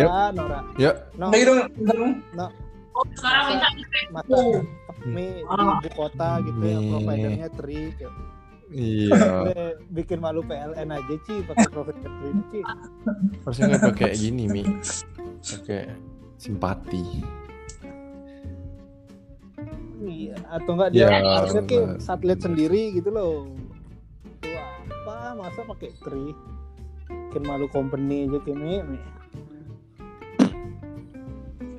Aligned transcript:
Nora, 0.00 0.24
Nora. 0.30 0.60
Ya, 0.76 0.92
No, 1.14 1.26
dong, 1.28 1.60
bentar. 1.74 1.96
no. 2.32 2.46
Sekarang 3.10 3.44
minta 3.48 3.68
Mata 4.10 4.36
mie 5.04 5.30
di 5.38 5.54
ibu 5.54 5.88
kota 5.94 6.28
gitu 6.40 6.58
ya, 6.60 6.78
providernya 6.84 7.48
Tri. 7.54 7.80
kayak. 7.94 8.12
iya. 8.68 9.20
Bikin 9.88 10.18
malu 10.18 10.42
PLN 10.42 10.88
aja 10.90 11.14
Ci 11.22 11.34
pakai 11.42 11.66
provider 11.68 12.10
Tri 12.10 12.30
Ci. 12.50 12.60
Harusnya 13.40 13.64
nggak 13.68 13.84
pakai 13.88 14.10
gini, 14.14 14.44
Mi. 14.46 14.62
Pakai 15.38 15.94
simpati. 16.36 17.04
Iya, 19.98 20.34
atau 20.48 20.70
enggak 20.74 20.90
dia 20.90 21.06
Ya, 21.06 21.18
harusnya 21.36 21.62
kayak 21.64 21.86
benar. 21.88 22.00
satelit 22.00 22.38
sendiri 22.40 22.82
gitu 22.94 23.10
loh. 23.10 23.50
Itu 24.38 24.54
apa? 24.54 25.34
Masa 25.34 25.60
pakai 25.64 25.90
Tri? 25.96 26.26
Bikin 27.28 27.42
malu 27.44 27.66
company 27.68 28.26
aja 28.26 28.38
kayak 28.40 28.58
mie. 28.58 28.82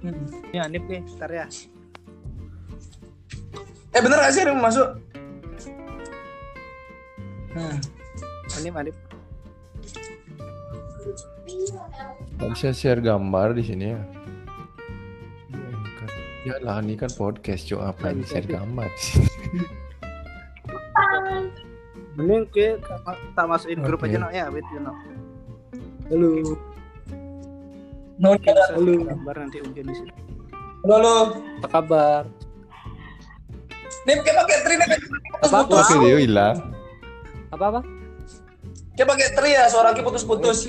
Mie. 0.04 0.16
Ini 0.52 0.58
Anip 0.64 0.84
nih, 0.88 1.02
ntar 1.16 1.32
ya. 1.32 1.46
Eh 3.90 4.00
bener 4.00 4.18
gak 4.22 4.34
sih 4.34 4.42
ada 4.46 4.54
yang 4.54 4.62
masuk? 4.62 4.88
Hmm. 7.58 7.78
Anip, 8.62 8.74
Anip. 8.78 8.96
Nggak 12.40 12.50
bisa 12.56 12.70
share 12.72 13.02
gambar 13.04 13.52
di 13.58 13.64
sini 13.68 13.86
ya. 13.98 14.02
Ya 16.48 16.56
lah, 16.64 16.80
ini 16.80 16.96
kan 16.96 17.12
podcast, 17.20 17.68
cok. 17.68 17.84
Apa 17.84 18.16
yang 18.16 18.24
share 18.24 18.48
gambar 18.48 18.88
di 18.88 19.02
sini? 19.04 19.28
Mending 22.16 22.48
ke 22.52 22.80
tak 23.36 23.46
masukin 23.48 23.80
grup 23.80 24.04
aja 24.04 24.20
no 24.20 24.28
ya, 24.32 24.52
wait 24.52 24.64
you 24.76 24.80
know. 24.84 24.96
Halo, 26.12 26.56
No, 28.20 28.36
ada. 28.36 28.76
halo. 28.76 29.08
Gambar 29.08 29.36
nanti 29.40 29.64
mungkin 29.64 29.84
di 29.88 29.96
sini. 29.96 30.12
Halo, 30.84 30.94
halo. 31.00 31.16
Apa 31.64 31.68
kabar? 31.72 32.24
Nih 34.04 34.16
kayak 34.20 34.38
pakai 34.44 34.58
tri 34.68 34.76
nih 34.76 34.88
putus-putus. 35.40 35.88
Oke, 35.88 35.96
dia 36.04 36.20
hilang. 36.20 36.56
Apa 37.56 37.66
apa? 37.72 37.80
Kayak 39.00 39.08
pakai 39.16 39.28
tri 39.32 39.50
ya, 39.56 39.72
suara 39.72 39.96
kayak 39.96 40.04
putus-putus. 40.04 40.68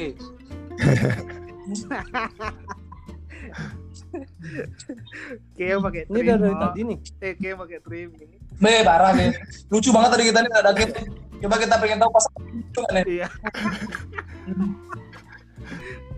Kayak 5.58 5.78
pakai 5.82 6.02
Ini 6.06 6.18
udah 6.22 6.36
dari 6.38 6.54
tadi 6.54 6.80
nih. 6.86 6.98
Eh, 7.18 7.34
kayak 7.34 7.56
pakai 7.66 7.78
trim 7.82 8.08
ini. 8.14 8.36
Be, 8.62 8.86
parah 8.86 9.10
nih. 9.10 9.34
Lucu 9.74 9.90
banget 9.90 10.10
tadi 10.14 10.22
kita 10.30 10.38
nih 10.38 10.52
ada 10.54 10.70
gitu. 10.78 11.02
Coba 11.42 11.56
kita 11.58 11.74
pengen 11.82 11.98
tahu 11.98 12.10
pas 12.14 12.26
itu 12.30 12.80
kan 12.86 12.94
nih. 12.94 13.04
Iya. 13.10 13.28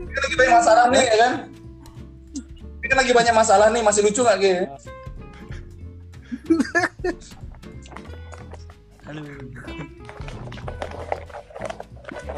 Kita 0.08 0.20
lagi 0.22 0.36
banyak 0.38 0.54
masalah 0.58 0.84
nih 0.90 1.04
ya 1.04 1.16
kan? 1.20 1.32
Ini 2.82 2.86
kan 2.90 2.98
lagi 2.98 3.12
banyak 3.14 3.34
masalah 3.34 3.66
nih, 3.70 3.82
masih 3.86 4.00
lucu 4.02 4.20
gak 4.26 4.38
Ge? 4.42 4.54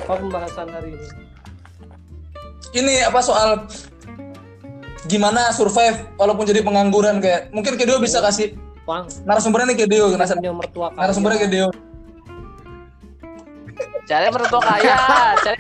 Apa 0.04 0.14
pembahasan 0.20 0.68
hari 0.68 0.92
ini? 0.92 1.06
Ini 2.74 2.94
apa 3.08 3.20
soal 3.22 3.64
gimana 5.06 5.52
survive 5.52 6.10
walaupun 6.16 6.44
jadi 6.48 6.64
pengangguran 6.64 7.20
kayak 7.20 7.52
mungkin 7.52 7.76
Kedeo 7.76 8.00
bisa 8.00 8.24
kasih 8.24 8.56
Pang, 8.84 9.08
narasumbernya 9.24 9.72
nih 9.72 9.78
Kedeo 9.84 10.12
kaya. 10.12 10.36
narasumbernya 10.96 11.40
Kedeo 11.48 11.68
Cari 14.04 14.28
mertua 14.28 14.60
kaya, 14.60 14.96
cari 15.40 15.56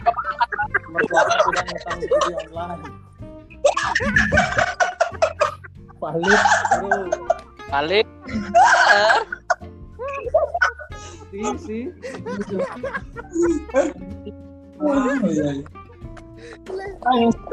mertua 0.94 1.20
tidak 1.26 1.64
ngutang 1.66 1.98
judi 2.06 2.32
online. 2.38 2.82
Valid, 5.98 6.40
bro. 6.78 7.00
kali. 7.66 8.00
Sih, 11.34 11.50
sih. 11.66 11.84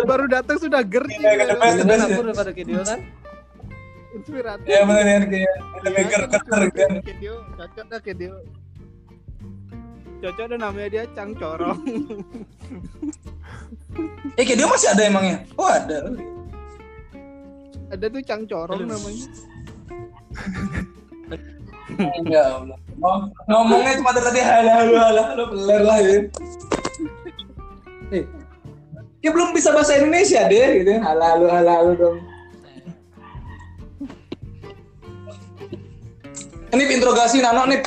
Baru 0.06 0.26
datang 0.30 0.58
sudah 0.62 0.82
ger 0.86 1.06
sih. 1.10 1.24
Iya, 1.24 1.34
ke 1.34 1.46
the 1.50 1.56
best, 1.58 1.76
the 1.80 1.86
Dengan 1.86 1.98
best. 1.98 2.12
aku 2.14 2.22
daripada 2.30 2.52
video 2.54 2.82
kan. 2.86 3.00
Inspiratif. 4.12 4.68
ya 4.68 4.84
benar 4.84 5.08
ya 5.08 5.18
kayak 5.24 5.56
lebih 5.88 6.04
Iya, 6.04 6.28
kan 6.28 6.92
ke 7.00 7.14
dia, 7.16 7.36
cocok 7.56 7.86
dah 7.88 8.00
ke 8.04 8.12
dia. 8.12 8.34
Cocok 10.22 10.54
dah 10.54 10.60
namanya 10.62 10.88
dia 10.94 11.04
Cang 11.18 11.34
Corong. 11.34 11.82
eh 14.40 14.46
Kedeo 14.46 14.70
masih 14.70 14.94
ada 14.94 15.10
emangnya? 15.10 15.42
Oh 15.58 15.66
ada. 15.66 16.14
Ada 17.90 18.06
tuh 18.06 18.22
Cang 18.22 18.46
Corong 18.46 18.86
namanya. 18.86 19.26
ya 22.30 22.44
Allah. 22.54 22.78
Ngom- 23.02 23.34
ngomongnya 23.50 23.98
cuma 23.98 24.14
dari 24.14 24.26
tadi 24.30 24.40
halo 24.46 24.70
halo 24.70 24.98
halo 25.02 25.22
halo 25.26 25.44
peler 25.50 25.82
lah 25.82 25.98
ya. 25.98 26.18
Eh 28.14 28.24
dia 29.26 29.30
belum 29.34 29.58
bisa 29.58 29.74
bahasa 29.74 29.98
Indonesia 29.98 30.46
deh 30.46 30.86
gitu. 30.86 31.02
Halo 31.02 31.24
halo 31.26 31.46
halo 31.50 31.72
halo 31.74 31.92
dong. 31.98 32.18
Ini 36.72 36.88
interogasi 36.94 37.42
Nano 37.42 37.66
nih 37.68 37.82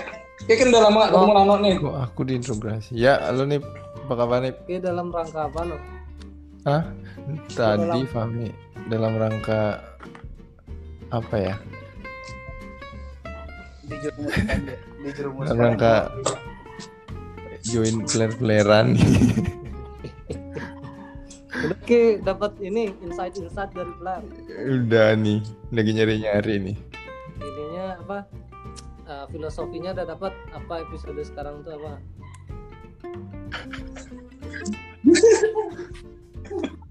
Kayak 0.44 0.58
kan 0.60 0.68
udah 0.76 0.82
lama 0.84 0.98
gak 1.00 1.10
ketemu 1.16 1.32
Nano 1.32 1.54
nih 1.64 1.74
Kok 1.80 1.96
aku 2.04 2.20
diintegrasi? 2.28 2.92
Ya, 2.92 3.16
halo 3.24 3.48
nih. 3.48 3.64
Apa 4.04 4.12
kabar 4.12 4.44
nih? 4.44 4.52
Ini 4.68 4.78
dalam 4.84 5.08
rangka 5.08 5.48
apa 5.48 5.60
no? 5.64 5.76
Hah? 6.68 6.84
Tadi 7.56 8.04
Fahmi 8.12 8.52
dalam 8.92 9.16
rangka 9.16 9.80
apa 11.08 11.36
ya? 11.40 11.56
Dijerumuskan 13.88 14.58
dia. 14.68 14.78
Dijerumuskan. 15.08 15.48
Dalam 15.48 15.60
rangka 15.64 16.12
join 17.64 18.04
player-playeran. 18.04 18.86
Oke, 21.64 22.20
dapat 22.20 22.52
ini 22.60 22.92
insight-insight 23.00 23.72
dari 23.72 23.92
Flar. 23.96 24.20
Udah 24.68 25.16
nih, 25.16 25.40
lagi 25.72 25.90
nyari-nyari 25.96 26.54
nih. 26.60 26.76
Ininya 27.40 27.96
apa? 28.04 28.28
Eh, 29.04 29.26
filosofinya 29.30 29.90
udah 29.96 30.06
dapat 30.16 30.32
apa 30.52 30.74
episode 30.88 31.20
sekarang 31.24 31.62
tuh 31.62 31.76
apa? 31.78 31.92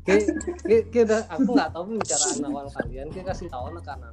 Udah- 0.04 1.26
aku 1.32 1.50
nggak 1.56 1.72
tahu 1.72 1.84
pembicaraan 1.96 2.44
awal 2.44 2.68
kalian, 2.68 3.08
kayak 3.16 3.32
kasih 3.32 3.48
tahu 3.48 3.72
anak 3.72 3.88
anak 3.88 4.12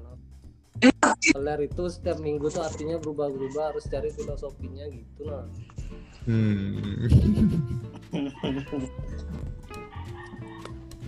Peler 1.20 1.60
itu 1.68 1.84
setiap 1.92 2.16
minggu 2.24 2.48
tuh 2.48 2.64
artinya 2.64 2.96
berubah-berubah 2.96 3.74
harus 3.74 3.84
cari 3.84 4.08
filosofinya 4.08 4.88
gitu 4.88 5.28
nah. 5.28 5.44
Hmm. 6.24 7.04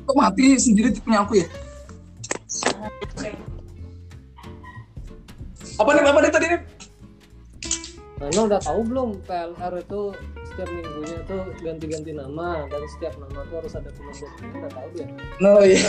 kok 0.03 0.17
mati 0.17 0.61
sendiri 0.61 0.93
punya 1.01 1.25
aku 1.25 1.41
ya 1.41 1.47
apa 5.81 5.91
nih 5.97 6.03
apa 6.05 6.21
nih 6.21 6.33
tadi 6.33 6.47
nih 6.53 6.61
Lo 8.33 8.49
udah 8.49 8.61
tahu 8.61 8.81
belum 8.89 9.09
PLR 9.29 9.75
itu 9.77 10.01
setiap 10.49 10.69
minggunya 10.69 11.19
tuh 11.25 11.43
ganti-ganti 11.61 12.13
nama 12.13 12.65
dan 12.69 12.83
setiap 12.89 13.15
nama 13.17 13.45
tuh 13.49 13.57
harus 13.61 13.73
ada 13.73 13.91
filosofinya 13.93 14.57
udah 14.61 14.71
tahu 14.73 14.87
dia. 14.93 15.07
no 15.41 15.53
iya 15.65 15.81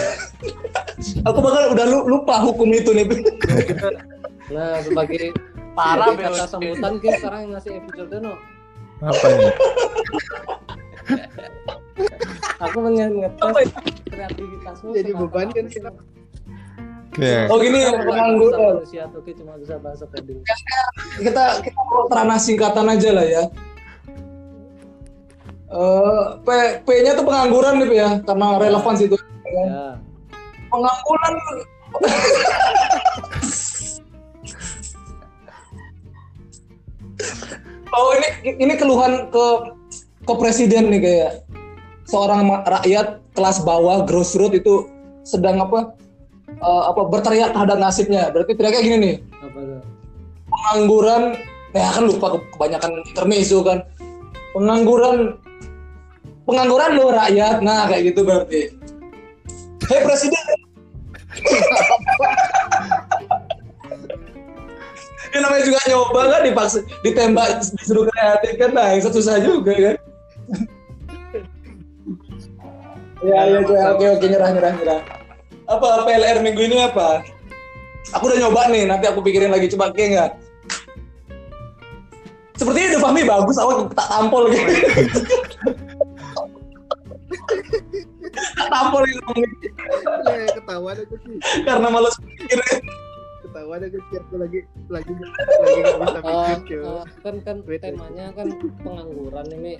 aku 1.28 1.40
bakal 1.40 1.64
udah 1.76 1.86
lu- 1.88 2.08
lupa 2.08 2.36
hukum 2.44 2.72
itu 2.72 2.92
nih 2.96 3.06
Nah 4.56 4.80
sebagai 4.84 5.32
Parah, 5.74 6.14
sebagai 6.14 6.26
kata 6.30 6.46
sambutan 6.46 6.94
kayak 7.02 7.16
sekarang 7.18 7.40
yang 7.48 7.52
ngasih 7.58 7.72
episode 7.82 8.16
no. 8.22 8.34
Apa 9.02 9.26
nih? 9.26 9.54
Aku 12.62 12.78
pengen 12.86 13.12
ngetes 13.26 13.70
kreativitasmu. 14.06 14.90
Jadi 14.94 15.12
beban 15.12 15.48
kan 15.50 15.66
sih, 15.68 15.82
kita. 15.82 15.92
Oh 17.50 17.62
gini 17.62 17.80
pengangguran 17.94 18.82
manusia 18.82 19.06
tuh 19.14 19.22
kayak 19.22 19.38
cuma 19.38 19.54
bisa 19.62 19.78
bahasa 19.78 20.10
coding. 20.10 20.42
kita 21.22 21.62
kita 21.62 21.80
mau 21.86 22.10
ranah 22.10 22.40
singkatan 22.42 22.90
aja 22.90 23.10
lah 23.14 23.26
ya. 23.26 23.44
Eh, 25.74 26.24
P 26.42 26.48
P-nya 26.86 27.18
tuh 27.18 27.26
pengangguran 27.26 27.82
nih 27.82 27.88
P, 27.90 27.94
ya, 27.98 28.10
karena 28.26 28.58
relevan 28.62 28.96
situ. 28.98 29.18
Ya. 29.18 29.98
Pengangguran. 30.70 31.34
oh 37.94 38.10
ini 38.18 38.58
ini 38.58 38.74
keluhan 38.74 39.30
ke 39.30 39.46
ke 40.26 40.34
presiden 40.34 40.90
nih 40.90 41.02
kayak 41.02 41.46
seorang 42.10 42.50
rakyat 42.66 43.22
kelas 43.38 43.62
bawah 43.62 44.06
grassroots 44.06 44.58
itu 44.58 44.90
sedang 45.26 45.62
apa 45.62 45.94
eh, 46.64 46.84
apa 46.88 47.02
berteriak 47.06 47.52
terhadap 47.52 47.78
nasibnya. 47.78 48.32
Berarti 48.32 48.56
teriaknya 48.56 48.82
gini 48.82 48.98
nih 48.98 49.16
Apa 49.38 49.60
tuh? 49.60 49.82
pengangguran 50.48 51.24
ya 51.74 51.90
kan 51.90 52.04
lupa 52.06 52.38
ke- 52.38 52.48
kebanyakan 52.54 52.92
intermezzo 53.04 53.66
kan 53.66 53.82
pengangguran 54.54 55.42
pengangguran 56.46 56.92
lo 56.94 57.10
rakyat 57.10 57.58
nah 57.60 57.90
kayak 57.90 58.14
gitu 58.14 58.22
berarti 58.22 58.62
Hei 59.84 60.00
presiden. 60.00 60.40
Ini 65.34 65.42
namanya 65.42 65.64
juga 65.66 65.80
nyoba 65.90 66.22
kan 66.30 66.42
dipaksa 66.46 66.80
ditembak 67.02 67.58
disuruh 67.74 68.06
kreatif 68.06 68.54
kan 68.56 68.70
nah 68.70 68.94
itu 68.94 69.10
susah 69.10 69.42
juga 69.42 69.74
kan. 69.74 69.96
ya 73.24 73.40
ya 73.50 73.60
coy. 73.66 73.80
oke 73.82 74.06
oke 74.14 74.26
nyerah 74.30 74.50
nyerah 74.54 74.72
nyerah. 74.78 75.02
Apa 75.74 76.06
PLR 76.06 76.38
minggu 76.46 76.62
ini 76.70 76.78
apa? 76.86 77.26
Aku 78.14 78.30
udah 78.30 78.38
nyoba 78.38 78.70
nih, 78.70 78.86
nanti 78.86 79.10
aku 79.10 79.26
pikirin 79.26 79.50
lagi 79.50 79.72
coba 79.74 79.90
kayak 79.90 80.10
nggak? 80.14 80.32
Sepertinya 82.54 82.94
udah 82.94 83.02
Fahmi 83.02 83.22
bagus, 83.26 83.58
aku 83.58 83.90
tak 83.98 84.08
tampol 84.08 84.44
gitu. 84.54 84.70
tak 88.34 88.68
tampol 88.70 89.02
gitu 89.10 89.22
ketahuan 90.54 90.96
aku 90.98 91.16
sih 91.22 91.38
karena 91.66 91.88
malas 91.90 92.16
pikir. 92.18 92.60
Ketahuan 93.64 93.88
aku 93.88 94.00
sih 94.12 94.20
aku 94.20 94.36
lagi 94.36 94.60
lagi 94.92 95.12
lagi 95.16 95.80
nggak 95.80 95.96
bisa 96.04 96.20
mikir 96.20 96.64
cuy 96.68 96.84
eh, 96.84 97.04
kan 97.24 97.36
kan 97.48 97.58
Wait, 97.64 97.68
wait. 97.72 97.82
temanya 97.82 98.26
kan 98.36 98.48
pengangguran 98.84 99.46
nih 99.48 99.60
Mi. 99.64 99.74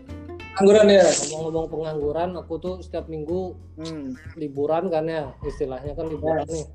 Angguran 0.54 0.86
ya. 0.88 1.04
ngomong-ngomong 1.04 1.68
pengangguran 1.68 2.30
aku 2.40 2.54
tuh 2.64 2.76
setiap 2.80 3.12
minggu 3.12 3.58
hmm. 3.76 4.16
liburan 4.40 4.88
kan 4.88 5.04
ya 5.04 5.36
istilahnya 5.44 5.92
kan 6.00 6.08
liburan 6.08 6.48
nih 6.48 6.66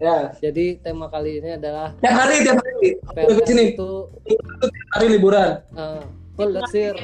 Ya. 0.00 0.32
jadi 0.40 0.80
tema 0.80 1.10
kali 1.12 1.42
ini 1.44 1.60
adalah 1.60 1.92
Tiap 2.00 2.14
hari, 2.14 2.40
tiap 2.40 2.56
hari. 2.56 2.96
Ke 3.04 3.42
sini, 3.44 3.76
itu 3.76 4.08
tiap 4.24 4.40
hari 4.96 5.06
liburan. 5.12 5.60
eh, 5.76 6.00
pelesir 6.38 6.96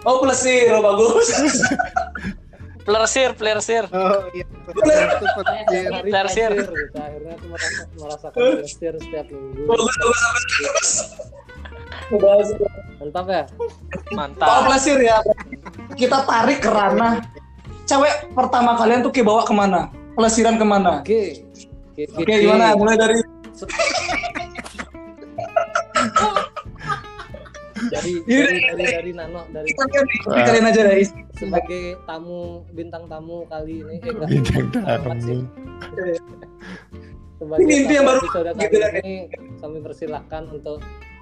Oh, 0.00 0.22
plesir, 0.22 0.70
oh 0.70 0.80
bagus. 0.80 1.28
Oh 3.90 4.26
iya 4.30 4.44
Pelesir. 4.70 5.10
pelesir 6.02 6.50
gitu. 6.52 6.72
akhirnya 6.94 7.32
aku 7.34 7.46
merasa, 7.50 7.82
merasakan 7.94 8.38
pelesir 8.58 8.92
setiap 8.98 9.26
minggu 9.30 9.62
mantap 13.00 13.26
ya 13.26 13.44
Mantap. 14.10 14.66
plesir 14.66 14.98
ya. 14.98 15.22
Kita 15.94 16.26
tarik 16.26 16.58
ke 16.58 16.70
ranah. 16.70 17.22
Cewek 17.86 18.34
pertama 18.34 18.74
kalian 18.74 19.02
tuh 19.02 19.14
ke 19.14 19.22
bawa 19.22 19.46
ke 19.46 19.54
mana? 19.54 19.90
Pelesiran 20.18 20.58
ke 20.58 20.66
mana? 20.66 21.00
oke 21.00 21.22
oke 21.94 22.02
Oke, 22.18 22.32
gimana? 22.42 22.74
Mulai 22.74 22.96
dari 22.98 23.16
dari 27.90 28.12
dari 28.22 28.58
dari, 28.70 28.84
dari 28.86 29.12
Nano 29.12 29.42
dari 29.50 29.68
kalian, 29.74 30.04
dari 30.24 30.42
kalian 30.46 30.66
aja 30.70 30.80
deh. 30.86 31.02
sebagai 31.36 31.82
tamu 32.06 32.62
bintang 32.70 33.04
tamu 33.06 33.44
kali 33.46 33.82
ini 33.82 33.96
eh, 34.00 34.14
Bintang 34.30 34.70
tamu. 34.70 35.44
sebagai 37.40 37.62
Ini 37.64 37.72
inti 37.74 37.84
tamu 37.88 37.96
yang 37.98 38.04
baru 38.06 38.18
episode 38.22 38.48
kali 38.54 38.98
ini 39.02 39.14
kami 39.58 39.78
persilahkan 39.80 40.42
untuk 40.48 40.78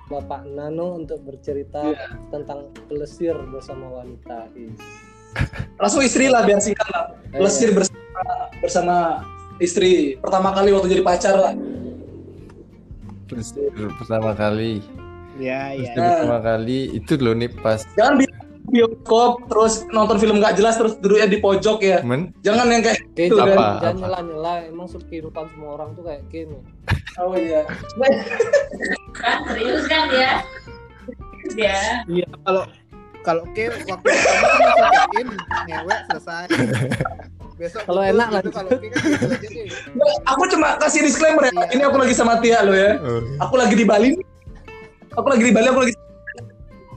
Bapak 0.09 0.49
Nano 0.49 0.97
untuk 0.97 1.21
bercerita 1.21 1.85
Iya. 1.85 2.17
tentang 2.33 2.73
pelesir 2.89 3.37
bersama 3.53 4.01
wanita. 4.01 4.49
Langsung 5.77 6.01
istri 6.01 6.33
lah 6.33 6.49
biar 6.49 6.65
singkat 6.65 6.89
lah. 6.89 7.13
Pelesir 7.29 7.77
bersama 7.77 8.21
bersama 8.59 8.97
istri. 9.61 10.17
Pertama 10.17 10.57
kali 10.57 10.73
waktu 10.73 10.97
jadi 10.97 11.05
pacar 11.05 11.37
lah. 11.37 11.53
Plesir 13.29 13.69
pertama 14.01 14.33
kali. 14.33 14.81
Ya 15.39 15.73
ya 15.73 15.89
Plesir 15.89 16.03
pertama 16.19 16.39
kali 16.41 16.79
itu 16.93 17.13
loh 17.17 17.33
nih 17.33 17.51
pas 17.55 17.81
Jangan 17.95 18.15
bi- 18.19 18.37
bioskop 18.69 19.49
terus 19.49 19.75
nonton 19.89 20.19
film 20.19 20.37
nggak 20.39 20.55
jelas 20.55 20.77
terus 20.77 21.01
duduknya 21.01 21.25
di 21.27 21.39
pojok 21.39 21.79
ya. 21.81 21.99
men 22.05 22.37
Jangan 22.43 22.69
yang 22.69 22.83
kayak 22.83 23.01
Oke, 23.09 23.23
Itu 23.25 23.35
jangan, 23.35 23.49
apa, 23.49 23.65
jangan 23.65 23.89
apa? 23.89 23.99
nyela-nyela. 23.99 24.55
Emang 24.67 24.87
kehidupan 24.91 25.45
semua 25.49 25.71
orang 25.75 25.89
tuh 25.95 26.03
kayak 26.05 26.23
gini. 26.29 26.59
oh 27.17 27.33
iya. 27.33 27.63
kan 29.15 29.39
serius 29.49 29.85
kan 29.87 30.03
dia 30.09 30.31
dia 31.49 31.81
iya 32.07 32.29
kalau 32.45 32.63
kalau 33.21 33.43
ke 33.51 33.67
waktu 33.85 34.05
pertama 34.05 34.37
kan 34.37 34.61
langsung 34.61 34.85
check 34.85 35.13
in 35.17 35.29
ngewek 35.67 36.01
selesai 36.07 36.45
besok 37.57 37.83
Kalau 37.83 38.03
enak 38.05 38.27
gitu, 38.29 38.37
lanjut. 38.37 38.53
kalau 38.55 38.71
ke 38.71 38.87
kan 38.87 39.01
gitu 39.41 39.61
Aku 40.29 40.43
cuma 40.47 40.69
kasih 40.79 41.01
disclaimer 41.03 41.43
ya. 41.43 41.51
Iya. 41.51 41.67
Ini 41.75 41.83
aku 41.85 41.97
lagi 41.99 42.15
sama 42.15 42.39
Tia 42.39 42.63
lo 42.63 42.71
ya. 42.71 43.01
oh, 43.01 43.19
Aku 43.43 43.55
lagi 43.57 43.75
di 43.75 43.83
Bali. 43.83 44.15
Aku 45.19 45.27
lagi 45.27 45.43
di 45.43 45.53
Bali. 45.53 45.67
Aku 45.69 45.81
lagi. 45.83 45.95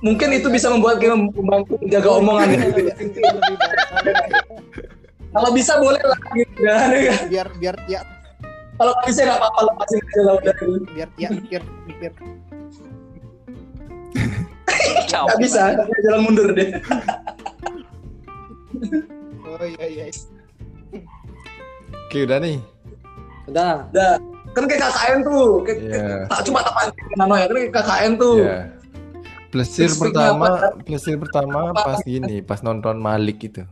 Mungkin 0.01 0.29
itu 0.33 0.47
bisa 0.49 0.69
membuat 0.69 0.97
kita 0.97 1.13
membantu 1.13 1.77
menjaga 1.77 2.09
omongan. 2.17 2.47
Kalau 5.31 5.49
bisa 5.55 5.77
boleh 5.77 6.01
lah 6.01 6.19
gitu 6.35 6.59
kan. 6.59 6.89
biar 7.31 7.47
biar 7.55 7.75
ya 7.87 8.01
Kalau 8.75 8.91
bisa 9.07 9.23
nggak 9.23 9.37
apa-apa 9.39 9.59
lepasin 9.63 9.99
aja 10.03 10.21
lah 10.27 10.33
udah. 10.41 10.55
biar 10.91 11.09
ya 11.15 11.29
mikir 11.31 11.61
mikir 11.87 12.11
Nggak 15.07 15.37
bisa. 15.39 15.61
Jalan 16.01 16.21
mundur 16.25 16.49
deh. 16.51 16.69
oh 19.45 19.65
iya 19.67 19.85
iya 19.85 20.05
oke 22.09 22.17
udah 22.25 22.37
nih 22.41 22.57
Udah. 23.47 23.85
Udah. 23.93 24.13
Kan 24.51 24.63
kayak 24.65 24.81
KKN 24.83 25.17
tuh. 25.21 25.47
Kayak, 25.63 25.77
Iya. 25.81 26.07
tak 26.27 26.39
cuma 26.43 26.59
tak 26.59 26.73
pancing 26.73 27.07
nano 27.15 27.33
ya. 27.33 27.45
Kan 27.45 27.55
kayak 27.57 27.71
KKN 27.73 28.11
tuh. 28.15 28.35
ya 28.39 28.57
Plesir 29.47 29.83
Spesifiknya 29.85 30.31
pertama? 30.31 30.47
Plesir 30.81 31.15
pertama 31.17 31.59
pas 31.73 31.99
gini 32.01 32.39
pas 32.39 32.59
nonton 32.61 32.95
Malik 32.95 33.43
itu 33.43 33.67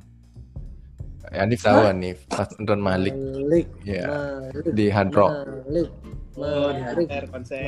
Anif 1.29 1.61
tahu 1.61 1.85
Anif 1.85 2.19
pas 2.27 2.51
nonton 2.53 2.79
Malik 2.79 3.15
Malik. 3.15 3.67
ya 3.85 4.03
Malik. 4.49 4.75
di 4.75 4.85
Hard 4.89 5.11
Rock 5.13 5.31
Malik. 5.31 5.87
Malik. 6.35 7.07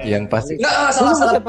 yang 0.04 0.28
pas 0.28 0.44
Malik. 0.44 0.60
Nggak, 0.60 0.76
Lu 0.76 0.92
salah 0.92 1.16
salah. 1.16 1.42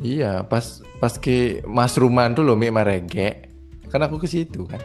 iya 0.00 0.32
pas 0.42 0.64
pas 0.98 1.16
ke 1.16 1.64
Mas 1.64 1.96
Ruman 1.96 2.32
tuh 2.32 2.42
loh 2.42 2.56
Mik 2.56 2.72
Marege 2.72 3.48
kan 3.88 4.04
aku 4.04 4.16
ke 4.18 4.28
situ 4.28 4.68
kan 4.68 4.80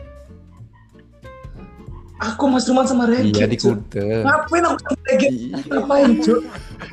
Aku 2.18 2.50
Mas 2.50 2.66
Ruman 2.66 2.82
sama 2.84 3.06
Regi. 3.06 3.30
iya 3.32 3.46
di. 3.46 3.54
Kute 3.56 4.02
Ngapain 4.26 4.64
aku 4.64 4.80
sama 4.82 4.98
Regi? 5.06 5.28
Iya. 5.30 5.58
Ngapain 5.70 6.12
Cuk? 6.18 6.40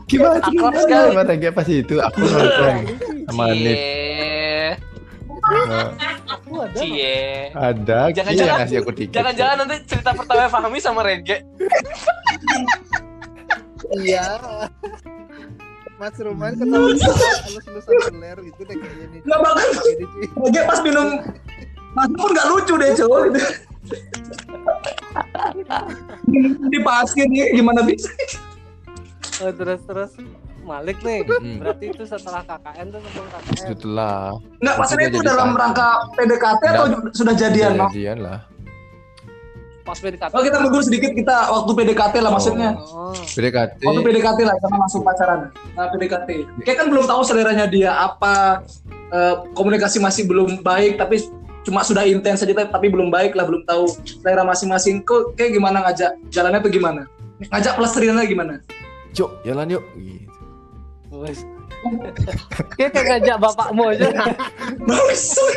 gimana 0.04 0.36
Akrab 0.36 0.50
gimana 0.50 0.78
sekali. 0.78 1.06
sama 1.06 1.22
Rege 1.24 1.48
pas 1.50 1.66
itu 1.66 1.94
aku 1.98 2.18
nonton 2.20 2.74
sama 3.24 3.42
Anif 3.46 3.64
Cie. 3.64 4.76
Nah, 5.44 5.88
Aku 6.26 6.50
ada. 6.58 6.76
Cie. 6.76 7.16
ada 7.52 7.98
Ki 8.06 8.12
Jangan-jangan- 8.14 8.58
ngasih 8.60 8.76
aku 8.78 8.92
tiket 8.92 9.14
Jangan-jangan 9.14 9.56
nanti 9.58 9.76
cerita 9.86 10.10
pertama 10.12 10.44
Fahmi 10.46 10.78
sama 10.78 11.00
Rege. 11.02 11.36
iya 13.98 14.24
Mas 15.94 16.16
Ruman 16.18 16.52
ketawa 16.52 16.88
halus 16.90 17.04
lusan 17.66 17.96
teler 18.04 18.36
gitu 18.42 18.60
deh 18.62 18.74
kayaknya 18.74 19.06
nih 19.06 19.20
Nggak 19.22 19.38
bakal. 19.38 19.68
Jadi, 19.78 20.04
cuy. 20.06 20.26
Regi 20.42 20.60
pas 20.62 20.80
minum 20.80 21.08
Mas 21.92 22.10
pun 22.10 22.28
nggak 22.28 22.46
lucu 22.46 22.74
deh 22.74 22.88
itu. 22.90 23.06
Di 26.72 26.78
pasir 26.80 27.26
nih 27.28 27.52
gimana 27.54 27.84
bisa? 27.84 28.10
Oh, 29.44 29.52
terus 29.52 29.80
terus 29.84 30.12
Malik 30.64 30.98
nih. 31.04 31.28
Mm. 31.28 31.60
Berarti 31.60 31.84
itu 31.92 32.04
setelah 32.08 32.40
KKN 32.48 32.86
tuh 32.88 33.00
sebelum 33.04 33.26
KKN. 33.28 33.56
setelah 33.60 34.16
Nggak 34.64 34.76
maksudnya 34.80 35.06
itu 35.12 35.20
dalam 35.20 35.48
pacar. 35.52 35.60
rangka 35.60 35.88
PDKT 36.16 36.62
atau 36.72 36.86
sudah 37.12 37.34
jadian? 37.36 37.72
no? 37.76 37.86
jadian 37.92 38.18
lah 38.24 38.40
Pas 39.84 40.00
PDKT. 40.00 40.32
Oh 40.32 40.40
kita 40.40 40.58
mundur 40.64 40.80
sedikit 40.80 41.12
kita 41.12 41.52
waktu 41.52 41.70
PDKT 41.76 42.14
lah 42.24 42.32
maksudnya. 42.32 42.72
Oh. 42.80 43.12
PDKT 43.12 43.84
Waktu 43.84 44.00
PDKT 44.00 44.38
lah 44.48 44.56
sama 44.64 44.76
langsung 44.80 45.04
pacaran. 45.04 45.52
Nah, 45.76 45.92
PDKT. 45.92 46.28
Kayak 46.64 46.78
kan 46.80 46.86
belum 46.88 47.04
tahu 47.04 47.20
seleranya 47.20 47.68
dia 47.68 47.92
apa 47.92 48.64
eh, 49.12 49.34
komunikasi 49.52 50.00
masih 50.00 50.24
belum 50.24 50.64
baik 50.64 50.96
tapi 50.96 51.28
cuma 51.64 51.80
sudah 51.80 52.04
intens 52.04 52.44
saja 52.44 52.52
tapi 52.68 52.92
belum 52.92 53.08
baik 53.08 53.32
lah 53.34 53.48
belum 53.48 53.64
tahu 53.64 53.88
selera 54.04 54.44
masing-masing. 54.44 55.02
Kok 55.02 55.34
kayak 55.34 55.56
gimana 55.56 55.80
ngajak 55.84 56.12
jalannya 56.28 56.60
tuh 56.60 56.72
gimana? 56.72 57.02
Ngajak 57.50 57.72
pelestariannya 57.80 58.24
gimana? 58.28 58.54
Yuk 59.16 59.30
jalan 59.42 59.66
yuk. 59.72 59.84
Gitu. 59.96 60.38
Wes. 61.16 61.40
Kayak 62.76 62.90
kayak 62.96 63.06
ngajak 63.16 63.36
bapakmu 63.40 63.82
aja. 63.92 64.06
bangsat. 64.88 65.54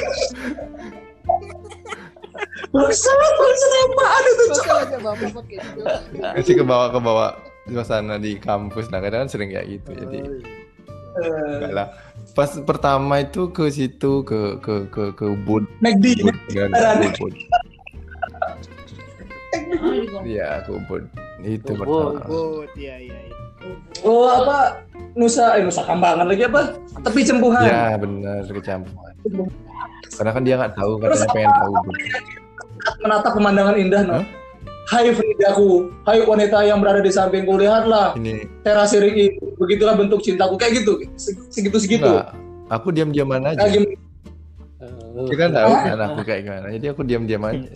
Bangsat 2.71 3.17
bangsat 3.19 3.71
apaan 3.77 4.23
itu 4.23 4.43
aja 4.47 4.81
itu 4.83 5.81
Masih 6.35 6.53
ke 6.59 6.63
bawah 6.63 6.87
ke 6.91 6.99
bawah 6.99 7.29
suasana 7.67 8.15
di 8.15 8.39
kampus. 8.39 8.87
Nah 8.91 9.03
kadang 9.03 9.27
kan 9.27 9.29
sering 9.31 9.51
kayak 9.51 9.67
gitu 9.79 9.91
jadi 9.91 10.19
Eh, 11.17 11.53
enggak 11.57 11.73
lah 11.73 11.87
pas 12.37 12.53
pertama 12.61 13.25
itu 13.25 13.49
ke 13.49 13.65
situ 13.73 14.21
ke 14.21 14.61
ke 14.61 14.85
ke 14.93 15.03
ke 15.17 15.25
Ubud. 15.25 15.65
McD 15.81 16.21
Ubud 16.21 16.37
ke 16.53 16.69
Ubud. 16.69 17.33
Oh, 19.81 19.89
juga. 19.97 20.21
iya 20.21 20.61
ke 20.61 20.69
Ubud. 20.69 21.09
Itu 21.41 21.73
Ubud, 21.73 21.81
pertama. 21.81 22.29
Good, 22.29 22.69
iya 22.77 22.95
iya 23.01 23.19
iya. 23.25 23.35
oh 24.05 24.29
apa? 24.29 24.85
Nusa 25.17 25.57
eh 25.57 25.65
Nusa 25.65 25.81
Kambangan 25.81 26.29
lagi 26.29 26.45
apa? 26.45 26.77
Tepi 27.01 27.25
cempuhan 27.25 27.65
ya 27.65 27.97
benar 27.97 28.45
kecampuran 28.45 29.13
karena 30.13 30.31
kan 30.33 30.41
dia 30.45 30.55
nggak 30.61 30.73
tahu 30.77 30.91
katanya 31.01 31.27
pengen 31.33 31.51
tahu 31.57 31.71
Ubud. 31.73 31.95
Menatap 33.01 33.31
pemandangan 33.33 33.75
indah 33.81 34.01
no? 34.05 34.13
Hah? 34.21 34.25
Hai 34.87 35.11
Fridaku, 35.11 35.91
hai 36.07 36.23
wanita 36.23 36.63
yang 36.63 36.79
berada 36.79 37.03
di 37.03 37.11
sampingku, 37.11 37.59
lihatlah 37.59 38.15
Ini 38.15 38.47
teras 38.63 38.95
ini, 38.95 39.35
begitulah 39.59 39.99
bentuk 39.99 40.23
cintaku 40.23 40.55
kayak 40.55 40.79
gitu, 40.79 41.03
segitu 41.51 41.75
segitu. 41.75 42.07
enggak. 42.07 42.31
Aku 42.71 42.95
diam-diam 42.95 43.27
aja. 43.35 43.51
Nah, 43.51 43.67
gimana? 43.67 43.95
Dia 45.27 45.35
kan 45.35 45.49
tahu 45.51 45.71
kan 45.75 45.99
aku 46.07 46.19
kayak 46.23 46.41
gimana. 46.47 46.67
Jadi 46.71 46.85
aku 46.87 47.01
diam-diam 47.03 47.43
aja. 47.43 47.67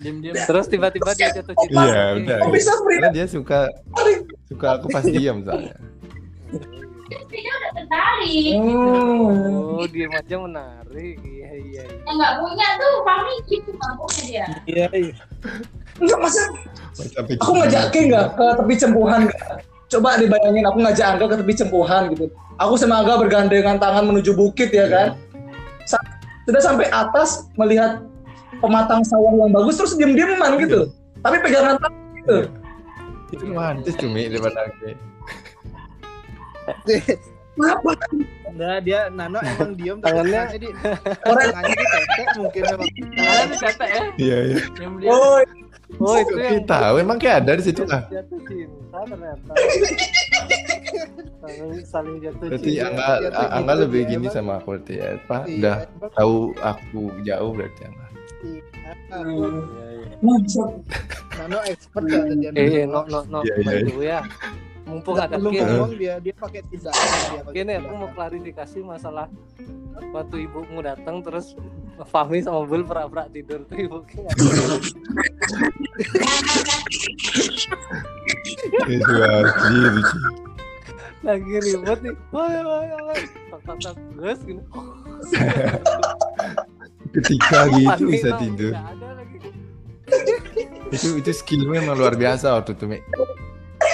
Diam-diam. 0.00 0.34
Terus 0.40 0.66
tiba-tiba 0.72 1.10
dia 1.12 1.28
jatuh 1.36 1.52
cinta. 1.52 1.84
Iya, 1.84 2.02
udah. 2.16 2.38
Kok 2.40 2.52
bisa 2.56 2.72
Frida? 2.80 2.96
Karena 2.96 3.08
dia 3.12 3.26
suka 3.28 3.60
suka 4.48 4.66
aku 4.80 4.86
pas 4.88 5.04
diam 5.04 5.44
soalnya. 5.44 5.76
Dia 7.28 7.52
udah 7.60 7.70
tertarik. 7.76 8.52
Hmm. 8.56 9.76
Oh, 9.76 9.84
diem 9.84 10.12
aja 10.16 10.36
menarik. 10.40 11.20
Iya, 11.54 11.62
iya. 11.62 11.82
iya. 11.86 12.02
Yang 12.02 12.14
nggak 12.18 12.32
punya 12.42 12.66
tuh 12.78 12.92
Fahmi 13.06 13.34
gitu 13.46 13.70
nggak 13.70 13.92
punya 13.94 14.22
dia. 14.26 14.44
Iya, 14.66 14.86
iya. 14.90 15.14
Enggak 16.02 16.18
masa 16.18 16.40
aku 17.38 17.50
ngajak 17.62 17.84
Ki 17.94 18.00
nggak 18.10 18.26
ke 18.34 18.46
tepi 18.58 18.74
cempuhan 18.74 19.20
nggak? 19.30 19.42
Coba 19.90 20.18
dibayangin 20.18 20.66
aku 20.66 20.78
ngajak 20.82 21.06
Angga 21.14 21.26
ke 21.30 21.36
tepi 21.38 21.52
cempuhan 21.54 22.02
gitu. 22.10 22.26
Aku 22.58 22.74
sama 22.74 23.02
Angga 23.02 23.14
bergandengan 23.22 23.78
tangan 23.78 24.04
menuju 24.10 24.34
bukit 24.34 24.74
ya 24.74 24.90
kan. 24.90 25.08
Sa- 25.86 26.02
Sudah 26.44 26.60
sampai 26.60 26.92
atas 26.92 27.48
melihat 27.56 28.04
pematang 28.60 29.00
sawah 29.06 29.32
yang 29.32 29.48
bagus 29.54 29.80
terus 29.80 29.96
diem-dieman 29.96 30.60
gitu. 30.60 30.92
Tapi 31.24 31.40
pegangan 31.40 31.80
tangan 31.80 32.02
gitu. 32.20 32.38
itu 33.32 33.44
romantis 33.50 33.94
cumi 33.98 34.30
daripada 34.30 34.68
aku. 34.68 34.94
Kenapa? 37.54 37.90
Nah, 38.52 38.76
dia 38.78 39.06
Nano 39.08 39.38
emang 39.40 39.72
diem 39.72 39.98
Tangannya- 39.98 40.46
jadi 40.52 40.68
tangannya 41.22 41.72
di 41.72 41.86
tetek 41.86 42.28
mungkin 42.36 42.62
memang. 42.64 42.88
Tangannya 42.90 43.46
dicetek 43.48 43.88
ya. 43.88 44.02
Iya, 44.16 44.36
iya. 44.44 44.58
Oh, 45.06 45.38
Oh, 45.96 46.16
itu 46.16 46.34
yang 46.34 46.58
Kita 46.58 46.74
tahu 46.82 46.94
emang 46.98 47.18
kayak 47.18 47.36
ada 47.40 47.52
di 47.54 47.62
situ 47.62 47.86
ah. 47.86 48.02
jatuh 48.08 48.40
cinta 48.42 48.98
ternyata. 49.04 49.52
saling, 51.36 51.72
saling 51.84 52.16
jatuh 52.18 52.46
Berarti 52.48 52.70
cinta. 52.72 52.88
Angga, 52.88 53.10
Jatuh 53.22 53.46
Angga 53.52 53.74
lebih 53.76 54.00
dia 54.00 54.10
gini 54.10 54.24
emang. 54.24 54.34
sama 54.34 54.52
aku 54.56 54.68
berarti 54.72 54.94
ya. 54.96 55.08
Pak, 55.22 55.42
Iya, 55.44 55.54
udah 55.54 55.76
emang 55.86 56.10
tahu 56.12 56.34
aku 56.56 57.00
jauh 57.22 57.50
berarti 57.52 57.80
Angga. 57.84 58.06
iya. 58.42 58.62
hmm. 59.12 59.30
Iya. 59.30 60.16
Maksud. 60.20 60.70
Nano 61.36 61.58
expert 61.64 62.04
ya 62.06 62.20
dia. 62.32 62.50
Eh, 62.56 62.84
no, 62.84 63.00
no, 63.04 63.18
no, 63.28 63.38
Iya, 63.40 63.54
iya, 63.54 63.70
iya. 63.70 63.84
dulu 63.84 64.02
ya. 64.02 64.20
Mumpung 64.84 65.16
ada 65.16 65.40
Belum 65.40 65.52
ngomong 65.56 65.96
dia 65.96 66.20
dia 66.20 66.34
pakai 66.36 66.60
tindakan 66.68 67.08
dia 67.32 67.42
pakai 67.44 67.56
Gini, 67.56 67.72
aku 67.80 67.94
mau 67.96 68.10
klarifikasi 68.12 68.78
masalah 68.84 69.26
waktu 70.12 70.46
ibumu 70.46 70.84
datang 70.84 71.22
terus 71.24 71.56
Fahmi 72.02 72.42
sama 72.42 72.66
Bul 72.66 72.82
pura-pura 72.82 73.30
tidur 73.30 73.62
tuh 73.70 73.78
ibu. 73.78 74.02
Itu 78.90 79.12
lagi 81.24 81.54
ribet 81.56 81.98
nih. 82.04 82.14
Wah, 82.34 82.50
wah, 82.66 82.82
wah. 82.84 83.16
Tak 83.48 83.60
tak 83.64 83.76
tak 83.80 83.94
gus 84.18 84.40
gini. 84.44 84.62
Ketika 87.14 87.58
gitu 87.72 88.02
bisa 88.10 88.28
tidur. 88.42 88.74
Itu 90.90 91.16
itu 91.16 91.30
skillnya 91.32 91.80
emang 91.80 91.96
luar 91.96 92.18
biasa 92.18 92.58
waktu 92.58 92.74
itu. 92.76 92.84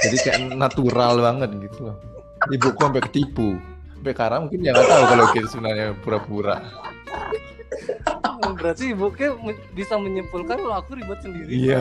Jadi 0.01 0.17
kayak 0.19 0.39
natural 0.53 1.13
banget 1.19 1.51
gitu 1.61 1.79
loh. 1.87 1.97
Ibuku 2.49 2.79
sampai 2.79 3.03
ketipu. 3.05 3.49
Sampai 3.95 4.13
sekarang 4.13 4.41
mungkin 4.49 4.59
dia 4.61 4.73
nggak 4.73 4.89
tahu 4.89 5.05
kalau 5.07 5.25
kita 5.31 5.47
sebenarnya 5.49 5.87
pura-pura. 6.01 6.57
Berarti 8.51 8.93
ibu 8.93 9.09
me- 9.41 9.61
bisa 9.73 9.95
menyimpulkan 9.97 10.57
kalau 10.59 10.77
aku 10.77 10.97
ribet 10.97 11.21
sendiri. 11.21 11.49
Iya. 11.49 11.81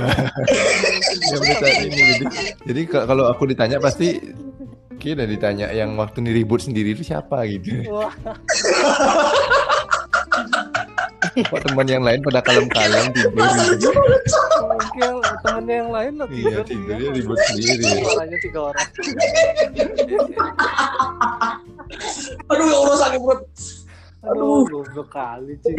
Saat 1.32 1.80
ini 1.82 2.00
jadi 2.14 2.26
jadi 2.64 2.82
ka- 2.86 3.06
kalau 3.06 3.28
aku 3.28 3.48
ditanya 3.48 3.80
pasti 3.80 4.20
kita 4.96 5.24
ditanya 5.24 5.72
yang 5.72 5.96
waktu 5.96 6.20
nih 6.20 6.44
ribut 6.44 6.60
sendiri 6.60 6.92
itu 6.92 7.04
siapa 7.04 7.48
gitu. 7.48 7.72
Wah, 7.90 8.12
Kok 11.40 11.60
teman 11.64 11.88
yang 11.88 12.04
lain 12.04 12.20
pada 12.22 12.40
kalem-kalem 12.42 13.12
tidur 13.12 13.48
gitu. 13.72 13.90
Mungkin 15.00 15.36
temennya 15.44 15.76
yang 15.76 15.92
lain 15.92 16.12
lo 16.20 16.26
tidur. 16.28 16.52
Iya 16.52 16.62
tidurnya 16.68 16.98
dia. 17.00 17.18
ribut 17.18 17.40
sendiri. 17.48 17.84
Suaranya 18.04 18.38
tiga 18.44 18.60
orang. 18.72 18.88
Aduh 22.52 22.66
ya 22.68 22.76
Allah 22.76 22.98
sakit 23.00 23.20
perut. 23.24 23.42
Aduh, 24.20 24.68
goblok 24.68 25.08
kali 25.16 25.56
sih. 25.64 25.74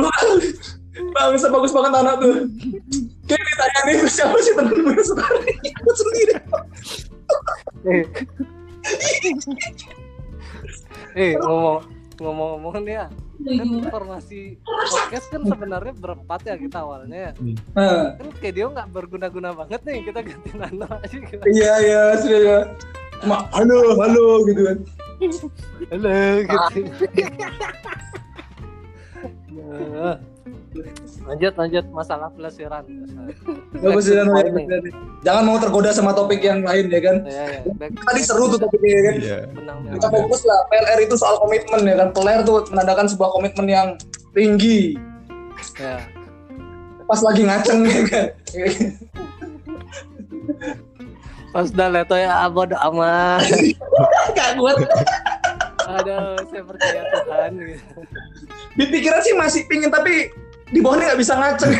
Bangsa 1.14 1.52
bagus 1.52 1.76
banget 1.76 1.92
anak 1.92 2.14
tuh. 2.24 2.48
Kayak 3.28 3.44
ditanya 3.46 3.80
nih 3.84 3.96
siapa 4.08 4.36
sih 4.40 4.52
temenmu 4.56 4.90
yang 4.90 5.04
suka 5.04 5.24
ribut 5.28 5.94
sendiri? 5.94 6.34
Eh. 7.84 8.04
eh, 11.14 11.32
ngomong 11.36 11.84
ngomong-ngomong 12.18 12.74
nih 12.82 12.96
ya, 12.96 13.06
kan 13.40 13.68
formasi 13.88 14.40
podcast 14.62 15.26
kan 15.28 15.42
sebenarnya 15.42 15.92
berempat 15.94 16.40
ya 16.44 16.54
kita 16.54 16.78
awalnya. 16.80 17.32
ya. 17.32 17.32
Nah, 17.72 18.14
Kan 18.14 18.28
kayak 18.38 18.54
dia 18.54 18.66
nggak 18.68 18.88
berguna-guna 18.90 19.50
banget 19.54 19.80
nih 19.82 19.98
kita 20.04 20.20
ganti 20.20 20.50
Nano 20.54 20.86
aja 20.86 21.16
gimana? 21.16 21.44
iya 21.48 21.72
iya 21.80 22.02
sudah 22.16 22.40
ya. 22.40 22.58
Ma, 23.20 23.44
halo 23.52 23.96
halo 24.00 24.26
gitu 24.48 24.60
kan. 24.64 24.78
Halo 25.90 26.16
gitu. 26.40 26.80
Nah, 29.50 30.16
lanjut 31.26 31.52
lanjut 31.58 31.84
masalah 31.90 32.28
pelesiran. 32.32 32.84
Ya 33.76 33.90
ya, 33.90 34.22
nih. 34.24 34.66
Jangan 35.26 35.42
mau 35.42 35.58
tergoda 35.58 35.90
sama 35.90 36.14
topik 36.14 36.40
yang 36.40 36.62
lain 36.62 36.86
ya 36.88 37.00
kan. 37.02 37.16
Ya, 37.26 37.44
ya. 37.58 37.60
Back- 37.74 37.98
Tadi 38.06 38.20
seru 38.22 38.50
tuh 38.50 38.58
topiknya 38.58 38.90
ya 38.90 39.02
kan. 39.02 39.14
Iya. 39.18 39.38
benang 39.52 39.78
Kita 39.98 40.08
fokus 40.10 40.40
lah. 40.46 40.60
PLR 40.70 40.98
itu 41.04 41.14
soal 41.18 41.36
komitmen 41.42 41.82
ya 41.86 41.94
kan. 42.00 42.08
PLR 42.14 42.40
tuh 42.46 42.56
menandakan 42.70 43.06
sebuah 43.10 43.30
komitmen 43.34 43.66
yang 43.66 43.88
tinggi. 44.32 44.96
Ya. 45.76 45.98
Pas 47.04 47.20
lagi 47.20 47.42
ngaceng 47.42 47.80
ya 47.84 48.00
kan. 48.06 48.26
Pas 51.50 51.66
udah 51.66 51.88
leto 51.90 52.14
ya 52.14 52.46
bodo 52.46 52.78
amat. 52.78 53.42
Gak 54.38 54.50
kuat. 54.54 54.76
Aduh, 55.90 56.38
saya 56.46 56.62
percaya 56.62 57.02
Tuhan 57.02 57.50
gitu. 57.58 58.00
Di 58.78 58.84
pikiran 58.86 59.20
sih 59.24 59.34
masih 59.34 59.62
pingin 59.66 59.90
tapi 59.90 60.30
di 60.70 60.78
bawahnya 60.78 61.12
nggak 61.12 61.20
bisa 61.20 61.34
ngaceng. 61.34 61.74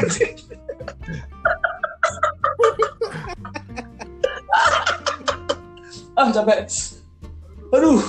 ah 6.19 6.29
capek. 6.35 6.59
Aduh. 7.71 8.01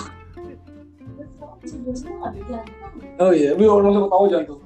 Oh 3.21 3.31
iya, 3.31 3.53
lu 3.53 3.63
orang 3.69 3.93
langsung 3.93 4.09
tahu 4.09 4.23
jangan 4.25 4.45
tuh. 4.49 4.59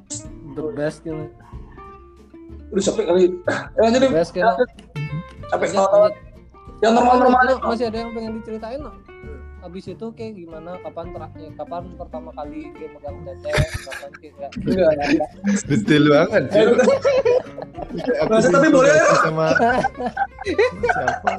The 0.55 0.63
best 0.71 0.97
gitu. 1.03 1.27
Udah 2.71 2.83
capek 2.87 3.03
kali. 3.11 3.21
Ya 3.75 3.79
lanjut 3.83 3.99
The 3.99 4.07
deh. 4.07 4.11
best. 4.15 4.31
Capek. 5.51 5.67
Lanjut. 5.75 6.13
Yang 6.79 6.91
normal-normal. 6.95 7.43
Masih 7.59 7.85
ada 7.91 7.97
yang 7.99 8.11
pengen 8.15 8.31
diceritain 8.39 8.79
loh. 8.79 8.95
Habis 9.65 9.89
itu 9.89 10.05
kayak 10.13 10.37
gimana? 10.37 10.77
Kapan 10.77 11.09
terakhir? 11.09 11.49
Kapan 11.57 11.83
pertama 11.97 12.29
kali 12.37 12.69
dia 12.77 12.85
megang 12.85 13.17
tete? 13.25 13.49
Kapan 13.81 14.11
kayak 14.21 14.33
nggak? 14.37 14.51
Enggak, 14.61 14.89
enggak. 14.93 15.29
Betul 15.65 16.03
banget. 16.13 16.43
Masa 18.29 18.47
tapi 18.53 18.67
boleh 18.69 18.93
ya? 18.93 19.05
sama 19.25 19.57
siapa? 20.93 21.31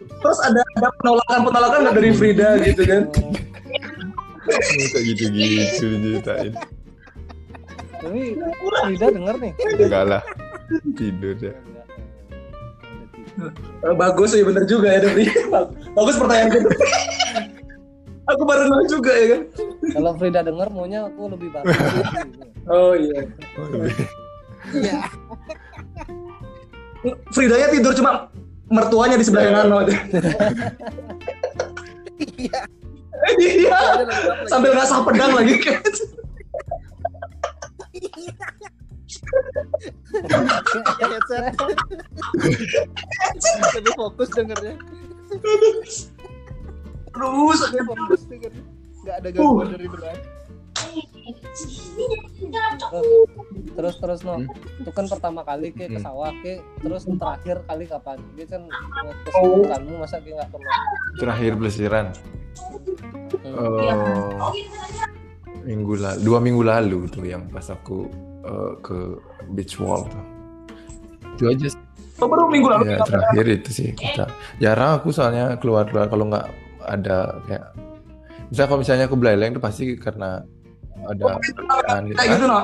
Terus 0.00 0.38
ada, 0.48 0.64
ada 0.80 0.88
penolakan-penolakan 1.04 1.78
nggak 1.84 1.96
dari 2.00 2.10
Frida 2.16 2.48
gitu 2.64 2.82
kan. 2.88 3.02
Masa 4.48 4.98
gitu-gitu 5.04 5.84
diceritain. 6.00 6.56
Tapi 8.00 8.22
Frida 8.80 9.06
denger 9.12 9.36
nih. 9.44 9.52
Enggak 9.76 10.04
lah. 10.08 10.22
Tidur 10.96 11.36
ya. 11.36 11.52
Eh, 13.84 13.94
bagus 13.98 14.30
ya 14.32 14.44
bener 14.46 14.64
juga 14.64 14.88
ya 14.94 15.00
dari 15.04 15.26
bagus 15.98 16.16
pertanyaan 16.16 16.50
gitu. 16.54 16.68
aku 18.30 18.42
baru 18.48 18.62
nol 18.72 18.84
juga 18.88 19.12
ya 19.12 19.26
kan. 19.36 19.40
Kalau 19.92 20.12
Frida 20.16 20.40
denger 20.40 20.68
maunya 20.72 21.08
aku 21.08 21.22
lebih 21.32 21.48
bagus. 21.52 21.76
Oh 22.64 22.96
iya. 22.96 23.28
Oh, 23.60 23.68
lebih. 23.76 23.92
Fridanya 27.36 27.68
tidur 27.68 27.92
cuma 27.92 28.32
mertuanya 28.72 29.20
di 29.20 29.24
sebelah 29.28 29.52
Nano. 29.52 29.84
Iya. 32.40 32.60
Iya. 33.36 33.78
Sambil 34.48 34.72
ngasah 34.72 35.04
pedang 35.04 35.36
lagi 35.36 35.60
kan. 35.60 35.76
Headset. 41.00 41.54
Lebih 43.76 43.94
fokus 43.96 44.28
dengernya. 44.32 44.74
Aduh, 47.14 47.52
sakit. 47.54 47.82
Fokus 47.84 48.22
dengernya. 48.26 48.64
Nggak 49.04 49.16
ada 49.20 49.28
gangguan 49.32 49.68
dari 49.72 49.88
berat. 49.88 50.18
terus 53.74 53.96
terus 53.98 54.20
no 54.26 54.36
Hmm. 54.38 54.46
itu 54.82 54.90
kan 54.92 55.06
pertama 55.08 55.40
kali 55.42 55.72
ke 55.72 55.88
ke 55.88 55.98
Hmm. 55.98 56.04
sawah 56.04 56.30
ke 56.44 56.60
terus 56.82 57.06
terakhir 57.08 57.56
kali 57.64 57.84
kapan 57.88 58.18
dia 58.36 58.46
kan 58.46 58.62
kesibukanmu 59.24 59.94
masa 59.98 60.20
dia 60.20 60.34
nggak 60.36 60.50
pernah 60.52 60.76
Terakhir 61.14 61.52
pelesiran. 61.56 62.06
Hmm. 63.42 63.54
Eh, 63.54 64.28
minggu 65.64 65.94
lalu, 65.96 66.18
dua 66.22 66.38
minggu 66.42 66.62
lalu 66.62 66.98
tuh 67.08 67.24
yang 67.24 67.46
pas 67.48 67.66
aku 67.70 68.06
eh, 68.44 68.72
ke 68.80 68.96
beach 69.50 69.76
wall 69.76 70.04
tuh. 70.04 70.24
Itu 71.34 71.44
aja 71.48 71.66
sih. 71.68 71.80
Oh, 72.16 72.30
baru 72.30 72.46
minggu 72.46 72.70
lalu 72.70 72.94
ya 72.94 73.02
terakhir 73.02 73.46
itu 73.52 73.70
sih 73.74 73.88
kita 73.90 74.30
jarang 74.56 75.02
aku 75.02 75.10
soalnya 75.10 75.58
keluar 75.58 75.82
keluar 75.84 76.06
kalau 76.06 76.30
nggak 76.30 76.46
ada 76.80 77.42
kayak 77.42 77.74
misalnya 78.46 78.68
kalau 78.70 78.80
misalnya 78.80 79.04
aku 79.04 79.16
belaleng 79.16 79.50
itu 79.50 79.58
pasti 79.58 79.84
karena 79.98 80.46
ada 81.04 81.42
pekerjaan 81.42 82.02
gitu. 82.06 82.14
kayak 82.14 82.30
gitu 82.32 82.46
no 82.46 82.60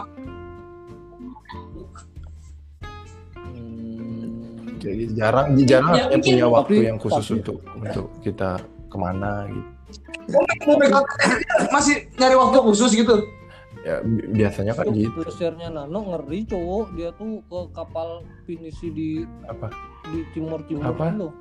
Hmm. 3.50 4.78
Kayak 4.78 4.96
gitu. 4.96 5.12
jarang 5.14 5.46
jarang 5.60 5.92
Ya, 5.92 6.04
mungkin- 6.06 6.22
punya 6.24 6.46
waktu 6.48 6.72
tapi- 6.72 6.86
yang 6.86 6.98
khusus 6.98 7.24
tapi- 7.24 7.36
untuk 7.42 7.56
untuk 7.74 8.06
kita 8.22 8.50
ke 8.86 8.96
mana 8.96 9.30
gitu 9.46 9.68
masih 11.68 11.94
nyari 12.14 12.36
waktu 12.36 12.58
khusus 12.62 12.90
gitu 12.94 13.14
ya 13.80 13.96
bi- 14.00 14.28
biasanya 14.30 14.72
kan 14.72 14.84
Itu 14.86 15.08
gitu. 15.08 15.10
plesirnya 15.18 15.68
Nano 15.68 16.00
ngeri 16.06 16.44
cowok. 16.44 16.86
Dia 16.94 17.10
tuh 17.14 17.40
ke 17.44 17.60
kapal 17.72 18.08
pinisi 18.44 18.88
di 18.90 19.10
apa? 19.44 19.68
di 20.10 20.24
timur 20.32 20.60
timur 20.64 20.90
Apa? 20.90 21.12
loh. 21.12 21.32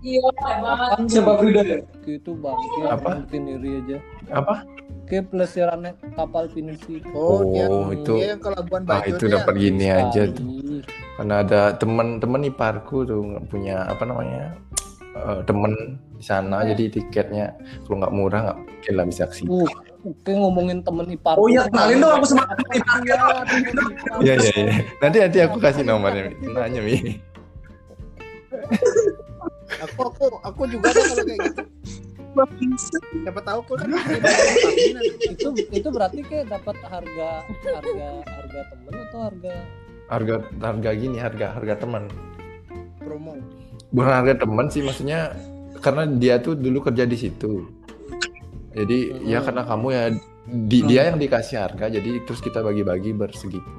Iya, 0.00 0.24
banget. 0.32 1.12
siapa 1.12 1.32
Frida? 1.36 1.60
ya 1.60 1.78
gitu 2.02 2.32
bangke 2.32 2.80
Apa? 2.84 3.10
bikin 3.20 3.42
diri 3.46 3.70
aja. 3.84 3.96
Apa? 4.32 4.64
Ke 5.04 5.20
plesirannya 5.20 5.92
kapal 6.14 6.48
pinisi. 6.48 7.04
Oh, 7.12 7.44
Oh, 7.44 7.52
yang, 7.52 7.72
itu- 7.92 8.16
yang 8.16 8.38
ke 8.38 8.48
Labuan 8.48 8.88
ah 8.88 9.04
itu 9.04 9.28
dia. 9.28 9.34
dapat 9.36 9.54
gini 9.56 9.86
aja 9.86 10.22
tuh. 10.26 10.80
Karena 11.18 11.34
ada 11.44 11.60
temen-temen 11.76 12.48
iparku 12.48 13.04
tuh 13.04 13.20
nggak 13.20 13.44
punya 13.50 13.84
apa 13.84 14.02
namanya 14.06 14.56
eh, 15.12 15.40
temen 15.44 15.72
di 16.16 16.24
sana. 16.24 16.64
Jadi 16.64 16.96
tiketnya 16.96 17.52
kalau 17.84 18.00
nggak 18.00 18.14
murah 18.14 18.40
nggak 18.46 18.58
mungkin 18.58 18.92
lah 18.96 19.04
bisa 19.04 19.22
ke 19.26 19.34
sini 19.36 19.48
Uh, 19.52 19.68
oke 20.00 20.30
ngomongin 20.32 20.80
temen 20.80 21.06
ipar. 21.12 21.36
oh 21.36 21.46
iya 21.46 21.68
kenalin 21.68 22.00
dong 22.00 22.12
aku 22.20 22.26
sama 22.28 22.44
Iya 24.24 24.34
iya 24.36 24.52
iya. 24.56 24.74
Nanti 25.00 25.16
nanti 25.20 25.38
aku 25.40 25.56
kasih 25.60 25.84
nomornya. 25.84 26.32
Mi. 26.32 26.52
Nanya 26.52 26.80
mi. 26.80 26.96
Aku 29.80 30.00
aku 30.12 30.24
aku 30.44 30.60
juga 30.68 30.92
ada 30.92 31.00
kalau 31.00 31.24
kayak 31.24 31.40
gitu. 31.48 31.62
Siapa 33.26 33.40
tahu 33.42 33.58
kok 33.66 33.76
kan 33.82 33.90
itu 35.26 35.48
itu 35.72 35.88
berarti 35.90 36.20
kayak 36.22 36.46
dapat 36.52 36.76
harga 36.86 37.30
harga 37.64 38.08
harga 38.22 38.60
temen 38.70 38.94
atau 39.08 39.20
harga 39.26 39.54
Harga 40.10 40.34
harga 40.58 40.90
gini 40.94 41.16
harga 41.18 41.46
harga 41.54 41.74
teman. 41.86 42.10
promo. 43.00 43.34
Bukan 43.90 44.10
harga 44.12 44.34
teman 44.46 44.66
sih 44.70 44.82
maksudnya 44.84 45.34
karena 45.80 46.06
dia 46.06 46.38
tuh 46.38 46.54
dulu 46.54 46.82
kerja 46.86 47.02
di 47.08 47.16
situ. 47.18 47.66
Jadi 48.70 48.98
Hmm. 49.10 49.26
ya 49.26 49.38
karena 49.40 49.62
kamu 49.64 49.86
ya 49.90 50.04
di, 50.46 50.78
dia 50.84 51.02
yang 51.10 51.18
dikasih 51.18 51.56
harga 51.58 51.86
jadi 51.90 52.10
terus 52.22 52.38
kita 52.38 52.60
bagi-bagi 52.60 53.10
bersegitu. 53.12 53.70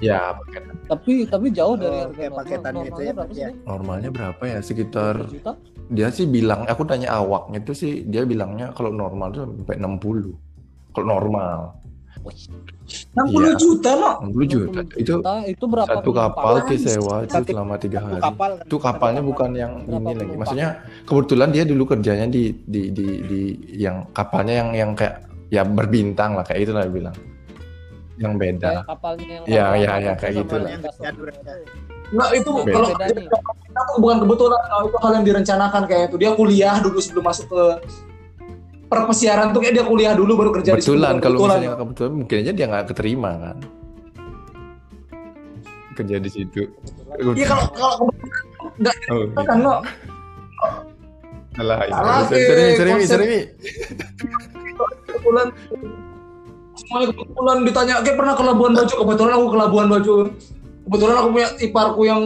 Ya 0.00 0.32
paket 0.32 0.64
tapi 0.88 1.12
tapi 1.28 1.46
jauh 1.52 1.76
dari 1.76 1.92
Oh, 1.92 2.00
harga 2.08 2.16
kayak 2.16 2.30
normal. 2.30 2.40
paketan 2.40 2.72
gitu 2.72 2.80
Normalnya 2.80 3.04
ya, 3.04 3.12
berapa 3.12 3.34
ya? 3.36 3.48
Normalnya 3.68 4.10
berapa 4.10 4.42
ya 4.48 4.58
sekitar 4.60 5.14
juta? 5.28 5.52
dia 5.90 6.08
sih 6.08 6.24
bilang 6.24 6.64
aku 6.64 6.82
tanya 6.86 7.08
awaknya 7.12 7.58
itu 7.60 7.72
sih 7.74 7.92
dia 8.06 8.22
bilangnya 8.22 8.72
kalau 8.72 8.88
normal 8.88 9.28
tuh 9.28 9.42
sampai 9.44 9.76
60 9.76 10.32
kalau 10.90 11.06
normal 11.06 11.58
60 12.20 13.16
juta 13.56 13.90
no 13.94 14.10
60 14.28 14.44
juta 14.46 14.80
itu 14.94 15.14
Juta, 15.14 15.32
itu 15.44 15.64
berapa 15.64 15.88
satu 15.90 16.10
kapal 16.10 16.54
ke 16.62 16.74
sewa 16.76 17.22
itu 17.22 17.36
selama 17.44 17.74
tiga 17.76 17.98
Satu 17.98 18.08
hari 18.08 18.22
kapal 18.22 18.50
kan. 18.52 18.64
itu 18.64 18.76
kapalnya 18.78 19.20
Satu 19.20 19.30
bukan 19.30 19.50
yang 19.52 19.72
Berapa 19.82 20.00
ini 20.04 20.14
lagi 20.16 20.34
maksudnya 20.36 20.68
kebetulan 21.04 21.48
dia 21.50 21.64
dulu 21.64 21.82
kerjanya 21.86 22.26
di 22.26 22.42
di 22.60 22.82
di 22.90 23.06
di 23.22 23.40
yang 23.74 24.04
kapalnya 24.10 24.54
yang 24.56 24.68
yang 24.74 24.90
kayak 24.92 25.22
ya 25.48 25.62
berbintang 25.62 26.34
lah 26.34 26.42
kayak 26.42 26.60
itu 26.62 26.72
lah 26.72 26.82
dia 26.82 26.92
bilang 26.92 27.16
yang 28.16 28.32
beda 28.36 28.68
Kayak 28.76 28.84
kapalnya 28.86 29.26
yang 29.30 29.44
Iya, 29.44 29.62
kapal- 29.62 29.78
iya, 29.78 29.86
kapal 29.86 30.00
iya, 30.00 30.12
kayak 30.12 30.20
kapal 30.20 30.36
gitu 30.36 30.54
lah. 30.56 30.68
yang 30.68 30.82
Jadul 31.00 31.26
ya. 31.26 31.34
Enggak 32.10 32.30
itu 32.34 32.50
Beda. 32.60 32.74
kalau 32.74 32.88
Beda 32.90 33.82
bukan 33.96 34.16
kebetulan 34.18 34.60
itu 34.82 34.96
hal 34.98 35.12
yang 35.14 35.24
direncanakan 35.24 35.82
kayak 35.86 36.04
itu 36.10 36.16
dia 36.18 36.30
kuliah 36.34 36.76
dulu 36.78 36.98
sebelum 36.98 37.24
masuk 37.24 37.46
ke 37.46 37.62
perpesiaran 38.90 39.54
tuh 39.54 39.62
kayak 39.62 39.74
dia 39.78 39.84
kuliah 39.86 40.12
dulu 40.18 40.32
baru 40.34 40.50
kerja 40.58 40.74
di 40.74 40.82
situ 40.82 40.98
kebetulan 40.98 41.14
bukan 41.14 41.22
kalau 41.22 41.38
misalnya 41.38 41.68
nggak 41.70 41.80
kebetulan 41.86 42.12
mungkin 42.18 42.36
aja 42.42 42.52
dia 42.52 42.66
nggak 42.66 42.86
keterima 42.90 43.30
kan? 43.38 43.56
Kerja 45.94 46.16
di 46.18 46.30
situ. 46.30 46.60
Iya 47.38 47.46
kalau 47.46 47.66
kalau 47.70 47.96
kebetulan 48.10 48.96
oh, 49.14 49.18
iya. 49.22 49.42
kan 49.46 49.58
itu. 49.62 49.74
Salah, 51.50 51.78
sering 52.26 52.72
sering 52.74 52.96
sering 53.06 53.30
kebetulan. 55.06 55.46
Semuanya 56.74 57.06
kebetulan 57.12 57.56
ditanya 57.68 57.94
kayak 58.02 58.16
pernah 58.18 58.34
ke 58.34 58.42
Labuan 58.42 58.72
Bajo? 58.74 58.94
Kebetulan 58.98 59.32
aku 59.38 59.46
ke 59.46 59.58
Labuan 59.60 59.86
Bajo. 59.86 60.14
Kebetulan 60.88 61.14
aku 61.14 61.28
punya 61.30 61.48
iparku 61.62 62.02
yang 62.08 62.22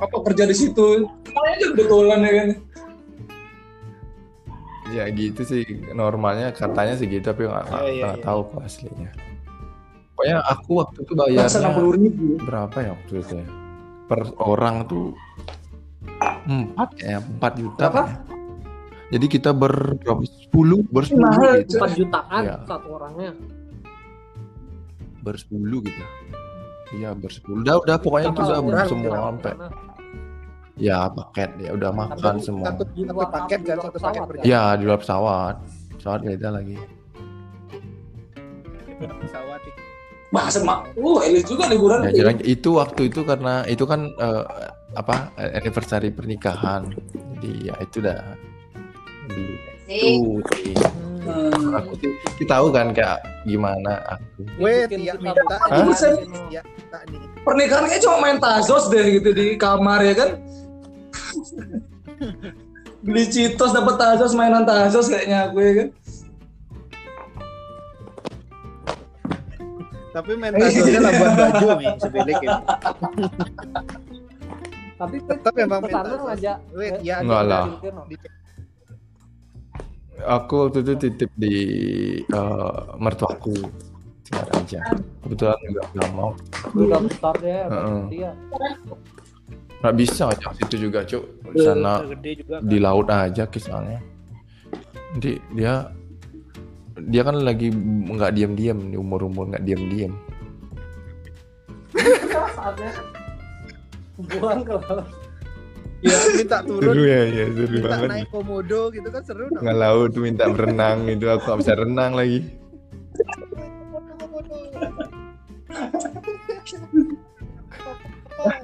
apa 0.00 0.16
kerja 0.32 0.44
di 0.48 0.56
situ. 0.56 1.04
Semuanya 1.28 1.52
aja 1.60 1.66
kebetulan 1.76 2.18
ya 2.24 2.32
kan 2.32 2.48
ya 4.90 5.04
gitu 5.10 5.40
sih 5.42 5.62
normalnya 5.92 6.50
katanya 6.50 6.94
segitu 6.94 7.30
tapi 7.30 7.46
nggak 7.46 7.64
Iya, 7.66 7.80
iya, 7.86 8.02
nggak 8.04 8.16
iya. 8.18 8.24
tahu 8.26 8.40
kok 8.50 8.60
aslinya 8.62 9.10
pokoknya 10.14 10.36
aku 10.44 10.70
waktu 10.76 10.98
itu 11.00 11.12
bayarnya 11.14 11.70
ribu 11.96 12.26
berapa 12.42 12.76
ya 12.78 12.90
waktu 12.92 13.12
itu 13.18 13.34
ya 13.40 13.48
per 14.04 14.20
orang 14.36 14.76
tuh 14.84 15.14
empat 16.44 16.90
ya 16.98 17.18
empat 17.22 17.52
juta 17.56 17.84
Berapa? 17.86 18.02
ya. 18.02 18.14
jadi 19.14 19.26
kita 19.26 19.50
ber 19.54 19.74
berapa 20.02 20.22
sepuluh 20.26 20.80
bersepuluh 20.90 21.30
mahal, 21.30 21.52
gitu 21.62 21.78
4 21.78 21.98
jutaan 21.98 22.42
Iya. 22.42 22.56
satu 22.66 22.88
orangnya. 22.90 23.30
bersepuluh 25.20 25.80
gitu 25.84 26.04
iya 26.96 27.14
bersepuluh 27.14 27.62
udah 27.62 27.76
udah 27.84 27.96
pokoknya 28.00 28.28
itu 28.34 28.40
udah 28.42 28.84
semua 28.88 29.16
sampai? 29.30 29.52
Ya 30.80 31.06
paket. 31.12 31.50
Ya 31.60 31.70
udah 31.76 31.90
makan 31.92 32.34
semua. 32.40 32.72
Satu 32.72 32.84
satu 32.88 33.26
paket 33.28 33.60
kan 33.68 33.76
satu 33.78 33.98
paket 34.00 34.20
Pesawat, 34.20 34.28
berjalan 34.28 34.48
ya 34.48 34.62
di 34.74 34.82
luar 34.88 34.98
pesawat. 34.98 35.54
Pesawat 36.00 36.20
beda 36.24 36.48
lagi. 36.50 36.76
Pesawat. 38.98 39.60
bahasa 40.30 40.62
mak 40.62 40.86
uh 40.94 41.18
elit 41.26 41.42
juga 41.42 41.66
liburan 41.66 42.06
ya 42.06 42.22
jarang 42.22 42.38
itu 42.46 42.78
waktu 42.78 43.10
itu 43.10 43.26
karena 43.26 43.66
itu 43.66 43.82
kan 43.82 44.14
eh, 44.14 44.46
apa 44.94 45.34
anniversary 45.34 46.14
pernikahan. 46.14 46.86
Jadi 47.34 47.66
ya 47.66 47.74
itu 47.82 47.98
dah. 47.98 48.22
Itu 49.90 50.38
sih. 50.54 50.74
Hmm. 51.20 51.76
aku 51.76 51.98
sih 52.38 52.46
tahu 52.48 52.70
kan 52.70 52.94
kayak 52.94 53.26
gimana 53.42 54.00
aku. 54.06 54.46
Weh, 54.56 54.86
tiap 54.88 55.18
kita 55.18 55.56
minta 55.66 56.06
ya 56.48 56.62
pernikahan 57.44 57.84
kayak 57.88 58.02
cuma 58.04 58.16
main 58.20 58.38
tazos 58.40 58.88
deh 58.92 59.20
gitu 59.20 59.30
di 59.32 59.56
kamar 59.56 60.00
ya 60.04 60.14
kan 60.16 60.30
beli 63.04 63.24
citos 63.26 63.72
dapat 63.72 63.96
tazos 63.96 64.32
mainan 64.32 64.62
tazos 64.62 65.08
kayaknya 65.08 65.48
aku 65.48 65.58
ya 65.58 65.72
kan 65.74 65.88
Tapi 70.10 70.34
mentalnya 70.34 70.98
Labuan 70.98 71.32
Bajo 71.38 71.68
nih 71.78 71.94
sebelik 72.02 72.42
ya. 72.42 72.58
Tapi 75.00 75.16
Tetap 75.22 75.52
memang 75.54 75.80
ke 75.80 75.86
sana 75.86 76.02
mental. 76.02 76.26
ngajak. 76.26 76.58
Weh, 76.74 76.90
ya 77.00 77.14
Enggak 77.22 77.42
lah. 77.46 77.64
Di- 78.10 78.18
aku 80.20 80.54
waktu 80.66 80.78
itu 80.82 80.92
titip 80.98 81.30
di 81.32 81.56
eh, 82.26 82.80
mertuaku 82.98 83.54
Singaraja 84.20 84.78
kebetulan 85.22 85.58
juga 85.64 85.82
nggak 85.90 86.10
mau 86.12 86.30
Udah 86.70 87.00
besar 87.00 87.34
ya, 87.40 87.62
Heeh. 87.66 88.02
dia. 88.10 88.30
Nggak 89.80 89.96
bisa 89.96 90.28
ajak 90.28 90.52
situ 90.60 90.88
juga 90.88 91.00
cuk. 91.08 91.24
Di 91.56 91.60
sana 91.64 92.04
gede 92.04 92.44
juga. 92.44 92.56
di 92.60 92.78
laut 92.78 93.08
aja 93.08 93.48
misalnya 93.48 93.98
nanti 95.10 95.40
dia 95.56 95.90
dia 97.08 97.22
kan 97.24 97.40
lagi 97.40 97.72
nggak 97.72 98.36
diam-diam 98.36 98.78
di 98.92 98.96
umur-umur 99.00 99.48
nggak 99.50 99.64
diam-diam 99.64 100.12
Saatnya 102.54 102.92
buang 104.20 104.60
ke 104.62 104.74
laut. 104.76 105.08
Ya 106.00 106.16
minta 106.32 106.64
seru 106.64 106.80
turun, 106.80 107.04
ya 107.04 107.20
ya 107.28 107.44
seru 107.52 107.68
minta 107.72 107.88
banget. 107.88 108.08
naik 108.08 108.28
komodo 108.32 108.80
gitu 108.92 109.08
kan 109.08 109.22
seru 109.24 109.48
nggak 109.48 109.76
laut 109.80 110.12
minta 110.16 110.44
berenang 110.48 111.08
itu 111.08 111.24
aku 111.28 111.44
nggak 111.44 111.58
bisa 111.64 111.72
renang 111.76 112.12
lagi. 112.16 112.40
Komodo, 114.20 114.56
komodo. 114.60 114.60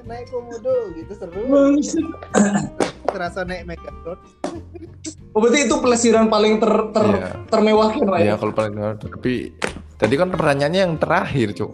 Naik 0.03 0.27
komodo 0.29 0.75
gitu 0.93 1.13
seru. 1.13 1.43
Terasa 3.07 3.43
naik 3.43 3.65
Megatron. 3.65 4.19
Oh, 5.31 5.39
berarti 5.39 5.69
itu 5.69 5.77
pelesiran 5.77 6.27
paling 6.27 6.57
ter, 6.57 6.73
ter 6.91 7.05
Iya. 7.07 7.31
termewah 7.47 7.89
kan, 7.91 8.03
Pak? 8.03 8.19
Iya 8.19 8.35
kalau 8.37 8.53
paling 8.53 8.75
tapi 8.99 9.53
tadi 9.95 10.15
kan 10.15 10.29
pertanyaannya 10.29 10.81
yang 10.83 10.95
terakhir 10.97 11.53
cuk. 11.53 11.73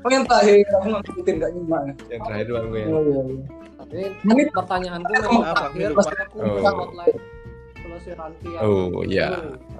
Oh, 0.00 0.10
yang 0.10 0.22
terakhir 0.24 0.62
aku 0.70 0.86
nggak 0.86 1.02
ngikutin 1.04 1.34
nggak 1.36 1.50
nyimak. 1.52 1.82
Yang 2.06 2.20
terakhir 2.22 2.46
doang 2.46 2.66
gue. 2.70 2.82
Oh, 2.86 3.02
iya, 3.02 3.20
iya. 3.26 3.44
Ini 3.86 4.04
Ini 4.24 4.42
pertanyaan 4.50 5.00
tuh 5.00 5.14
memang 5.16 5.42
Apa? 5.44 5.54
terakhir 5.70 5.88
aku 5.90 6.00
Oh. 6.36 6.46
bukan 6.58 6.74
outline 6.76 7.16
pelesiran 7.76 8.30
yang 8.42 8.62
Oh 8.62 9.02
iya. 9.02 9.28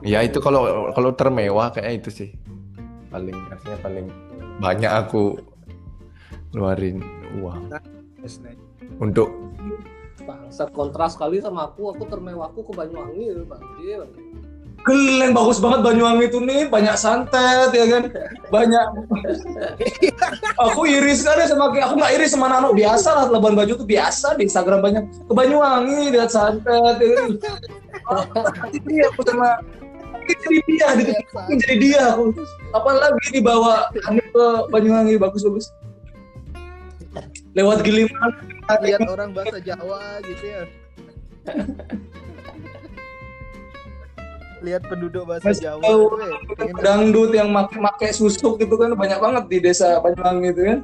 Ya 0.02 0.18
itu 0.22 0.38
kalau 0.38 0.62
kalau 0.92 1.10
termewah 1.12 1.70
kayak 1.70 2.02
itu 2.02 2.10
sih. 2.12 2.28
Paling 3.06 3.34
artinya 3.48 3.78
paling 3.80 4.06
banyak 4.58 4.90
aku 4.90 5.22
keluarin 6.56 7.04
uang. 7.36 7.68
Nih. 7.68 8.56
untuk 8.96 9.28
Bangsat 10.26 10.72
kontras 10.74 11.14
sekali 11.14 11.38
sama 11.38 11.70
aku, 11.70 11.94
aku 11.94 12.08
termewahku 12.10 12.66
ke 12.66 12.72
Banyuwangi 12.74 13.30
ya, 13.30 13.44
Bang. 13.46 13.62
Keren 14.82 15.30
bagus 15.30 15.62
banget 15.62 15.86
Banyuwangi 15.86 16.26
itu 16.26 16.38
nih. 16.42 16.66
Banyak 16.66 16.96
santet 16.98 17.70
ya 17.70 17.86
kan? 17.86 18.02
Banyak. 18.50 18.86
Aku 20.58 20.82
iri 20.90 21.14
sekali 21.14 21.46
sama 21.46 21.70
aku 21.70 21.94
nggak 21.94 22.12
iri 22.18 22.26
sama 22.26 22.50
Nano. 22.50 22.74
Biasa 22.74 23.08
lah 23.14 23.26
Labuan 23.30 23.54
Bajo 23.54 23.78
tuh 23.78 23.86
biasa 23.86 24.34
di 24.34 24.50
Instagram 24.50 24.82
banyak. 24.82 25.04
Ke 25.30 25.32
Banyuwangi 25.34 26.10
lihat 26.10 26.34
santet 26.34 26.98
ya 26.98 27.08
kan? 27.22 27.30
Ini 28.74 28.94
aku 29.14 29.20
sama 29.30 29.62
ini 30.26 30.34
jadi 30.42 30.58
dia 30.66 30.88
gitu 30.98 31.12
jadi 31.54 31.74
dia 31.78 32.02
aku. 32.18 32.34
Apalagi 32.74 33.30
dibawa 33.30 33.94
ke 33.94 34.46
Banyuwangi. 34.74 35.14
Bagus 35.22 35.46
bagus 35.46 35.70
lewat 37.56 37.80
Giliman 37.80 38.32
lihat 38.84 39.00
orang 39.08 39.32
bahasa 39.32 39.56
Jawa 39.64 40.20
gitu 40.28 40.44
ya 40.44 40.62
lihat 44.60 44.82
penduduk 44.88 45.24
bahasa 45.24 45.46
Mas 45.46 45.60
Jawa 45.62 45.80
tahu. 45.80 46.02
tuh, 46.10 46.20
eh. 46.26 46.32
Pengen 46.58 46.76
dangdut 46.82 47.30
yang 47.32 47.48
make 47.54 47.72
make 47.78 48.08
susuk 48.12 48.58
gitu 48.60 48.74
kan 48.76 48.92
banyak 48.92 49.16
banget 49.16 49.44
di 49.48 49.58
desa 49.62 50.00
Banyuwangi 50.02 50.48
itu 50.52 50.62
kan 50.64 50.78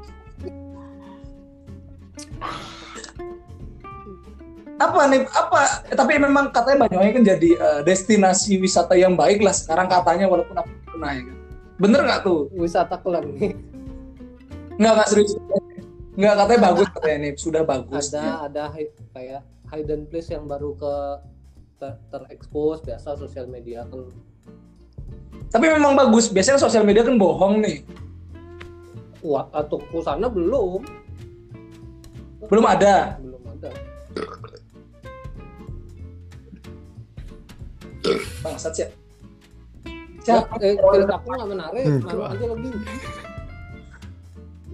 apa 4.82 5.00
nih 5.14 5.20
apa 5.30 5.60
tapi 5.94 6.12
memang 6.18 6.50
katanya 6.50 6.86
Banyuwangi 6.86 7.12
kan 7.20 7.24
jadi 7.36 7.50
eh, 7.54 7.80
destinasi 7.86 8.58
wisata 8.58 8.96
yang 8.98 9.14
baik 9.14 9.42
lah 9.44 9.54
sekarang 9.54 9.86
katanya 9.90 10.26
walaupun 10.30 10.56
aku 10.58 10.70
pernah 10.88 11.10
ya 11.12 11.22
kan 11.26 11.36
bener 11.80 12.00
nggak 12.06 12.20
tuh 12.22 12.46
Wisata 12.54 12.94
kelam 13.02 13.26
nih. 13.34 13.52
nggak 14.78 14.92
nggak 14.94 15.08
serius 15.10 15.34
nggak 16.22 16.34
katanya 16.38 16.60
bagus 16.62 16.86
katanya 16.94 17.18
nih 17.18 17.32
sudah 17.34 17.62
bagus 17.66 18.04
ada 18.08 18.46
ada 18.46 18.64
hi- 18.70 18.94
kayak 19.10 19.42
hidden 19.74 20.06
place 20.06 20.30
yang 20.30 20.46
baru 20.46 20.78
ke 20.78 20.94
ter, 21.76 21.98
terekspos 22.08 22.78
biasa 22.80 23.18
sosial 23.18 23.50
media 23.50 23.82
kan. 23.90 24.06
Tapi 25.50 25.66
memang 25.66 25.92
bagus. 25.92 26.30
Biasanya 26.30 26.56
sosial 26.56 26.86
media 26.86 27.02
kan 27.02 27.18
bohong 27.18 27.58
nih 27.58 27.82
wah 29.22 29.46
atau 29.54 29.78
ke 29.78 29.98
sana 30.02 30.26
belum. 30.26 30.82
Belum 32.50 32.64
ada? 32.66 33.16
Belum 33.22 33.42
ada. 33.48 33.70
Bangsat 38.42 38.72
sih 38.74 38.88
Ya, 40.22 40.38
siapa 40.38 40.54
eh, 40.62 40.78
kirim 40.78 41.10
aku 41.10 41.26
nggak 41.34 41.50
menarik, 41.50 41.82
Hmm, 41.82 42.00
coba. 42.06 42.30
aja 42.30 42.46
lagi. 42.46 42.70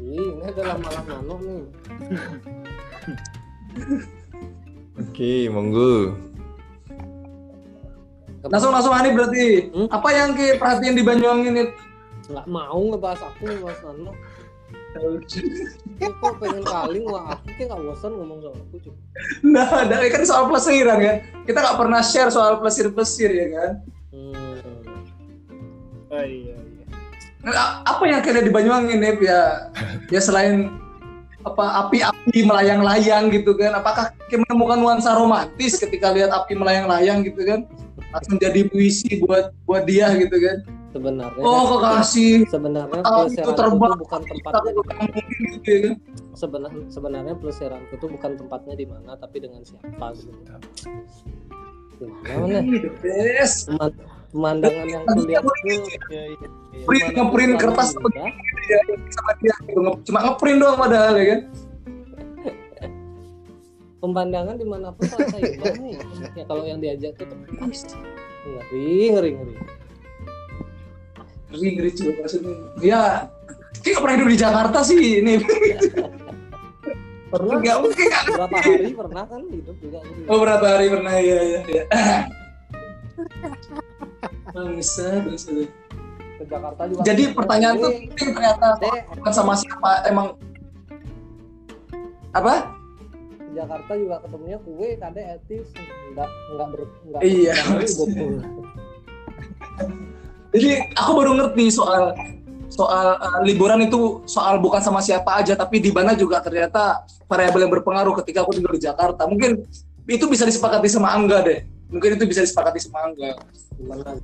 Ini 0.08 0.40
adalah 0.40 0.76
malah 0.80 1.04
nano 1.04 1.36
nih. 1.44 1.62
Oke, 4.96 5.32
monggo. 5.52 6.16
langsung 8.48 8.72
langsung 8.72 8.94
Hanif 8.96 9.12
berarti 9.12 9.68
Hmm? 9.74 9.88
apa 9.92 10.08
yang 10.14 10.32
ke 10.32 10.56
perhatian 10.56 10.96
di 10.96 11.04
Banyuwangi 11.04 11.50
nih 11.52 11.68
nggak 12.28 12.46
mau 12.48 12.80
ngebahas 12.80 13.20
aku 13.24 13.44
ngebahas 13.44 13.80
nano. 13.84 14.12
Ini 15.28 16.06
kok 16.16 16.34
pengen 16.40 16.64
kaling 16.64 17.04
wah 17.08 17.36
aku 17.36 17.44
kayak 17.56 17.68
nggak 17.68 17.82
bosan 17.84 18.12
ngomong 18.16 18.38
sama 18.40 18.58
aku 18.68 18.76
cuy. 18.88 18.96
Nah, 19.44 19.68
ada 19.84 20.00
kan 20.08 20.22
soal 20.24 20.44
pelesiran 20.48 20.98
kan. 21.00 21.16
Kita 21.44 21.58
nggak 21.60 21.76
pernah 21.76 22.00
share 22.00 22.32
soal 22.32 22.56
pelesir-pelesir 22.60 23.30
ya 23.32 23.46
kan. 23.52 23.72
Hmm. 24.12 24.56
oh 26.08 26.24
iya 26.24 26.57
Apa 27.84 28.02
yang 28.04 28.20
kira 28.20 28.40
di 28.42 28.50
Banyuwangi 28.50 28.94
nih 28.98 29.16
ya? 29.22 29.70
Ya 30.12 30.20
selain 30.20 30.72
apa 31.46 31.86
api-api 31.86 32.44
melayang-layang 32.44 33.30
gitu 33.32 33.54
kan. 33.56 33.72
Apakah 33.78 34.10
menemukan 34.28 34.78
nuansa 34.78 35.14
romantis 35.14 35.78
ketika 35.78 36.12
lihat 36.12 36.28
api 36.34 36.58
melayang-layang 36.58 37.24
gitu 37.24 37.40
kan? 37.46 37.64
Langsung 38.12 38.36
jadi 38.40 38.64
puisi 38.68 39.20
buat 39.24 39.52
buat 39.64 39.84
dia 39.88 40.12
gitu 40.16 40.36
kan. 40.36 40.58
Sebenarnya 40.88 41.44
Oh, 41.44 41.76
kekasih. 41.78 42.48
sebenarnya 42.48 43.04
Oh, 43.04 43.28
itu 43.28 43.50
terbang. 43.52 43.92
itu 43.92 44.00
bukan 44.00 44.20
tempatnya 44.24 44.72
mungkin 44.72 44.96
gitu 45.52 45.68
ya 45.68 45.80
kan. 45.84 45.94
sebenarnya 46.32 46.82
sebenarnya 46.88 47.34
pelesiranku 47.36 47.92
itu 47.98 48.06
bukan 48.08 48.30
tempatnya 48.40 48.74
di 48.78 48.86
mana 48.88 49.12
tapi 49.20 49.36
dengan 49.42 49.60
siapa 49.68 50.06
gitu. 50.16 50.32
Gimana? 52.24 52.62
Peman- 52.62 54.17
Pemandangan 54.28 54.86
yang 54.92 55.04
kulihat 55.08 55.40
itu 55.40 55.88
iya. 56.12 56.28
Print, 56.84 57.08
Gimana 57.08 57.16
ngeprint 57.16 57.56
kertas 57.56 57.96
begini 57.96 58.28
ya, 58.68 58.80
sama 59.08 59.32
dia 59.40 59.56
gitu. 59.64 59.80
Cuma 60.04 60.18
ngeprint 60.28 60.60
doang 60.60 60.76
padahal 60.76 61.16
ya 61.16 61.24
kan. 61.32 61.40
pemandangan 64.04 64.60
di 64.60 64.66
mana 64.68 64.92
pun 64.94 65.10
rasa 65.10 65.42
imbang 65.42 65.74
nih 65.82 65.98
ya 66.36 66.44
kalau 66.46 66.62
yang 66.62 66.78
diajak 66.78 67.18
tuh 67.18 67.26
tepat 67.26 67.50
ngeri 67.50 69.10
ngeri 69.10 69.30
ngeri 69.34 69.52
Ngeri 71.48 71.68
ngeri 71.80 71.90
juga 71.96 72.12
maksudnya. 72.20 72.56
Ya, 72.84 73.32
kayak 73.80 73.88
nggak 73.88 74.02
pernah 74.04 74.16
hidup 74.20 74.28
di 74.28 74.38
Jakarta 74.38 74.78
sih 74.84 75.24
ini. 75.24 75.40
pernah 77.28 77.60
Nggak 77.60 77.76
mungkin 77.80 78.08
berapa 78.36 78.56
hari 78.60 78.92
pernah 78.92 79.24
kan 79.24 79.40
hidup 79.48 79.76
juga. 79.80 79.98
Oh 80.28 80.38
berapa 80.44 80.66
hari 80.68 80.86
pernah 80.92 81.16
ya 81.16 81.40
ya 81.40 81.60
ya. 81.64 81.84
Bangsa, 84.54 85.08
bangsa. 85.24 85.50
ke 86.38 86.44
Jakarta 86.46 86.82
juga 86.86 87.02
Jadi 87.02 87.22
pertanyaan 87.34 87.76
tuh 87.82 87.90
penting 87.90 88.30
ternyata 88.30 88.68
bukan 89.18 89.32
sama 89.34 89.52
siapa 89.58 89.90
emang 90.06 90.26
apa? 92.30 92.54
ke 93.42 93.50
Jakarta 93.58 93.92
juga 93.98 94.16
ketemunya 94.22 94.58
kue 94.62 94.88
kade 95.00 95.18
etis 95.18 95.66
enggak 96.14 96.30
enggak 96.54 96.68
ber 96.70 96.80
enggak 97.08 97.20
Iya. 97.26 97.54
Jadi 100.54 100.68
aku 100.96 101.10
baru 101.12 101.30
ngerti 101.36 101.64
soal 101.74 102.14
soal 102.68 103.18
uh, 103.18 103.40
liburan 103.42 103.84
itu 103.84 104.22
soal 104.28 104.60
bukan 104.62 104.78
sama 104.78 105.02
siapa 105.02 105.40
aja 105.42 105.56
tapi 105.58 105.82
di 105.82 105.90
mana 105.90 106.14
juga 106.14 106.38
ternyata 106.38 107.02
variabel 107.26 107.66
yang 107.66 107.72
berpengaruh 107.74 108.14
ketika 108.22 108.46
aku 108.46 108.54
tinggal 108.56 108.72
di 108.76 108.82
Jakarta. 108.86 109.26
Mungkin 109.26 109.66
itu 110.08 110.24
bisa 110.30 110.48
disepakati 110.48 110.88
sama 110.88 111.12
Angga 111.12 111.44
deh. 111.44 111.60
Mungkin 111.92 112.16
itu 112.16 112.24
bisa 112.28 112.40
disepakati 112.44 112.78
sama 112.80 113.10
Angga. 113.10 113.36
gimana 113.78 114.18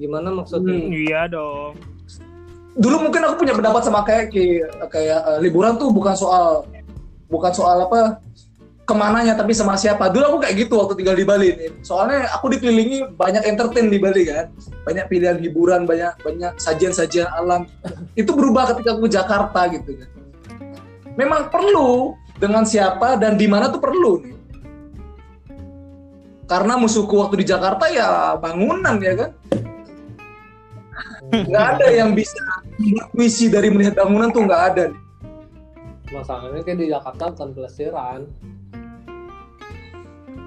gimana 0.00 0.32
maksudnya? 0.32 0.72
Hmm. 0.72 0.88
iya 0.96 1.28
dong. 1.28 1.76
Dulu 2.80 2.96
mungkin 3.10 3.20
aku 3.28 3.44
punya 3.44 3.52
pendapat 3.52 3.82
sama 3.84 4.00
kayak 4.08 4.32
kayak, 4.32 4.72
kayak 4.88 5.20
eh, 5.20 5.38
liburan 5.44 5.76
tuh 5.76 5.92
bukan 5.92 6.16
soal 6.16 6.64
bukan 7.28 7.52
soal 7.52 7.84
apa 7.84 8.24
ke 8.88 8.94
mananya 8.96 9.36
tapi 9.36 9.52
sama 9.52 9.76
siapa. 9.76 10.08
Dulu 10.08 10.24
aku 10.34 10.38
kayak 10.48 10.66
gitu 10.66 10.80
waktu 10.80 10.96
tinggal 10.96 11.14
di 11.14 11.26
Bali 11.28 11.48
nih 11.52 11.70
soalnya 11.84 12.32
aku 12.32 12.48
dikelilingi 12.56 13.12
banyak 13.20 13.44
entertain 13.44 13.92
di 13.92 14.00
Bali 14.00 14.24
kan? 14.24 14.48
Banyak 14.88 15.06
pilihan 15.12 15.36
hiburan 15.36 15.84
banyak 15.84 16.16
banyak 16.24 16.56
sajian-sajian 16.56 17.28
alam. 17.28 17.68
Itu 18.16 18.32
berubah 18.32 18.72
ketika 18.72 18.96
aku 18.96 19.06
ke 19.06 19.10
Jakarta 19.12 19.60
gitu 19.68 20.00
kan. 20.00 20.08
Memang 21.20 21.52
perlu 21.52 22.16
dengan 22.40 22.64
siapa 22.64 23.20
dan 23.20 23.36
di 23.36 23.44
mana 23.44 23.68
tuh 23.68 23.82
perlu 23.82 24.24
nih. 24.24 24.36
Karena 26.48 26.74
musuhku 26.74 27.14
waktu 27.14 27.44
di 27.44 27.46
Jakarta 27.46 27.86
ya 27.86 28.34
bangunan 28.34 28.98
ya 28.98 29.14
kan 29.14 29.30
nggak 31.30 31.66
ada 31.78 31.86
yang 31.94 32.10
bisa 32.12 32.42
puisi 33.14 33.46
dari 33.46 33.70
melihat 33.70 33.94
bangunan 34.02 34.30
tuh 34.34 34.42
nggak 34.46 34.62
ada. 34.74 34.84
Nih. 34.90 35.00
masalahnya 36.10 36.66
kayak 36.66 36.78
di 36.82 36.90
Jakarta 36.90 37.30
bukan 37.30 37.50
pelesiran 37.54 38.26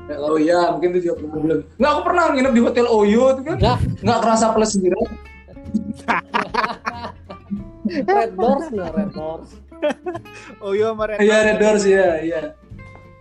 Ya, 0.03 0.19
oh 0.19 0.35
iya 0.35 0.67
mungkin 0.75 0.91
itu 0.91 1.07
juga 1.07 1.23
problem. 1.23 1.63
Nggak 1.79 1.91
aku 1.95 2.01
pernah 2.03 2.23
nginep 2.35 2.51
di 2.51 2.59
hotel 2.59 2.85
Oyo 2.91 3.39
itu 3.39 3.41
kan. 3.47 3.55
Ya. 3.55 3.79
nggak 3.79 4.19
kerasa 4.19 4.51
pelesiran. 4.51 5.07
Red 8.03 8.35
Doors 8.35 8.67
nah 8.75 8.91
Red 8.91 9.11
Doors? 9.15 9.49
Oh 10.63 10.71
iya 10.71 10.95
kemarin 10.95 11.19
iya 11.19 11.37
Red 11.43 11.59
Doors 11.59 11.83
ya 11.87 12.19
iya. 12.23 12.41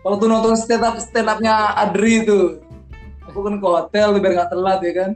Waktu 0.02 0.26
nonton 0.26 0.54
stand 0.58 0.82
up 0.82 0.98
stand 0.98 1.30
upnya 1.30 1.74
Adri 1.78 2.26
itu. 2.26 2.58
Aku 3.30 3.46
kan 3.46 3.62
ke 3.62 3.66
hotel 3.66 4.18
biar 4.18 4.32
nggak 4.42 4.50
telat 4.50 4.78
ya 4.82 4.92
kan 4.94 5.10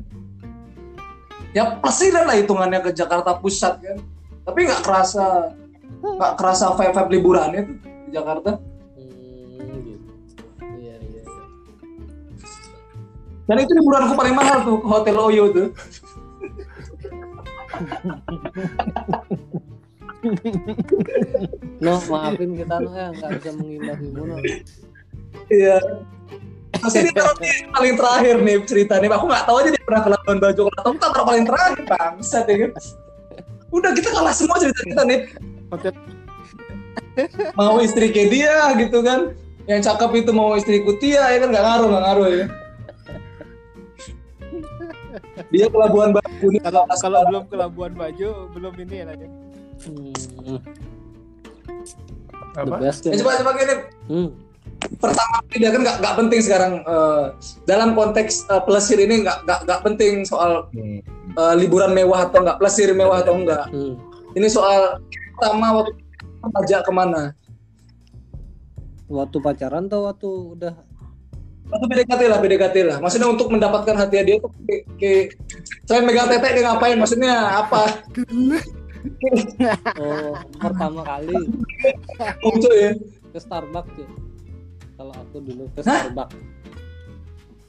ya 1.57 1.81
pelesiran 1.81 2.29
lah 2.29 2.37
hitungannya 2.37 2.85
ke 2.85 2.93
Jakarta 2.93 3.33
Pusat 3.41 3.75
kan 3.81 3.97
tapi 4.45 4.69
nggak 4.69 4.85
kerasa 4.85 5.57
nggak 6.05 6.37
kerasa 6.37 6.77
vibe 6.77 6.93
vibe 6.93 7.11
liburannya 7.17 7.61
tuh 7.65 7.77
di 7.81 8.11
Jakarta 8.13 8.61
hmm, 8.61 9.81
gitu. 9.89 10.05
iya 10.77 11.01
iya 11.01 11.23
iya 11.25 11.45
Dan 13.49 13.57
itu 13.65 13.73
liburanku 13.73 14.13
paling 14.13 14.37
mahal 14.37 14.59
tuh 14.67 14.77
ke 14.83 14.89
Hotel 14.91 15.17
Oyo 15.17 15.45
tuh. 15.55 15.69
No, 21.79 22.03
maafin 22.11 22.59
kita 22.59 22.83
no 22.83 22.91
ya 22.91 23.15
nggak 23.15 23.31
bisa 23.39 23.51
menghindarimu 23.55 24.23
no. 24.27 24.37
Iya. 25.47 25.79
Masih 26.87 27.01
ini 27.03 27.11
taruh 27.11 27.37
di 27.43 27.51
paling 27.69 27.95
terakhir 27.99 28.35
nih 28.47 28.57
ceritanya. 28.63 29.07
Aku 29.19 29.27
nggak 29.27 29.45
tahu 29.45 29.57
aja 29.59 29.69
dia 29.75 29.83
pernah 29.83 30.01
ke 30.07 30.11
Labuan 30.15 30.39
Bajo. 30.39 30.61
Kalau 30.71 30.83
tahu 30.83 30.93
kita 30.95 31.07
taruh 31.11 31.27
paling 31.27 31.45
terakhir 31.45 31.79
bangsat 31.85 32.45
ya 32.47 32.57
kan. 32.63 32.71
Udah 33.75 33.91
kita 33.93 34.09
kalah 34.15 34.35
semua 34.35 34.57
cerita 34.63 34.81
kita 34.87 35.03
nih. 35.05 35.21
Mau 37.59 37.83
istri 37.83 38.15
kayak 38.15 38.29
dia 38.31 38.55
gitu 38.79 38.99
kan. 39.03 39.35
Yang 39.67 39.81
cakep 39.91 40.11
itu 40.23 40.31
mau 40.31 40.55
istriku 40.55 40.95
Tia 41.03 41.27
ya 41.35 41.39
kan 41.43 41.49
nggak 41.51 41.65
ngaruh 41.67 41.87
nggak 41.91 42.05
ngaruh 42.07 42.27
ya. 42.31 42.47
Dia 45.51 45.67
ke 45.69 45.77
Labuan 45.77 46.11
Bajo 46.15 46.47
nih. 46.49 46.61
kalau 46.63 46.83
kalau 46.89 47.21
belum 47.27 47.45
ke 47.51 47.57
Labuan 47.59 47.93
Bajo 47.99 48.47
belum 48.55 48.73
ini 48.87 48.95
ya 48.95 49.05
Nanya. 49.11 49.29
Hmm, 49.77 50.15
the 52.57 52.63
Apa? 52.65 52.77
best 52.81 53.05
Ya, 53.05 53.13
ya. 53.13 53.21
coba 53.21 53.33
coba 53.45 53.51
gini. 53.61 53.75
Hmm. 54.09 54.29
Pertama 54.97 55.37
dia 55.51 55.71
kan 55.73 55.81
nggak 55.83 55.97
nggak 56.01 56.15
penting 56.21 56.41
sekarang 56.43 56.73
eh, 56.83 57.25
dalam 57.65 57.93
konteks 57.93 58.47
eh, 58.49 58.63
plesir 58.65 58.99
ini 59.01 59.25
nggak 59.25 59.45
nggak 59.45 59.61
nggak 59.67 59.81
penting 59.83 60.23
soal 60.23 60.69
Hmm. 60.73 61.01
eh, 61.37 61.55
liburan 61.59 61.93
mewah 61.93 62.29
atau 62.31 62.41
enggak, 62.45 62.59
plesir 62.63 62.89
mewah 62.93 63.21
atau 63.21 63.35
enggak. 63.37 63.67
Hmm. 63.71 63.95
Ini 64.37 64.49
soal 64.49 65.01
pertama 65.37 65.83
waktu 65.83 65.93
ajak 66.63 66.81
ke 66.87 66.93
mana? 66.95 67.35
Waktu 69.07 69.37
pacaran 69.39 69.87
atau 69.87 70.11
waktu 70.11 70.29
udah 70.59 70.75
Waktu 71.67 71.87
PDKT 71.91 72.23
lah, 72.31 72.39
PDKT 72.39 72.77
lah. 72.87 72.97
Maksudnya 73.03 73.27
untuk 73.27 73.51
mendapatkan 73.51 73.99
hati 73.99 74.23
dia 74.23 74.39
tuh 74.39 74.55
ke, 74.71 74.87
ke 75.03 75.11
selain 75.83 76.07
megang 76.07 76.31
tete 76.31 76.55
dia 76.55 76.63
ngapain? 76.63 76.95
Maksudnya 76.95 77.35
apa? 77.59 78.07
oh 79.99 80.35
pertama 80.59 81.03
kali 81.07 81.35
Muncul 82.43 82.75
ya. 82.75 82.91
ke 83.35 83.39
Starbucks 83.39 83.91
tuh. 83.99 84.07
Kalau 84.97 85.13
aku 85.13 85.45
dulu 85.45 85.69
ke 85.77 85.85
Starbucks. 85.85 86.33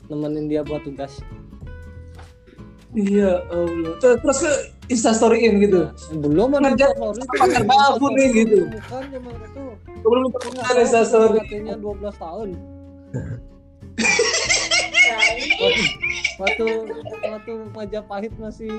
Nemenin 0.08 0.48
dia 0.48 0.64
buat 0.64 0.88
tugas. 0.88 1.20
Iya, 2.96 3.44
Allah. 3.52 4.00
Terus, 4.00 4.24
terus 4.24 4.38
ke 4.40 4.52
instastoryin 4.88 5.60
gitu. 5.60 5.92
Belum 6.24 6.56
ada 6.56 6.72
tuh. 6.72 7.20
pacar 7.36 7.68
baru 7.68 8.08
nih, 8.16 8.28
gitu. 8.32 8.72
Bukan 8.72 9.04
zaman 9.12 9.36
itu. 9.44 9.64
Belum 10.00 10.32
Aku 10.32 10.56
tahu 10.56 10.80
instastory. 10.80 11.44
katanya 11.44 11.76
12 11.76 12.16
tahun. 12.16 12.56
waktu 16.38 16.66
waktu 17.26 17.52
Majapahit 17.74 18.30
masih 18.38 18.70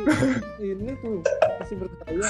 ini 0.62 0.94
tuh 1.02 1.26
masih 1.58 1.74
berkarya 1.74 2.22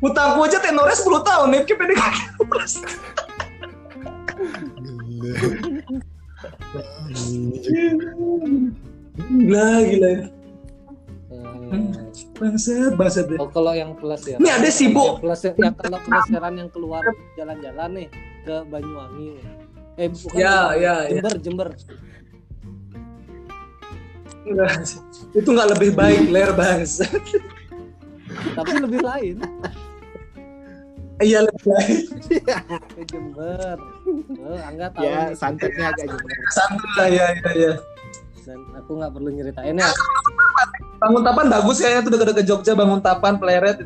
Hutangku 0.00 0.40
aja 0.46 0.58
tenornya 0.62 0.96
10 0.96 1.28
tahun 1.28 1.46
nih, 1.52 1.60
ke 1.68 1.74
PDKT. 1.76 2.16
Gila, 9.20 9.66
gila. 9.84 10.10
Eh, 10.10 10.28
Bangsat, 12.34 12.92
bangsat 12.96 13.26
ya. 13.28 13.38
oh, 13.38 13.46
kalau 13.46 13.70
yang 13.70 13.92
plus 13.94 14.24
ya 14.24 14.40
Ini 14.40 14.48
ada 14.50 14.70
sibuk. 14.72 15.20
yang 15.20 15.22
plus 15.22 15.40
ya, 15.44 15.52
yang 15.54 15.74
kalau 15.76 15.98
peleseran 16.00 16.54
yang 16.56 16.68
keluar 16.68 17.04
jalan-jalan 17.36 17.90
nih 17.94 18.08
ke 18.42 18.54
Banyuwangi 18.66 19.28
nih. 19.36 19.46
eh 19.96 20.08
bukan 20.08 20.34
Ya, 20.34 20.56
ya, 20.72 20.94
ya. 21.04 21.12
Jember 21.12 21.34
Jember 21.38 21.68
Enggak. 24.40 24.72
Itu 25.36 25.48
nggak 25.52 25.68
lebih 25.70 25.90
baik, 25.92 26.22
ler 26.28 26.50
bangsat. 26.52 27.12
tapi 28.56 28.72
lebih 28.78 29.00
lain 29.00 29.36
Iya, 31.20 31.38
lebih 31.44 31.64
baik. 31.70 31.98
ke 32.96 33.02
Jember 33.12 33.76
oh, 34.40 34.58
Angga 34.64 34.88
tahu 34.96 35.04
Ya 35.04 35.36
santetnya 35.36 35.92
agak 35.92 36.08
jember. 36.08 36.32
Santuy 36.48 36.90
lah, 36.96 37.08
ya, 37.12 37.26
ya, 37.36 37.50
ya. 37.52 37.72
dan 38.48 38.56
aku 38.72 38.96
nggak 38.96 39.12
perlu 39.12 39.28
nyeritain 39.30 39.76
ya 39.76 39.90
Bangun 40.96 41.22
Tapan 41.22 41.46
bagus 41.52 41.76
kayaknya 41.78 42.00
tuh 42.08 42.12
dekat-dekat 42.16 42.44
Jogja, 42.48 42.72
Bangun 42.72 43.00
Tapan, 43.04 43.36
Pleret, 43.36 43.84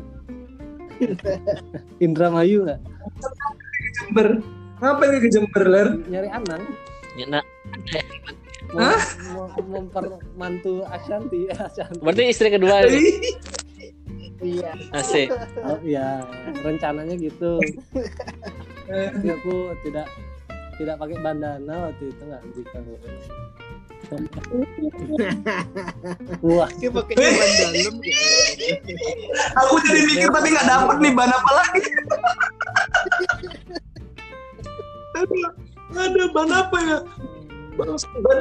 Indramayu 2.05 2.63
nggak 2.63 2.79
Jember. 3.99 4.27
Ngapain 4.79 5.19
ke 5.23 5.29
Jember, 5.31 5.63
ler? 5.67 5.87
nyari 6.07 6.27
Anang 6.31 6.63
Ya, 7.15 7.27
mau, 8.75 9.47
mau 9.47 9.47
mempermantu 9.79 10.83
Ashanti 10.91 11.47
Ashanti 11.47 12.03
berarti 12.03 12.23
istri 12.27 12.51
kedua 12.51 12.83
nih. 12.83 13.54
Iya. 14.43 14.71
Asik. 14.91 15.31
oh, 15.67 15.79
ya 15.83 16.23
rencananya 16.63 17.15
gitu 17.15 17.59
Tapi 18.85 19.27
aku 19.31 19.71
tidak 19.87 20.07
tidak 20.75 20.95
pakai 20.99 21.17
bandana 21.23 21.75
waktu 21.87 22.11
itu 22.11 22.21
nggak 22.27 22.43
bisa 22.51 22.77
wah 26.45 26.69
Kayak 26.77 26.93
pakai 26.93 27.13
dalam 27.17 27.95
gitu. 28.03 28.25
Aku 29.65 29.73
jadi 29.81 30.01
mikir 30.05 30.29
tapi 30.29 30.47
nggak 30.53 30.67
dapet 30.69 30.97
nih 31.01 31.11
ban 31.15 31.31
apa 31.31 31.51
lagi. 31.57 31.81
Aduh, 35.15 35.49
ada 35.95 36.23
ban 36.35 36.49
apa 36.53 36.77
ya? 36.85 36.97
Ban, 37.79 37.87
ban, 37.97 38.39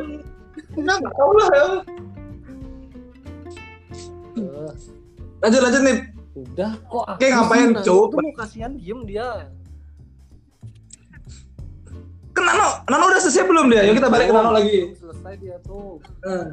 nggak 0.75 0.97
nggak 1.01 1.15
tahu 1.17 1.33
lah 1.39 1.49
ya. 1.55 1.67
Lanjut 5.45 5.61
lanjut 5.61 5.83
nih. 5.83 5.99
udah 6.35 6.73
kok 6.83 7.05
Oke, 7.13 7.27
ngapain? 7.29 7.69
Nano 7.71 7.85
tuh 7.85 8.19
mau 8.19 8.35
kasihan 8.35 8.73
diem 8.75 9.01
dia 9.05 9.47
Kan 12.33 12.43
Nano, 12.43 12.83
Nano 12.85 13.05
udah 13.07 13.21
selesai 13.21 13.45
belum 13.45 13.69
dia? 13.69 13.87
Yuk 13.87 13.95
kita 13.95 14.09
balik 14.09 14.27
ke 14.27 14.35
Nano 14.35 14.51
lagi. 14.51 14.91
selesai 14.95 15.35
dia 15.37 15.57
tuh 15.63 16.03
Eh. 16.25 16.47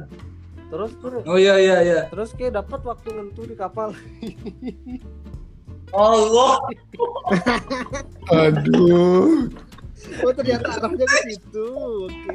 terus 0.68 0.92
terus 0.94 1.22
Oh 1.24 1.34
iya 1.34 1.58
iya 1.58 1.76
iya. 1.82 2.00
terus 2.08 2.30
kayak 2.32 2.54
dapat 2.54 2.80
waktu 2.82 3.08
ngentu 3.10 3.42
di 3.42 3.52
kapal 3.54 3.90
Allah. 5.92 6.56
Aduh. 8.30 9.44
Oh 10.18 10.32
ternyata 10.32 10.68
arahnya 10.74 11.04
ke 11.04 11.18
situ. 11.26 11.68
Oke. 12.06 12.32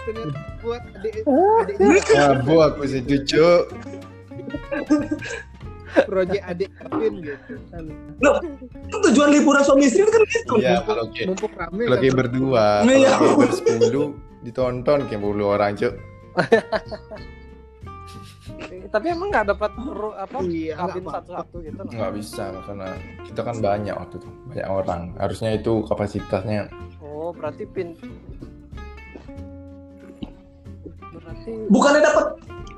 Ternyata 0.00 0.38
buat 0.58 0.82
adik 0.94 1.14
adiknya 1.24 2.24
Mabuk 2.34 2.60
aku 2.62 2.82
sih 2.86 3.00
cucu. 3.00 3.48
proyek 5.90 6.38
adik 6.44 6.70
Kevin 6.72 7.14
gitu. 7.20 7.54
Loh, 8.20 8.38
itu 8.62 8.96
tujuan 9.10 9.28
liburan 9.30 9.58
suami 9.60 9.84
istri 9.84 10.06
kan 10.06 10.22
gitu. 10.22 10.54
Iya 10.56 10.78
kalau 10.80 11.04
kayak 11.10 11.26
Mumpuk 11.28 11.50
rame 11.52 11.82
kalau 11.82 11.98
kayak 11.98 12.14
berdua, 12.16 12.66
Iya. 12.84 13.10
kalau 13.12 13.34
bersepuluh 13.36 14.08
ditonton 14.40 14.98
kayak 15.06 15.18
puluh 15.18 15.46
orang 15.50 15.74
cuk. 15.74 15.92
Tapi 18.90 19.06
emang 19.08 19.30
nggak 19.30 19.46
dapat 19.48 19.70
ru- 19.78 20.14
apa 20.14 20.36
Iya, 20.42 20.74
kabin 20.76 21.04
satu-satu 21.04 21.56
gitu 21.60 21.80
no? 21.80 21.90
Nggak 21.90 22.12
bisa 22.16 22.44
karena 22.60 22.88
kita 23.22 23.40
kan 23.40 23.56
banyak 23.58 23.94
waktu 23.94 24.14
itu 24.16 24.28
banyak 24.46 24.68
orang. 24.68 25.00
Harusnya 25.16 25.50
itu 25.52 25.72
kapasitasnya. 25.86 26.70
oh 27.00 27.30
berarti 27.30 27.66
pin 27.66 27.94
berarti 31.10 31.50
Bukannya 31.66 32.00
dapat 32.00 32.26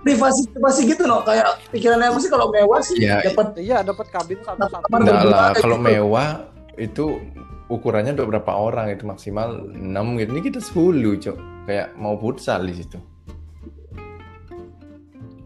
privasi 0.03 0.43
privasi 0.51 0.81
gitu 0.87 1.03
no? 1.05 1.23
Kayak 1.23 1.63
pikirannya 1.69 2.11
apa 2.11 2.19
sih 2.19 2.31
kalau 2.31 2.49
mewah 2.49 2.81
sih 2.81 2.97
Iya. 2.99 3.23
dapat 3.29 3.47
iya 3.59 3.79
dapat 3.81 4.07
kabin 4.09 4.39
satu-satu 4.41 4.85
Teman 4.85 5.01
Enggak 5.01 5.15
berdua 5.21 5.33
lah, 5.33 5.51
kalau 5.55 5.77
gitu. 5.77 5.87
mewah 5.87 6.29
itu 6.75 7.05
ukurannya 7.69 8.13
untuk 8.13 8.29
berapa 8.29 8.53
orang 8.53 8.87
itu 8.91 9.05
maksimal 9.05 9.49
6 9.65 10.19
gitu. 10.19 10.31
Ini 10.31 10.43
kita 10.43 10.61
10, 10.61 11.17
Cok. 11.19 11.37
Kayak 11.63 11.89
mau 11.95 12.17
futsal 12.17 12.65
di 12.65 12.75
situ. 12.75 12.99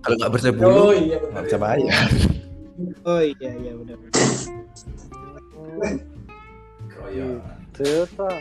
Kalau 0.00 0.14
nggak 0.16 0.32
bersepuluh, 0.32 0.70
Oh 0.86 0.92
iya 0.92 1.18
nggak 1.18 1.30
benar. 1.30 1.44
bisa 1.44 1.58
bayar. 1.58 2.08
Oh 3.04 3.20
iya 3.20 3.50
iya 3.52 3.72
benar. 3.74 3.98
Gitu, 7.76 8.08
Pak. 8.16 8.40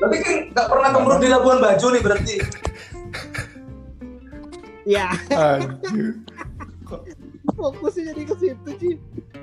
Tapi 0.00 0.16
kan 0.24 0.34
nggak 0.56 0.66
pernah 0.72 0.88
kemurut 0.96 1.20
di 1.20 1.28
Labuan 1.28 1.58
Bajo 1.60 1.86
nih 1.92 2.02
berarti. 2.02 2.36
Ya 4.88 5.12
fokusnya 7.60 8.14
jadi 8.14 8.22
ke 8.24 8.34
situ 8.40 8.70
sih. 8.80 8.94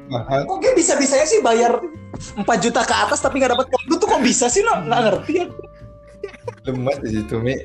mahal. 0.07 0.47
Kok 0.47 0.57
kayak 0.63 0.75
bisa-bisanya 0.79 1.27
sih 1.27 1.39
bayar 1.43 1.77
4 2.39 2.47
juta 2.63 2.81
ke 2.87 2.95
atas 2.95 3.19
tapi 3.19 3.37
nggak 3.37 3.53
dapat 3.53 3.67
kado 3.69 3.93
tuh 3.99 4.07
kok 4.07 4.23
bisa 4.23 4.47
sih 4.47 4.63
no? 4.63 4.73
Nggak 4.87 5.01
ngerti 5.05 5.33
ya. 5.43 5.45
Lemas 6.67 6.97
di 7.03 7.09
situ, 7.19 7.35
Mi. 7.39 7.55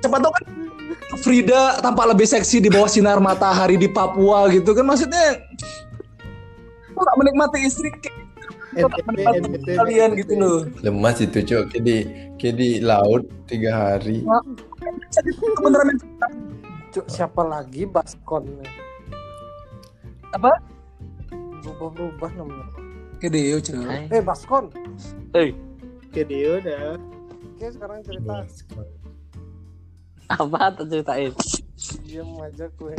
Cepat 0.00 0.20
tau 0.20 0.32
kan 0.32 0.44
Frida 1.20 1.80
tampak 1.80 2.12
lebih 2.12 2.26
seksi 2.28 2.60
di 2.60 2.68
bawah 2.68 2.90
sinar 2.90 3.22
matahari 3.22 3.78
di 3.78 3.88
Papua 3.88 4.50
gitu 4.52 4.74
kan 4.76 4.84
maksudnya 4.84 5.40
kok 6.92 7.00
nggak 7.00 7.18
menikmati 7.22 7.58
istri 7.64 7.88
kayak 7.88 8.23
Kalian 8.74 10.10
gitu 10.18 10.34
loh. 10.34 10.58
Lemas 10.82 11.22
itu 11.22 11.40
cok, 11.42 11.70
kayak 11.70 11.82
di 11.86 11.96
kayak 12.38 12.54
di 12.58 12.70
laut 12.82 13.22
tiga 13.46 13.70
hari. 13.94 14.26
beneran 15.62 15.96
Cuk, 16.94 17.10
siapa 17.10 17.42
lagi 17.42 17.90
Baskon 17.90 18.46
Apa? 20.30 20.62
berubah-berubah 21.64 22.30
namanya. 22.38 22.66
Kayak 23.18 23.32
Deo 23.34 23.58
cuy 23.58 23.98
eh 24.12 24.22
Baskon. 24.22 24.64
Kayak 26.12 26.26
dia 26.30 26.50
udah 26.62 26.82
oke 27.56 27.66
sekarang 27.72 27.98
cerita. 28.06 28.46
Apa 30.30 30.70
tuh 30.76 30.86
ceritain? 30.88 31.32
diam 32.14 32.30
aja 32.40 32.70
gue 32.80 32.94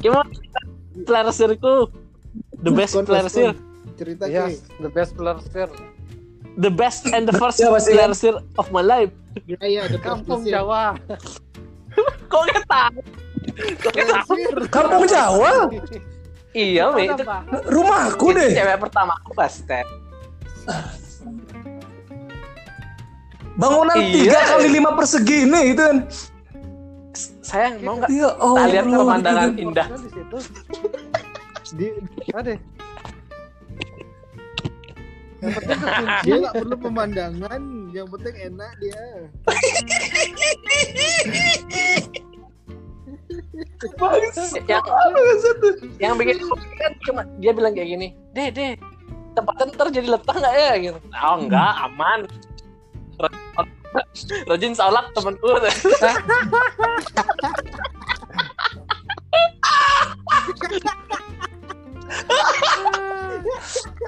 Gimana? 0.00 0.30
Playersirku 0.94 1.88
The 2.58 2.70
best 2.70 2.94
playersir 3.00 3.52
cerita 3.92 4.24
yes 4.24 4.60
Ki. 4.62 4.80
the 4.80 4.90
best 4.90 5.12
player 5.12 5.36
The 6.54 6.70
best 6.70 7.08
and 7.08 7.24
the 7.24 7.34
first 7.40 7.56
Ya, 7.56 7.68
pasti 7.68 7.90
kan. 7.90 7.96
playersir 7.98 8.34
of 8.56 8.68
my 8.70 8.80
life 8.80 9.12
Iya 9.42 9.58
iya 9.62 9.80
ada 9.84 9.96
kampung. 9.96 10.44
Jawa 10.44 10.92
Kok 12.30 12.42
gak 12.46 12.64
tahu? 12.66 13.00
Kok 13.78 13.90
gak 13.90 14.06
tahu? 14.10 14.32
kampung 14.68 15.04
Jawa 15.04 15.52
Iya, 16.52 16.92
Mi. 16.92 17.08
Itu 17.08 17.24
rumahku 17.66 18.28
itu 18.28 18.38
deh 18.38 18.50
cewek 18.54 18.76
pertama 18.78 19.16
aku 19.18 19.32
Bastet 19.32 19.88
bangunan 23.52 23.96
Iya. 23.96 24.12
tiga 24.14 24.40
kali 24.48 24.68
lima 24.70 24.90
persegi 24.92 25.44
ini 25.44 25.60
gitu 25.72 25.82
kan 25.82 25.96
Sayang, 27.52 27.84
mau 27.84 28.00
nggak? 28.00 28.08
Iya, 28.08 28.28
oh, 28.40 28.56
Tak 28.56 28.66
lihat 28.72 28.84
pemandangan 28.88 29.48
indah. 29.60 29.86
di 29.92 30.08
situ 30.08 30.38
Dia, 31.76 31.92
ada 32.32 32.52
dia 36.22 36.34
nggak 36.46 36.54
perlu 36.54 36.76
pemandangan, 36.78 37.62
yang 37.90 38.06
penting 38.14 38.34
enak 38.46 38.72
dia. 38.78 39.02
Yang, 44.70 44.84
yang 45.98 46.14
bikin 46.14 46.36
kan 46.78 46.92
cuma 47.02 47.26
dia 47.42 47.50
bilang 47.50 47.74
kayak 47.74 47.90
gini, 47.90 48.08
deh 48.38 48.48
deh, 48.54 48.78
tempatnya 49.34 49.64
ntar 49.74 49.88
jadi 49.90 50.08
letah 50.14 50.36
nggak 50.38 50.54
ya? 50.54 50.72
Gitu. 50.78 50.98
Oh 51.10 51.34
enggak, 51.42 51.72
aman. 51.90 52.20
Rajin 54.46 54.72
salak 54.72 55.12
temanku. 55.12 55.48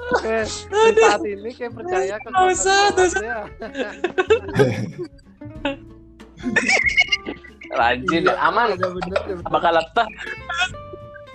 Oke, 0.05 0.35
saat 0.45 1.21
ini 1.23 1.49
kayak 1.51 1.71
percaya 1.73 2.15
ke 2.17 2.29
Dosa, 2.29 2.77
dosa. 2.93 3.19
ya. 3.19 3.39
Rajin, 7.75 8.21
Iya, 8.23 8.33
aman. 8.39 8.77
Bener, 8.77 8.87
ada 8.87 8.87
bener. 8.93 9.45
Bakal 9.45 9.71
letah. 9.73 10.07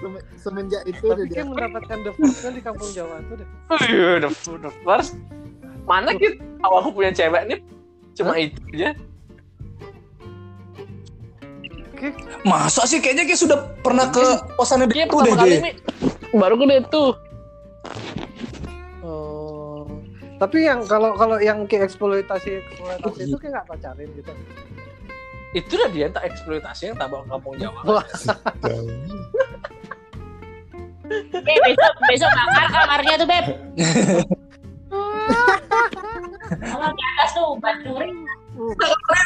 Sem- 0.00 0.24
Semenjak 0.40 0.82
itu 0.88 1.04
udah 1.04 1.16
Tapi 1.18 1.28
dia. 1.28 1.34
kayak 1.36 1.48
mendapatkan 1.52 1.98
the 2.00 2.12
first 2.16 2.40
di 2.48 2.62
kampung 2.64 2.90
Jawa 2.96 3.14
itu 3.20 3.32
deh. 3.36 3.48
The, 3.68 4.30
the 4.56 4.70
first. 4.80 5.12
Mana 5.84 6.16
gitu? 6.16 6.40
Tahu 6.56 6.74
aku 6.78 6.88
punya 6.94 7.10
cewek 7.12 7.42
nih. 7.46 7.58
Cuma 8.16 8.34
itu 8.36 8.60
aja. 8.74 8.90
masa 12.48 12.88
sih 12.88 12.96
kayaknya 12.96 13.28
kayak 13.28 13.40
sudah 13.44 13.58
pernah 13.84 14.08
ke 14.08 14.24
kosannya 14.56 14.88
Dia 14.88 15.04
Deo 15.04 15.20
deh 15.20 15.36
kali 15.36 15.60
ini 15.60 15.72
baru 16.32 16.56
gede 16.56 16.88
tuh. 16.88 17.12
Oh. 19.04 19.84
Tapi 20.40 20.64
yang 20.64 20.80
kalau 20.88 21.12
kalau 21.20 21.36
yang 21.36 21.68
kayak 21.68 21.92
eksploitasi 21.92 22.64
eksploitasi 22.64 23.20
itu 23.28 23.36
kayak 23.36 23.52
nggak 23.60 23.66
pacarin 23.68 24.08
gitu. 24.16 24.32
Itu 25.52 25.72
udah 25.76 25.90
dia 25.92 26.06
tak 26.08 26.24
eksploitasi 26.32 26.82
yang 26.88 26.96
ke 26.96 27.04
kampung 27.04 27.54
Jawa. 27.60 28.00
Beb, 31.10 31.60
besok 31.66 31.94
besok 32.06 32.30
bakar 32.30 32.66
kamarnya 32.70 33.14
tuh 33.18 33.28
beb. 33.28 33.44
Kamar 35.70 36.90
di 36.92 37.02
atas 37.14 37.30
tuh 37.32 37.54
Banduri. 37.62 38.10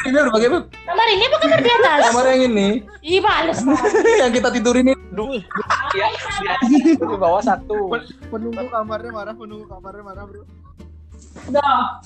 ini 0.05 0.15
udah 0.15 0.31
pakai 0.31 0.49
Beb. 0.53 0.63
Kamar 0.85 1.07
ini 1.09 1.23
apa 1.25 1.37
kamar 1.41 1.59
di 1.59 1.71
atas? 1.73 1.99
kamar 2.07 2.23
yang 2.29 2.41
ini 2.53 2.67
Ih 3.01 3.19
males 3.19 3.57
yang 4.21 4.31
kita 4.31 4.49
tidur 4.53 4.77
ini 4.77 4.93
Duh, 5.15 5.31
ya, 5.95 6.07
dia 6.67 6.91
itu 6.91 6.99
di 6.99 7.17
bawah 7.17 7.39
satu. 7.39 7.87
Penunggu 8.27 8.67
kamarnya 8.67 9.15
marah, 9.15 9.31
penunggu 9.31 9.63
kamarnya 9.63 10.03
marah 10.03 10.23
bro. 10.27 10.43
Udah. 11.47 12.03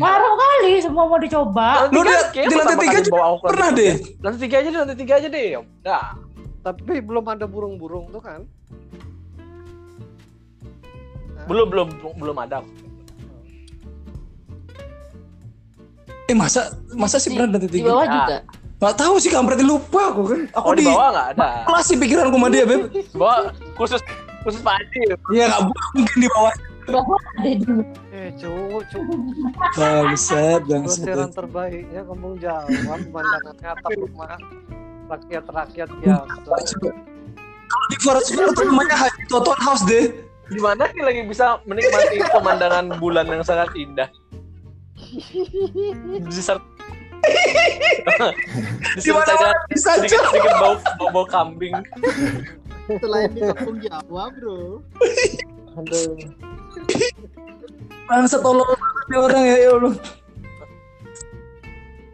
Baru 0.00 0.30
kali 0.32 0.72
semua 0.80 1.04
mau 1.12 1.20
dicoba. 1.20 1.92
Lu 1.92 2.00
di- 2.00 2.24
kayaknya 2.32 2.48
di 2.48 2.56
lantai 2.56 2.76
tiga 2.80 2.98
pernah 3.44 3.68
deh. 3.76 3.94
tiga. 4.00 4.24
Lantai 4.24 4.40
tiga 4.40 4.56
aja 4.56 4.68
deh, 4.72 4.78
lantai 4.80 4.96
tiga 4.96 5.14
aja 5.20 5.28
deh. 5.28 5.44
Ya 5.44 5.60
Udah. 5.60 6.04
Tapi 6.64 6.94
belum 7.04 7.24
ada 7.28 7.44
burung-burung 7.44 8.08
tuh 8.12 8.22
kan? 8.24 8.40
Belum 11.44 11.68
belum 11.68 11.88
belum 12.16 12.36
ada. 12.40 12.64
Eh 16.28 16.36
masa 16.36 16.60
masa 16.92 17.16
sih 17.16 17.32
pernah 17.32 17.48
lantai 17.50 17.66
Di 17.66 17.72
tiga 17.74 17.90
bawah 17.90 18.04
Ya. 18.04 18.12
juga. 18.14 18.36
nggak 18.78 18.94
tahu 18.96 19.14
sih 19.16 19.26
kampretnya 19.28 19.66
lupa 19.66 20.00
aku 20.08 20.22
kan 20.24 20.40
aku 20.52 20.62
Oh 20.62 20.72
di 20.72 20.80
di 20.80 20.86
bawah 20.86 21.08
nggak 21.10 21.28
ada. 21.34 21.48
kelas 21.64 21.84
sih 21.84 21.96
pikiranku 21.96 22.30
sama 22.32 22.48
dia 22.48 22.62
beb 22.62 22.80
Di 22.94 23.02
bawah 23.12 23.38
khusus 23.74 24.00
khusus 24.40 24.60
Pak 24.60 24.76
Adi. 24.76 25.00
Iya 25.30 25.44
nggak 25.48 25.60
mungkin 25.94 26.16
di 26.16 26.28
bawah 26.28 26.52
Di 26.54 26.90
bawah 26.90 27.18
ada 27.34 27.50
dulu. 27.58 27.82
Eh, 28.10 28.28
cuk, 28.34 28.80
cuk. 28.86 29.04
bangsat 29.74 30.60
Pelesiran 30.64 31.30
terbaiknya 31.30 32.00
kampung 32.02 32.34
Jawa, 32.36 32.64
pemandangannya 32.98 33.68
atap 33.68 33.92
rumah 33.94 34.36
rakyat-rakyat 35.08 35.88
biasa. 35.96 36.52
di 37.88 37.96
Forest 37.98 38.28
Hill 38.30 38.48
tuh 38.52 38.64
namanya 38.64 38.96
Haji 38.98 39.22
Toton 39.26 39.58
House 39.58 39.84
deh 39.84 40.12
Di 40.46 40.56
mana 40.58 40.84
sih 40.86 41.00
lagi 41.00 41.20
bisa 41.24 41.60
menikmati 41.62 42.20
pemandangan 42.26 42.96
bulan 42.96 43.26
yang 43.26 43.40
sangat 43.42 43.68
indah? 43.74 44.08
Diser 46.28 46.58
di 48.98 49.10
mana 49.10 49.52
bisa 49.68 49.90
sedikit 49.98 50.20
sedikit 50.30 50.52
bau 50.58 50.74
bau, 50.98 51.08
bau 51.12 51.26
kambing. 51.28 51.74
Selain 52.88 53.28
di 53.36 53.40
kampung 53.44 53.76
Jawa 53.84 54.32
bro. 54.32 54.80
Aduh. 55.78 56.16
bangsat 58.08 58.40
tolong 58.40 58.64
banget 58.64 59.04
nih 59.12 59.18
orang 59.20 59.42
ya 59.44 59.56
ya 59.60 59.70
Allah 59.76 59.94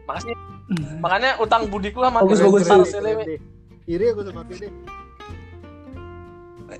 Makasih. 0.05 0.35
Makanya 0.99 1.31
utang 1.39 1.71
budiku 1.71 2.03
sama 2.03 2.19
Bagus, 2.27 2.43
bagus. 2.43 2.91
Iri 3.87 4.05
aku 4.11 4.21
sama 4.27 4.43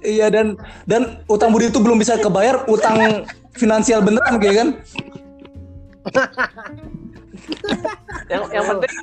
iya 0.01 0.27
dan 0.33 0.57
dan 0.89 1.21
utang 1.29 1.53
budi 1.53 1.69
itu 1.69 1.79
belum 1.79 2.01
bisa 2.01 2.17
kebayar 2.19 2.65
utang 2.67 3.23
finansial 3.55 4.01
beneran 4.01 4.41
kayak 4.41 4.55
kan 4.57 4.69
yang 8.29 8.43
yang 8.53 8.65
penting 8.65 8.93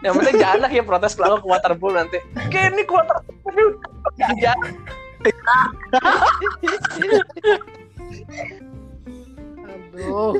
yang 0.00 0.14
penting 0.16 0.34
jangan 0.40 0.58
lah 0.64 0.70
ya 0.72 0.82
protes 0.84 1.14
kalau 1.16 1.36
ke 1.40 1.46
waterpool 1.48 1.92
nanti. 1.92 2.18
Kayak 2.48 2.76
ini 2.76 2.82
ke 2.88 2.92
waterpool 2.92 3.80
ya 4.16 4.54
Aduh. 10.00 10.32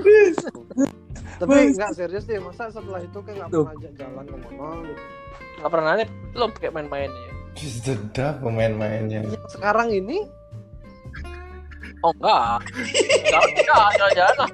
Tapi 1.41 1.73
nggak 1.73 1.93
serius 1.97 2.25
deh, 2.29 2.37
masa 2.41 2.69
setelah 2.69 3.01
itu 3.01 3.19
kayak 3.25 3.49
nggak 3.49 3.53
pernah 3.53 3.73
ajak 3.77 3.93
jalan 3.97 4.25
ke 4.29 4.37
mana 4.37 4.69
gitu. 4.85 5.03
nggak 5.61 5.73
pernah 5.73 5.93
nih 6.01 6.09
lo 6.37 6.47
kayak 6.57 6.73
main-main 6.73 7.11
ya? 7.13 7.33
Sedap 7.61 8.41
pemain-mainnya. 8.41 9.21
Sekarang 9.53 9.93
ini? 9.93 10.25
Oh 12.01 12.13
enggak 12.17 12.65
enggak 12.65 13.45
enggak 13.93 14.11
jalan 14.17 14.37
lah 14.41 14.51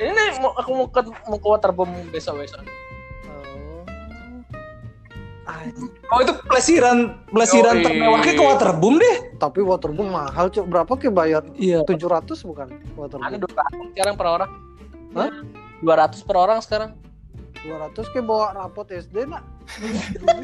ini 0.00 0.10
nih 0.16 0.40
mau, 0.40 0.56
aku 0.56 0.70
mau 0.72 0.88
ke 0.88 1.00
mau 1.28 1.36
ke 1.36 1.44
waterboom 1.44 1.90
besok 2.08 2.40
besok. 2.40 2.64
Oh, 5.50 6.16
oh 6.16 6.18
itu 6.24 6.32
pelesiran 6.48 7.20
pelesiran 7.28 7.84
kayak 7.84 8.36
ke 8.40 8.44
waterboom 8.44 8.96
deh. 8.96 9.36
Tapi 9.36 9.60
waterboom 9.60 10.08
mahal 10.08 10.48
cok 10.48 10.66
berapa 10.72 10.92
ke 10.96 11.12
bayar? 11.12 11.44
Iya. 11.52 11.84
700 11.84 12.32
bukan? 12.48 12.72
Ada 12.72 12.80
waterboom 12.96 13.44
dua 13.44 13.52
ratus 13.60 13.86
sekarang 13.92 14.14
per 14.16 14.26
orang. 14.26 14.50
Hah? 15.12 15.30
dua 15.84 15.94
ratus 16.00 16.20
per 16.24 16.36
orang 16.40 16.58
sekarang. 16.64 16.90
200 17.60 17.92
ke 18.16 18.24
bawa 18.24 18.56
rapot 18.56 18.88
SD 18.88 19.28
nak? 19.28 19.44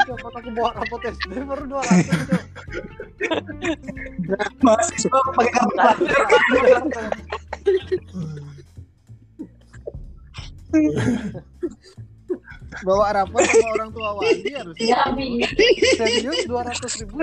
Kapan 0.04 0.32
aku 0.36 0.52
bawa 0.52 0.76
rapot 0.76 1.00
SD 1.00 1.32
baru 1.48 1.64
200 1.64 2.12
cok 4.28 4.52
mahasiswa 4.60 5.18
pakai 5.32 5.52
kartu. 5.56 6.04
Bawa 12.84 13.08
rapor 13.14 13.40
sama 13.40 13.68
orang 13.72 13.90
tua 13.94 14.08
wali 14.18 14.52
harus. 14.52 14.76
Ya, 14.76 15.08
Mi. 15.14 15.40
serius 15.96 16.44
200 16.44 17.00
ribu 17.00 17.16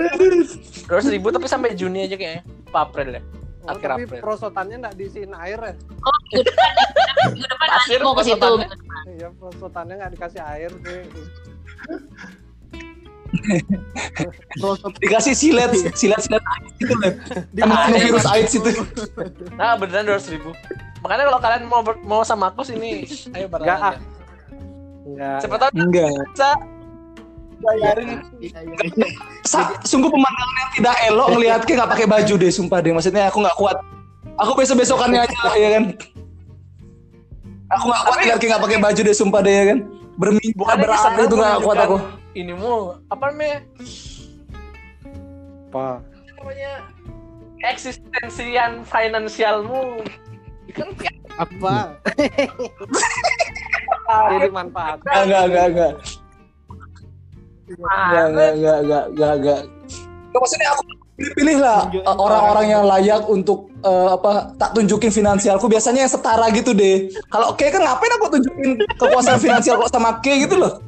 dua 0.88 1.00
ribu 1.04 1.26
tapi 1.30 1.46
sampai 1.46 1.78
Juni 1.78 2.08
aja 2.08 2.16
kayaknya 2.18 2.42
apa 2.72 2.78
April 2.82 3.08
ya? 3.14 3.22
Oh, 3.64 3.72
Akhir 3.72 3.88
tapi 3.88 4.02
April. 4.04 4.20
prosotannya 4.20 4.76
nggak 4.82 4.94
diisiin 4.98 5.32
air 5.32 5.56
ya? 5.56 5.74
Oh, 6.02 6.16
minggu 6.26 6.42
depan, 6.44 6.70
minggu 7.32 7.46
depan 7.46 7.66
Pasir 7.70 8.00
mau 8.02 8.12
ke 8.12 8.22
situ. 8.26 8.50
Iya, 9.14 9.28
prosotannya 9.36 9.94
nggak 10.00 10.12
dikasih 10.18 10.42
air 10.42 10.70
sih. 10.82 11.00
Dikasih 15.02 15.34
silet, 15.34 15.70
silet 15.98 16.20
silet 16.22 16.42
gitu 16.78 16.94
lah. 17.02 17.12
Sama 17.58 17.74
Ada 17.90 17.98
virus 17.98 18.26
AIDS 18.26 18.52
itu. 18.54 18.70
Nah 19.58 19.74
beneran 19.78 20.06
dua 20.06 20.18
ribu. 20.30 20.50
Makanya 21.04 21.24
kalau 21.28 21.40
kalian 21.42 21.62
mau 21.68 21.80
mau 22.06 22.22
sama 22.24 22.48
aku 22.48 22.64
sini, 22.64 23.04
ayo 23.36 23.46
bareng 23.50 23.68
aja. 23.68 23.92
ah. 23.92 23.96
Enggak. 25.04 25.38
Siapa 25.44 25.56
tahu 25.60 25.70
Enggak. 25.76 26.08
bisa 26.32 26.50
bayarin. 27.60 28.08
Sa- 29.44 29.76
sungguh 29.84 30.08
pemandangan 30.08 30.56
yang 30.56 30.70
tidak 30.80 30.96
elok 31.12 31.28
ngelihat 31.36 31.60
kayak 31.68 31.76
nggak 31.84 31.90
pakai 31.92 32.06
baju 32.08 32.34
deh, 32.40 32.50
sumpah 32.50 32.78
deh. 32.80 32.92
Maksudnya 32.96 33.28
aku 33.28 33.38
nggak 33.44 33.56
kuat. 33.60 33.76
Aku 34.40 34.50
besok 34.58 34.82
besokannya 34.82 35.22
aja 35.22 35.38
lah, 35.44 35.54
ya 35.54 35.68
kan. 35.78 35.84
Aku 37.78 37.84
nggak 37.86 38.02
kuat 38.08 38.16
ngeliat 38.24 38.38
kayak 38.40 38.50
nggak 38.56 38.64
pakai 38.64 38.78
baju 38.80 39.00
deh, 39.04 39.16
sumpah 39.16 39.40
deh 39.44 39.54
ya 39.54 39.64
kan. 39.74 39.78
Bukannya 40.56 40.86
berat 40.86 41.12
itu 41.20 41.36
nggak 41.36 41.60
kuat 41.62 41.78
aku. 41.84 41.96
Inimu 42.34 42.98
apa 43.14 43.30
namanya? 43.30 43.58
Apa? 45.70 46.02
namanya 46.44 46.72
eksistensian 47.64 48.84
finansialmu 48.84 50.02
kan 50.74 50.90
Apa? 51.38 51.94
Jadi 54.34 54.48
manfaat. 54.50 54.98
Enggak, 55.06 55.22
enggak, 55.24 55.44
enggak, 55.46 55.66
enggak. 55.70 55.92
Enggak, 57.64 58.26
enggak, 58.26 58.26
enggak, 58.28 58.50
enggak, 58.54 58.76
enggak, 58.82 59.04
enggak. 59.08 59.34
Nggak, 59.38 59.60
Maksudnya 60.34 60.68
aku 60.74 60.82
pilih 61.14 61.62
lah 61.62 61.86
Tunjukin 61.86 62.02
uh, 62.10 62.18
orang-orang 62.18 62.66
yang 62.66 62.82
layak 62.90 63.22
untuk 63.30 63.70
uh, 63.86 64.18
apa 64.18 64.50
tak 64.58 64.74
tunjukin 64.74 65.14
finansialku 65.14 65.70
biasanya 65.70 66.04
yang 66.04 66.12
setara 66.12 66.50
gitu 66.50 66.74
deh. 66.74 67.06
Kalau 67.30 67.54
kayak 67.54 67.78
kan 67.78 67.82
ngapain 67.86 68.12
aku 68.18 68.26
tunjukin 68.34 68.70
kekuasaan 68.98 69.38
finansial 69.38 69.78
kok 69.78 69.94
sama 69.94 70.18
K 70.18 70.42
gitu 70.42 70.58
loh. 70.58 70.82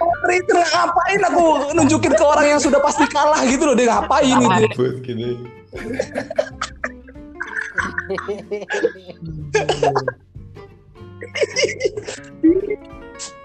Twitter 0.00 0.58
ngapain 0.60 1.20
aku 1.28 1.44
nunjukin 1.76 2.12
ke 2.16 2.24
orang 2.24 2.46
yang 2.56 2.60
sudah 2.60 2.80
pasti 2.80 3.04
kalah 3.08 3.40
gitu 3.44 3.68
loh 3.68 3.76
dia 3.76 3.88
ngapain 3.88 4.36
gitu. 4.36 4.82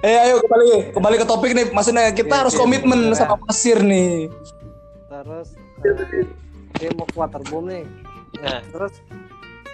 Eh 0.06 0.18
ayo 0.22 0.40
kembali 0.46 0.94
kembali 0.94 1.16
ke 1.20 1.26
topik 1.28 1.52
nih. 1.52 1.66
Maksudnya 1.74 2.14
kita 2.14 2.34
Iya, 2.34 2.42
harus 2.46 2.54
iya, 2.56 2.62
komitmen 2.62 3.00
iya. 3.12 3.18
sama 3.18 3.36
pasir 3.42 3.82
nih. 3.82 4.30
Terus 5.10 5.48
eh, 5.84 6.26
dia 6.80 6.90
mau 6.96 7.10
ke 7.10 7.16
waterboom 7.18 7.66
nih. 7.68 7.84
Nah. 8.40 8.62
Terus 8.70 8.94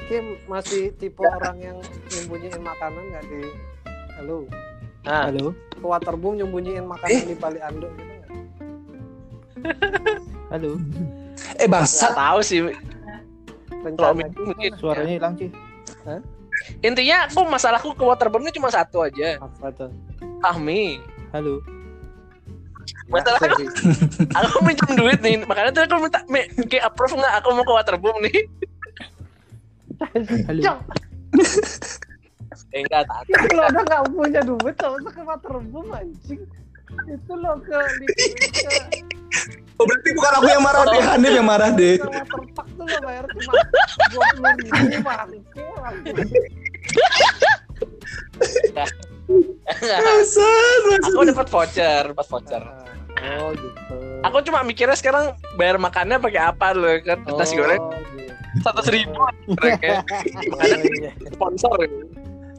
Kim 0.09 0.35
masih 0.49 0.91
tipe 0.99 1.23
orang 1.23 1.55
yang 1.61 1.77
nyembunyiin 2.11 2.59
makanan 2.59 3.03
nggak 3.15 3.25
di 3.31 3.41
Halo, 4.19 4.45
nah, 5.01 5.27
Halo, 5.29 5.53
ke 5.73 5.85
waterboom 5.85 6.37
nyembunyiin 6.37 6.85
makanan 6.85 7.25
di 7.25 7.35
balik 7.35 7.61
anduk 7.65 7.91
gitu 7.97 8.11
halo. 10.51 10.71
Eh 11.57 11.67
bangsat. 11.69 12.11
tahu 12.13 12.39
sih. 12.43 12.59
Kalau 13.97 14.13
Rencana 14.13 14.27
mungkin. 14.35 14.71
Suaranya 14.77 15.13
hilang 15.15 15.33
sih. 15.39 15.49
intinya 16.85 17.25
aku 17.25 17.41
masalahku 17.47 17.95
ke 17.97 18.03
waterbombnya 18.05 18.53
cuma 18.53 18.69
satu 18.69 19.01
aja? 19.01 19.39
Apa 19.41 19.73
tuh? 19.73 19.89
Ahmi 20.45 21.01
Halo. 21.31 21.63
Masalah 23.07 23.39
jadi- 23.39 23.71
aku 24.41 24.57
minjem 24.65 24.91
duit 24.99 25.19
nih. 25.23 25.41
Makanya 25.47 25.71
tuh 25.71 25.87
aku 25.87 26.03
minta 26.03 26.21
Mi, 26.27 26.43
kayak 26.67 26.91
approve 26.91 27.15
nggak? 27.15 27.33
Aku 27.41 27.47
mau 27.55 27.63
ke 27.63 27.73
waterboom 27.73 28.17
nih. 28.25 28.37
Halo. 30.49 30.81
eh 32.71 32.79
enggak 32.87 33.03
tak 33.03 33.27
kalau 33.51 33.67
udah 33.67 33.83
nggak 33.83 34.03
punya 34.15 34.41
duit? 34.47 34.75
Usah 34.79 35.11
ke 35.11 35.21
waterboom 35.27 35.87
anjing. 35.91 36.41
Itu 37.07 37.33
lo 37.35 37.59
ke 37.63 37.77
Oh, 39.79 39.87
berarti 39.87 40.09
bukan 40.13 40.31
aku 40.37 40.47
yang 40.51 40.61
marah 40.61 40.83
deh, 40.85 41.01
Hanif 41.01 41.31
yang 41.33 41.47
marah 41.47 41.69
deh. 41.73 41.95
waterpark 41.97 42.67
tuh 42.77 42.85
lo 42.85 42.97
bayar 43.01 43.25
cuma 43.25 43.53
ribu 44.21 44.41
bangke 44.43 44.99
aku 51.01 51.23
dapat 51.23 51.47
voucher 51.47 52.03
dapat 52.11 52.27
voucher. 52.27 52.63
Oh 53.21 53.49
gitu. 53.55 53.95
Aku 54.21 54.37
cuma 54.45 54.61
mikirnya 54.61 54.93
sekarang 54.93 55.33
bayar 55.57 55.81
makannya 55.81 56.21
pakai 56.21 56.41
apa 56.51 56.77
loh 56.77 56.99
kan? 57.01 57.17
Nasi 57.25 57.55
goreng. 57.57 57.81
Oh, 57.81 57.89
gitu. 57.95 58.31
satu 58.59 58.81
seribu 58.83 59.15
makanya 59.47 60.03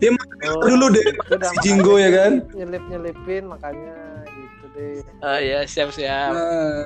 Sponsor 0.03 0.31
Oh, 0.43 0.67
Dulu 0.67 0.87
deh, 0.91 1.07
udah 1.31 1.49
si 1.55 1.57
Jinggo 1.63 1.95
ya 2.03 2.11
kan. 2.11 2.33
nyelip 2.51 2.83
nyelipin 2.91 3.47
makanya 3.47 3.95
gitu 4.27 4.67
deh. 4.75 4.95
Oh 5.23 5.39
iya 5.39 5.63
siap 5.63 5.95
siap 5.95 6.35
Nah, 6.35 6.83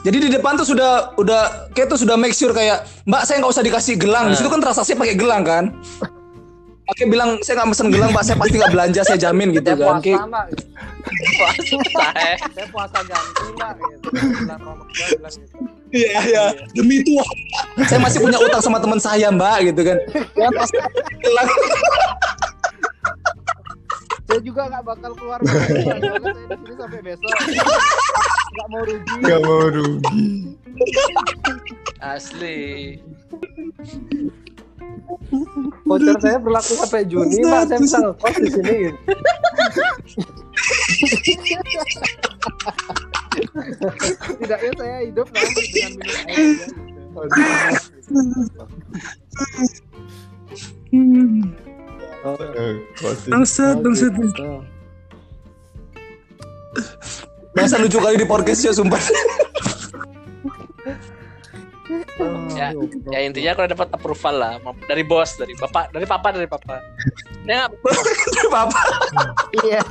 Jadi 0.00 0.16
di 0.16 0.28
depan 0.32 0.56
tuh 0.56 0.64
sudah 0.64 1.12
udah 1.20 1.70
kayak 1.76 1.92
tuh 1.92 2.00
sudah 2.00 2.16
make 2.16 2.32
sure 2.34 2.50
kayak 2.50 2.88
Mbak 3.06 3.22
saya 3.22 3.36
nggak 3.38 3.52
usah 3.54 3.62
dikasih 3.62 3.94
gelang. 4.00 4.32
Di 4.32 4.36
situ 4.40 4.50
kan 4.50 4.58
transaksi 4.58 4.96
pakai 4.98 5.14
gelang 5.14 5.46
kan. 5.46 5.64
Oke 6.90 7.06
bilang 7.06 7.38
saya 7.46 7.62
nggak 7.62 7.68
mesen 7.70 7.88
gelang 7.94 8.10
Mbak 8.10 8.24
saya 8.26 8.36
pasti 8.40 8.56
nggak 8.58 8.72
belanja 8.74 9.00
saya 9.06 9.18
jamin 9.20 9.54
gitu 9.54 9.70
saya 9.70 9.78
kan. 9.78 9.86
puasa 9.86 10.02
Kayak, 10.02 10.20
mbak. 10.26 10.46
Saya 11.94 12.34
saya 12.50 12.66
puasa 12.72 12.98
ganti 13.06 13.44
mbak 13.54 13.72
gitu. 13.78 14.08
Bulan 14.10 14.58
Ramadan 14.58 15.08
bilang 15.14 15.34
gitu 15.38 15.79
Iya 15.90 16.20
iya 16.22 16.44
demi 16.70 17.02
Tuhan 17.02 17.36
saya 17.86 18.00
masih 18.02 18.18
punya 18.22 18.38
utang 18.38 18.62
sama 18.62 18.78
teman 18.78 19.00
saya 19.02 19.26
Mbak 19.32 19.74
gitu 19.74 19.80
kan. 19.82 19.98
Ya 20.38 20.48
pasti. 20.54 20.78
Saya 24.30 24.40
juga 24.46 24.70
nggak 24.70 24.84
bakal 24.86 25.12
keluar. 25.18 25.38
Saya 25.42 25.66
di 25.66 25.82
sini 25.82 26.74
sampai 26.78 27.00
besok. 27.02 27.34
Nggak 28.50 28.66
mau 28.70 28.82
rugi. 28.86 29.14
Gak 29.26 29.40
mau 29.42 29.62
rugi. 29.66 30.26
asli 32.00 32.96
voucher 35.86 36.16
saya 36.20 36.38
berlaku 36.38 36.72
sampai 36.78 37.02
Juni 37.06 37.40
mbak 37.44 37.66
saya 37.68 37.78
bisa 37.78 37.98
ngekos 38.00 38.36
di 38.40 38.50
sini 38.50 38.76
Setidaknya 44.20 44.72
saya 44.76 44.98
hidup 45.06 45.28
nanti 45.32 45.62
dengan 45.72 45.92
minum 45.96 46.20
air. 46.28 46.56
Bangsat 53.30 53.76
bangsat. 53.80 54.12
Masa 57.56 57.76
lucu 57.82 57.98
kali 57.98 58.16
di 58.20 58.26
ya 61.90 62.02
sumpah. 62.14 62.54
ya 62.54 62.68
ya 63.10 63.18
intinya 63.26 63.50
aku 63.52 63.60
udah 63.66 63.72
dapat 63.74 63.88
approval 63.90 64.34
lah 64.38 64.52
dari 64.86 65.02
bos 65.02 65.34
dari 65.34 65.52
bapak 65.58 65.90
dari 65.90 66.06
papa 66.06 66.28
dari 66.30 66.46
papa 66.46 66.76
ya 67.44 67.66
nggak 67.66 67.70
Apa? 68.60 68.80
Iya. 69.64 69.80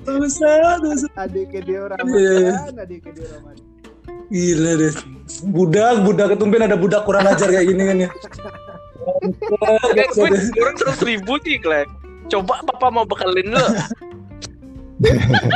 Bangsat 0.00 0.80
bangsat. 0.80 1.10
Adik 1.18 1.52
dia 1.62 1.78
orang 1.84 1.98
Iya. 2.08 2.56
makan, 2.56 2.74
adik 2.78 3.04
dia 3.12 3.26
orang 3.26 3.42
makan. 3.52 3.66
Gila 4.30 4.72
deh. 4.78 4.92
Budak, 5.50 5.94
budak 6.06 6.26
ketumben 6.32 6.62
ada 6.62 6.78
budak 6.78 7.02
kurang 7.04 7.26
ajar 7.26 7.50
kayak 7.50 7.66
gini 7.68 7.82
kan 7.84 7.96
ya. 8.06 8.10
Gue 9.20 10.04
kurang 10.14 10.38
seratus 10.38 10.98
ribu 11.02 11.34
sih 11.42 11.58
Klek 11.58 11.88
coba 12.30 12.62
papa 12.62 12.94
mau 12.94 13.02
bekalin 13.02 13.50
lo 13.50 13.64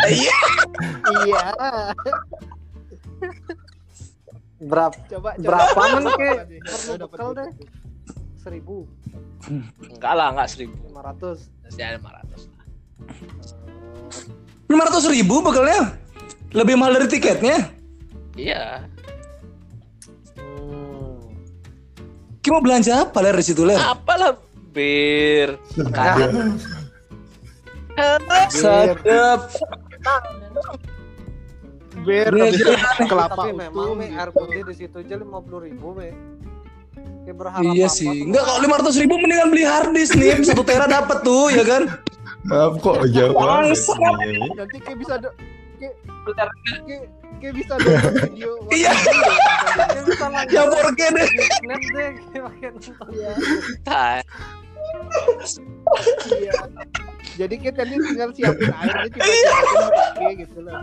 Iya. 0.05 0.39
Berapa 4.65 4.97
Coba 5.13 5.31
coba. 5.37 5.45
berapa 5.45 5.81
men 5.93 6.05
ke 6.17 6.31
perlu 6.65 6.95
bekal 7.05 7.29
deh 7.37 7.49
seribu 8.41 8.77
enggak 9.93 10.13
lah 10.17 10.27
enggak 10.33 10.49
seribu 10.49 10.75
lima 10.89 11.01
ratus 11.05 11.39
ya 11.77 11.97
lima 11.97 12.11
ratus 12.13 12.43
Lima 14.65 14.89
ratus 14.89 15.05
ribu 15.13 15.45
bekalnya. 15.45 15.93
Lebih 16.57 16.75
mahal 16.81 16.97
dari 16.97 17.07
tiketnya. 17.11 17.69
iya 18.35 18.81
hmm. 20.41 21.37
Kita 22.41 22.55
mau 22.57 22.65
belanja 22.65 23.05
apa 23.05 23.19
di 23.21 23.45
situ 23.45 23.63
ler? 23.63 23.77
apalah 23.77 24.41
bir 24.73 25.61
Sadap. 28.51 29.41
Bir 32.05 32.31
Iya, 32.31 32.45
iya. 32.45 32.55
itu 32.77 33.05
kelapa 33.11 33.35
tapi 33.35 33.49
utuh 33.49 33.59
memang 33.59 33.89
me 33.93 34.05
gitu. 34.05 34.15
air 34.15 34.31
putih 34.31 34.61
di 34.63 34.75
situ 34.75 34.97
aja 34.99 35.15
lima 35.17 35.39
puluh 35.41 35.61
ribu 35.63 35.89
me 35.93 36.09
Kayak 37.25 37.37
berharap 37.39 37.65
Iya 37.67 37.87
apa 37.87 37.97
sih. 37.97 38.05
tuh? 38.07 38.21
Enggak 38.23 38.43
kalau 38.45 38.61
lima 38.61 38.75
ratus 38.79 38.97
ribu 38.97 39.15
mendingan 39.17 39.49
beli 39.49 39.65
hard 39.65 39.91
disk 39.91 40.13
nih. 40.15 40.37
Satu 40.41 40.61
tera 40.61 40.85
dapat 40.87 41.19
tuh 41.21 41.49
ya 41.49 41.65
kan. 41.65 41.83
Maaf 42.45 42.77
kok 42.79 42.97
jawab. 43.09 43.41
Bangsat. 43.65 43.97
Nanti 44.53 44.77
kayak 44.79 44.99
bisa 45.01 45.15
do- 45.17 45.37
kayak 45.81 45.97
kayak 47.41 47.55
bisa 47.57 47.73
nonton 47.75 48.13
video 48.29 48.51
Iya. 48.71 48.93
Kayak 48.93 50.05
bisa 50.07 50.27
langsung 50.29 50.53
Ya 50.53 50.63
4K 50.67 51.01
deh. 51.11 51.29
snap 51.57 51.83
deh 51.83 52.11
kayak 52.23 52.43
pakai 52.45 52.69
nonton. 52.71 53.07
Iya. 54.95 56.53
Iya. 56.53 56.53
Jadi 57.35 57.55
kita 57.59 57.83
tadi 57.83 57.99
tinggal 57.99 58.31
siapin 58.31 58.71
air 58.71 58.95
aja 58.95 59.09
cuma 59.11 59.27
siapin 59.27 59.75
pakai 59.91 60.33
gitu 60.39 60.59
loh. 60.63 60.75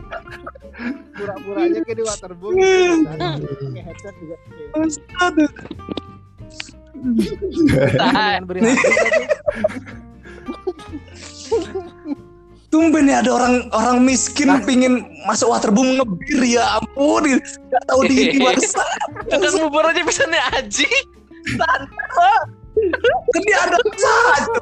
Pura-pura 1.16 1.59
aja 1.64 1.80
kayak 1.80 1.97
di 1.97 2.03
waterboom 2.03 2.53
gitu. 2.59 3.07
kan. 3.07 3.39
Pakai 3.39 3.82
headset 3.88 4.16
juga. 4.20 4.36
Aduh. 5.24 5.51
Beri 8.45 8.59
tadi. 8.59 8.78
Tumben 12.72 13.12
ya 13.12 13.20
ada 13.20 13.32
orang 13.36 13.68
orang 13.76 13.97
miskin 14.07 14.47
pingin 14.64 15.03
masuk 15.28 15.51
waterboom 15.51 15.99
ngebir 15.99 16.55
ya 16.55 16.80
ampun 16.80 17.28
nggak 17.28 17.84
tahu 17.84 18.07
diri 18.07 18.39
bangsa 18.39 18.80
Tukang 19.32 19.59
bubur 19.59 19.84
aja 19.91 19.99
bisa 20.07 20.24
nih 20.28 20.39
Aji. 20.55 20.88
Kan 22.89 23.41
dia 23.41 23.57
ada 23.59 23.77
saja 23.77 24.53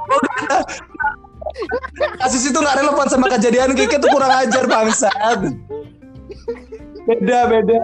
kasus 2.20 2.44
itu 2.46 2.58
nggak 2.58 2.78
relevan 2.78 3.08
sama 3.08 3.26
kejadian 3.30 3.74
Kiki 3.74 3.98
tuh 3.98 4.10
kurang 4.10 4.34
ajar 4.34 4.64
bangsa 4.66 5.10
beda 7.06 7.40
beda 7.48 7.78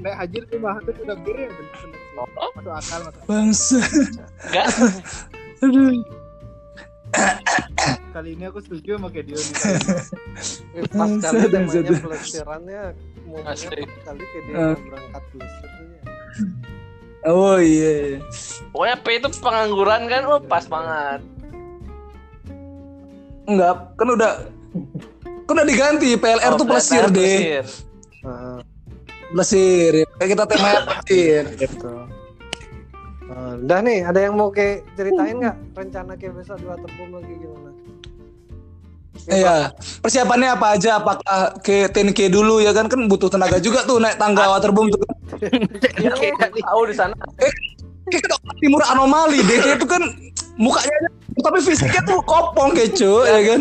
Nek 0.00 0.14
Hajir 0.16 0.42
tuh 0.48 0.56
mah 0.56 0.80
tuh 0.80 0.96
udah 0.96 1.16
bir 1.20 1.36
ya. 1.36 1.48
Masuk 2.16 2.72
akal 2.72 3.00
masuk. 3.04 3.24
bangsa 3.28 3.78
Enggak. 4.48 4.66
aduh 5.60 5.92
Kali 8.10 8.28
ini 8.32 8.44
aku 8.46 8.62
setuju 8.62 8.96
sama 8.96 9.10
kayak 9.10 9.28
nih. 9.28 9.36
Eh, 10.72 10.82
Pas 10.88 10.94
Bangsat, 10.94 11.32
kali 11.32 11.48
bangsat. 11.50 11.82
namanya 11.84 12.00
pelesirannya 12.00 12.82
momennya 13.26 13.70
kali 14.00 14.22
kayak 14.22 14.42
dia 14.46 14.54
Eh. 14.54 14.62
mau 14.62 14.80
berangkat 14.80 15.22
pelesir 15.28 15.68
tuh 15.68 15.84
ya. 15.84 16.02
Oh 17.22 17.56
iya 17.56 18.18
Pokoknya 18.70 18.96
P 18.96 19.06
itu 19.16 19.28
pengangguran 19.38 20.02
kan, 20.06 20.22
oh 20.24 20.38
pas 20.38 20.64
banget. 20.64 21.20
enggak 23.44 23.74
kan 23.94 24.08
udah 24.08 24.32
kan 25.44 25.52
udah 25.52 25.66
diganti 25.66 26.14
PLR 26.14 26.54
Oh, 26.54 26.56
tuh 26.56 26.66
pelesir 26.66 27.02
PLR 27.02 27.10
deh 27.10 27.38
pelesir 29.28 29.92
ya. 29.92 30.06
kayak 30.16 30.30
kita 30.30 30.44
temanya 30.44 30.80
pelesir 30.84 31.44
gitu. 31.56 31.94
Eh, 33.22 33.52
udah 33.60 33.78
nih, 33.80 34.02
ada 34.02 34.18
yang 34.20 34.34
mau 34.34 34.50
kayak 34.50 34.82
ceritain 34.92 35.38
nggak 35.38 35.56
rencana 35.72 36.12
kayak 36.14 36.34
besok 36.34 36.58
di 36.58 36.66
waterboom 36.66 37.10
lagi 37.14 37.34
gimana? 37.36 37.70
Iya, 39.28 39.74
persiapannya 40.00 40.48
apa 40.56 40.66
aja? 40.78 41.02
Apakah 41.02 41.60
ke 41.60 41.90
10K 41.92 42.32
dulu 42.32 42.62
ya 42.64 42.72
kan? 42.72 42.88
Kan 42.88 43.10
butuh 43.10 43.28
tenaga 43.28 43.60
juga 43.60 43.84
tuh 43.84 44.00
naik 44.00 44.16
tangga 44.16 44.48
waterboom 44.56 44.88
tuh. 44.88 45.02
Iya, 46.00 46.14
kayak 46.16 46.56
tahu 46.64 46.82
di 46.88 46.94
sana. 46.96 47.16
Kayak 48.08 48.22
ke 48.24 48.28
timur 48.64 48.82
anomali 48.88 49.44
deh, 49.44 49.76
itu 49.76 49.86
kan 49.86 50.02
mukanya 50.58 51.10
tapi 51.40 51.58
fisiknya 51.62 52.02
tuh 52.04 52.20
kopong 52.26 52.74
keco 52.74 53.24
ya 53.24 53.40
kan? 53.54 53.60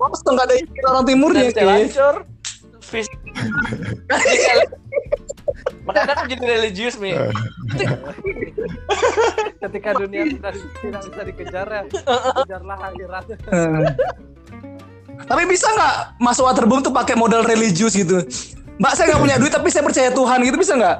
Masa 0.00 0.28
nggak 0.32 0.46
ada 0.50 0.54
orang 0.90 1.04
timurnya 1.06 1.50
kayak. 1.54 1.90
hancur. 1.90 2.16
Fisik. 2.82 3.16
Makanya 5.88 6.12
aku 6.12 6.24
jadi 6.28 6.44
religius 6.44 7.00
nih. 7.00 7.16
Ketika 9.62 9.90
dunia 9.96 10.28
tidak, 10.28 10.60
tidak 10.60 11.00
bisa 11.08 11.22
dikejar 11.24 11.66
ya, 11.72 11.82
kejarlah 12.44 12.78
akhirat. 12.92 13.24
Tapi 15.26 15.42
bisa 15.48 15.66
nggak 15.70 15.94
masuk 16.22 16.44
waterboom 16.48 16.82
tuh 16.82 16.92
pakai 16.94 17.14
modal 17.14 17.46
religius 17.46 17.94
gitu? 17.94 18.22
Mbak 18.80 18.92
saya 18.96 19.14
nggak 19.14 19.22
punya 19.22 19.36
duit 19.38 19.52
tapi 19.52 19.68
saya 19.70 19.84
percaya 19.86 20.10
Tuhan 20.10 20.38
gitu 20.42 20.56
bisa 20.58 20.74
nggak? 20.74 20.96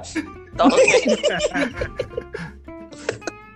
Oke. 0.60 0.84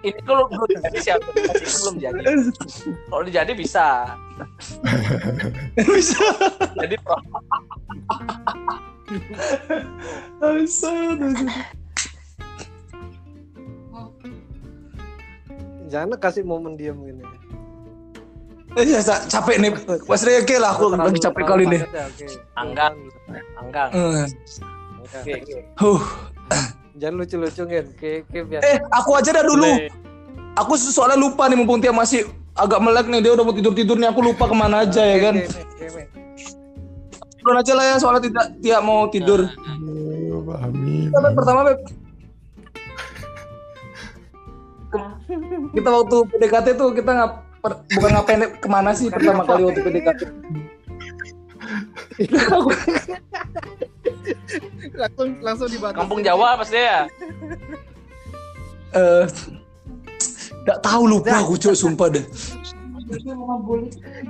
Ini 0.06 0.20
kalau 0.22 0.46
belum 0.46 0.70
jadi 0.86 0.98
siapa? 1.02 1.26
Ini 1.34 1.68
belum 1.82 1.94
jadi. 1.98 2.22
Kalau 3.10 3.22
dijadi 3.26 3.52
bisa. 3.58 4.14
bisa. 5.98 6.26
Jadi 6.78 6.94
pro. 7.02 7.18
Bisa. 10.62 10.90
Jangan 15.86 16.18
kasih 16.18 16.42
momen 16.46 16.74
diam 16.78 16.98
gini. 17.02 17.22
Eh, 18.76 18.84
ya, 18.84 19.00
capek 19.00 19.56
nih. 19.56 19.72
Mas 20.04 20.20
Reke 20.20 20.60
lah 20.60 20.76
aku 20.76 20.92
lagi 20.92 21.16
capek 21.16 21.44
kali 21.48 21.64
nih. 21.64 21.80
Anggang. 22.52 22.92
Anggang. 23.56 23.88
Eh, 23.96 24.28
Oke. 25.00 25.32
Huh. 25.80 26.00
Jangan 26.96 27.14
lucu-lucu 27.20 27.62
kan, 27.64 27.84
biasa. 28.28 28.64
Eh, 28.68 28.76
aku 28.92 29.10
aja 29.16 29.30
dah 29.32 29.44
dulu. 29.44 29.72
Aku 30.60 30.76
soalnya 30.76 31.20
lupa 31.20 31.48
nih 31.48 31.56
mumpung 31.56 31.80
Tia 31.80 31.92
masih 31.92 32.28
agak 32.56 32.80
melek 32.80 33.08
nih 33.12 33.20
dia 33.20 33.32
udah 33.36 33.44
mau 33.44 33.52
tidur 33.52 33.76
tidur 33.76 33.96
nih 34.00 34.08
aku 34.08 34.24
lupa 34.24 34.48
ke 34.48 34.56
mana 34.56 34.84
aja 34.84 35.04
ya 35.04 35.18
kan. 35.20 35.36
Oke, 35.36 35.52
oke, 35.52 35.84
oke. 35.92 36.02
Turun 37.40 37.56
aja 37.60 37.72
lah 37.76 37.84
ya 37.84 37.96
soalnya 38.00 38.22
tidak 38.24 38.44
Tia 38.60 38.78
mau 38.80 39.08
tidur. 39.12 39.44
Pahami. 40.46 41.10
Kita, 41.10 41.18
Beb, 41.20 41.32
pertama 41.34 41.60
Beb. 41.66 41.78
Kita 45.74 45.88
waktu 45.90 46.16
PDKT 46.32 46.66
tuh 46.78 46.88
kita 46.94 47.10
ngap 47.12 47.32
per- 47.66 47.82
bukan 47.98 48.10
ngapain 48.14 48.40
ke 48.62 48.68
mana 48.70 48.94
sih 48.94 49.10
pertama 49.10 49.42
kali 49.42 49.66
waktu 49.66 49.82
PDKT? 49.82 50.20
langsung 54.96 55.28
langsung 55.42 55.68
dibatasi. 55.68 55.98
Kampung 55.98 56.20
Jawa 56.22 56.56
pasti 56.62 56.78
ya. 56.78 57.10
Eh, 58.94 59.24
Gak 60.66 60.82
tahu 60.82 61.02
lupa 61.06 61.42
aku 61.42 61.58
cuy 61.58 61.74
sumpah 61.74 62.10
deh. 62.10 62.24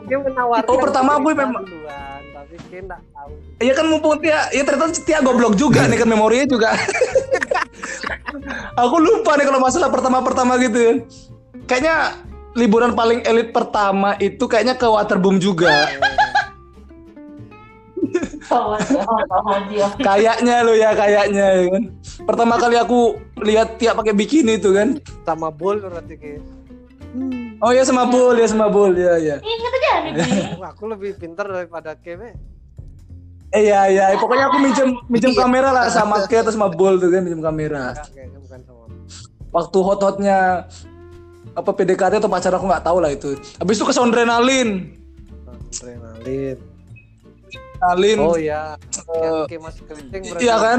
Dia 0.04 0.18
menawarkan. 0.20 0.68
Oh, 0.68 0.76
pertama 0.76 1.16
aku 1.16 1.32
memang- 1.32 1.64
tapi 2.36 2.56
nggak 2.84 3.00
tahu. 3.12 3.32
Iya 3.56 3.72
kan 3.72 3.86
mumpung 3.88 4.20
Tia, 4.20 4.52
ya 4.52 4.62
ternyata 4.64 4.92
Tia 5.00 5.24
goblok 5.24 5.56
juga 5.56 5.88
nih 5.88 6.04
kan 6.04 6.08
memorinya 6.08 6.44
juga. 6.44 6.76
Aku 8.84 9.00
lupa 9.00 9.40
nih 9.40 9.48
kalau 9.48 9.60
masalah 9.64 9.88
pertama-pertama 9.88 10.60
gitu. 10.60 11.08
Kayaknya 11.64 12.20
liburan 12.56 12.96
paling 12.96 13.20
elit 13.22 13.52
pertama 13.52 14.16
itu 14.16 14.48
kayaknya 14.48 14.74
ke 14.74 14.88
Waterboom 14.88 15.36
juga. 15.36 15.70
kayaknya 20.00 20.62
lo 20.64 20.72
ya 20.72 20.96
kayaknya 20.96 21.46
ya 21.60 21.66
kan. 21.68 21.82
Pertama 22.24 22.56
kali 22.56 22.80
aku 22.80 23.20
lihat 23.44 23.76
Tia 23.76 23.92
pakai 23.92 24.16
bikini 24.16 24.56
itu 24.56 24.72
kan. 24.72 24.96
Sama 25.28 25.52
bol 25.52 25.76
berarti 25.78 26.16
kayak. 26.16 26.42
Oh 27.64 27.72
ya 27.72 27.88
sama 27.88 28.04
Bul 28.04 28.36
ya 28.36 28.44
sama 28.44 28.68
Bul 28.68 28.92
ya 28.92 29.16
ya. 29.16 29.36
Wah, 30.60 30.76
aku 30.76 30.92
lebih 30.92 31.16
pintar 31.16 31.48
daripada 31.48 31.96
Keme. 31.96 32.36
Eh 33.48 33.72
ya 33.72 33.88
ya 33.88 34.12
pokoknya 34.20 34.52
aku 34.52 34.58
minjem 34.60 34.88
minjem 35.08 35.32
kamera 35.32 35.72
lah 35.72 35.88
sama 35.88 36.28
Tia 36.28 36.44
atau 36.44 36.52
sama 36.52 36.68
Bul 36.68 37.00
tuh 37.00 37.08
kan 37.08 37.24
minjem 37.24 37.40
kamera. 37.40 37.96
Enggak, 37.96 38.12
kayaknya 38.12 38.38
bukan 38.44 38.60
sama. 38.68 38.84
waktu 39.56 39.78
hot-hotnya 39.80 40.68
apa 41.56 41.70
PDKT 41.72 42.20
atau 42.20 42.28
pacar 42.28 42.52
aku 42.52 42.64
nggak 42.64 42.84
tahu 42.84 42.98
lah 43.00 43.10
itu. 43.10 43.32
Habis 43.56 43.74
itu 43.74 43.84
ke 43.84 43.94
Soundrenalin. 43.94 44.92
Adrenalin. 45.72 46.56
Adrenalin. 47.78 48.18
Oh 48.20 48.36
ya, 48.36 48.76
Eh, 49.06 49.16
yang 49.16 49.48
kayak 49.48 49.62
masih 49.62 49.80
berarti. 49.82 50.42
iya 50.42 50.56
kan? 50.56 50.78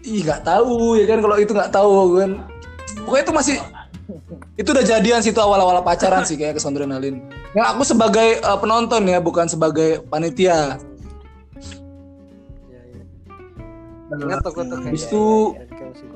Ih 0.00 0.20
nggak 0.20 0.42
tahu 0.42 0.96
ya 0.96 1.04
kan 1.06 1.18
kalau 1.18 1.36
itu 1.36 1.52
nggak 1.52 1.70
tahu 1.70 1.90
kan. 2.16 2.30
Pokoknya 3.04 3.22
itu 3.22 3.34
masih 3.34 3.56
itu 4.56 4.68
udah 4.68 4.82
jadian 4.82 5.20
situ 5.20 5.36
awal-awal 5.36 5.78
pacaran 5.80 6.24
sih 6.24 6.34
kayak 6.34 6.56
ke 6.56 6.60
Soundrenalin. 6.60 7.22
Yang 7.52 7.66
aku 7.68 7.82
sebagai 7.84 8.28
eh, 8.36 8.58
penonton 8.58 9.02
ya 9.04 9.18
bukan 9.18 9.46
sebagai 9.46 10.02
panitia. 10.04 10.78
Iya, 12.66 12.80
iya. 12.88 13.02
Ingat 14.16 14.38
tuh 14.40 14.52
kayak 14.52 14.80
Habis 14.82 15.02
itu- 15.04 15.50
kayak 15.54 15.92
masih 15.92 16.06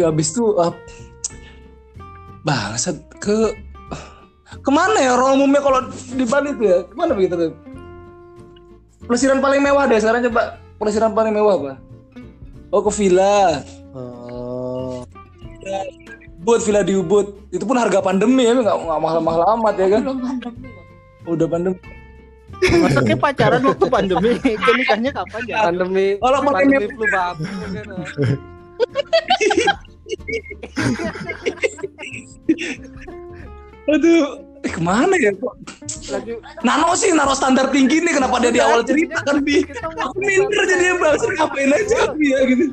Oke, 0.00 0.08
habis 0.08 0.32
itu 0.32 0.56
uh, 0.56 0.72
bangsat 2.40 3.04
ke 3.20 3.52
ke 4.64 4.70
mana 4.72 4.96
ya 4.96 5.12
orang 5.12 5.36
umumnya 5.36 5.60
kalau 5.60 5.92
di 5.92 6.24
Bali 6.24 6.56
itu 6.56 6.64
ya 6.64 6.88
ke 6.88 6.94
mana 6.96 7.12
begitu 7.12 7.36
tuh? 7.36 7.52
Pelesiran 9.04 9.44
paling 9.44 9.60
mewah 9.60 9.84
deh 9.84 10.00
sekarang 10.00 10.24
coba 10.24 10.56
pelesiran 10.80 11.12
paling 11.12 11.36
mewah 11.36 11.52
apa? 11.60 11.72
Oh 12.72 12.80
ke 12.80 12.88
villa, 12.96 13.60
Oh, 13.92 15.04
Ubud 16.40 16.64
villa 16.64 16.80
di 16.80 16.96
Ubud. 16.96 17.52
Itu 17.52 17.68
pun 17.68 17.76
harga 17.76 18.00
pandemi 18.00 18.48
ya 18.48 18.56
nggak 18.56 18.72
nggak 18.72 19.00
mahal-mahal 19.04 19.44
amat 19.60 19.74
ya 19.84 20.00
kan? 20.00 20.02
Udah 21.28 21.44
pandemi. 21.44 21.76
Masa 22.80 23.04
kayak 23.04 23.20
pacaran 23.20 23.68
waktu 23.68 23.84
pandemi, 23.84 24.32
kayak 24.40 24.64
nikahnya 24.80 25.12
kapan 25.12 25.42
ya? 25.44 25.68
pandemi. 25.68 26.16
Kalau 26.16 26.38
pandemi 26.40 26.88
flu 26.88 27.04
babi 27.04 27.44
kan. 27.44 27.84
Aduh, 33.90 34.50
Eh, 34.60 34.68
ke 34.68 34.80
mana 34.84 35.16
ya 35.16 35.32
kok? 35.32 35.56
lagi 36.12 36.36
Nano 36.60 36.92
sih 36.92 37.16
naruh 37.16 37.32
standar 37.32 37.72
tinggi 37.72 38.04
nih 38.04 38.12
kenapa 38.12 38.36
dia 38.44 38.52
di 38.52 38.60
awal 38.60 38.84
cerita 38.84 39.24
kan 39.24 39.40
bi? 39.40 39.64
aku 39.96 40.20
minder 40.20 40.64
jadi 40.68 40.84
ya 40.84 40.94
bang 41.00 41.16
ngapain 41.16 41.70
aja 41.72 41.96
aku 42.12 42.20
ya 42.20 42.38
gitu. 42.44 42.64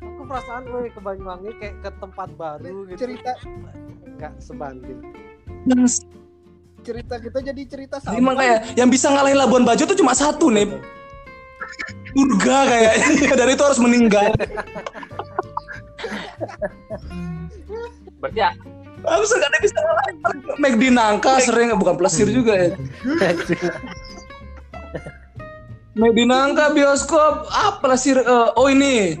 Aku 0.00 0.22
perasaan 0.24 0.64
gue 0.64 0.88
ke 0.88 1.00
Banyuwangi 1.04 1.52
kayak 1.60 1.74
ke 1.84 1.90
tempat 2.00 2.28
baru 2.32 2.88
gitu. 2.88 2.96
cerita 3.04 3.36
Enggak 4.08 4.32
sebanding. 4.40 4.98
cerita 6.80 7.14
kita 7.20 7.38
jadi 7.44 7.62
cerita 7.68 7.96
sama. 8.00 8.16
Emang 8.16 8.34
kayak 8.40 8.72
yang 8.72 8.88
bisa 8.88 9.12
ngalahin 9.12 9.36
Labuan 9.36 9.68
Bajo 9.68 9.84
tuh 9.84 9.98
cuma 10.00 10.16
satu 10.16 10.48
nih 10.48 10.64
surga 12.08 12.56
kayaknya. 12.64 13.36
Dari 13.44 13.52
itu 13.52 13.64
harus 13.68 13.80
meninggal 13.84 14.32
Berarti 18.18 18.38
ya, 18.38 18.50
gak 19.04 19.50
ada 19.50 19.58
bisa 19.62 19.78
ngalahin 19.78 20.16
McD 20.58 20.82
Nangka 20.90 21.32
sering 21.42 21.70
bukan 21.78 21.94
plesir 21.94 22.26
juga 22.26 22.54
ya. 22.54 22.70
McD 25.98 26.18
Nangka 26.26 26.70
bioskop. 26.74 27.46
Apa 27.50 27.78
plesir 27.82 28.18
Eh, 28.18 28.48
oh 28.58 28.66
ini. 28.70 29.18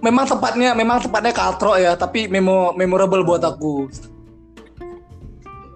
Memang 0.00 0.24
tepatnya 0.24 0.72
memang 0.72 1.04
tepatnya 1.04 1.28
katro 1.36 1.76
ya 1.76 1.92
tapi 1.92 2.24
memo 2.24 2.72
memorable 2.72 3.20
buat 3.20 3.44
aku. 3.44 3.92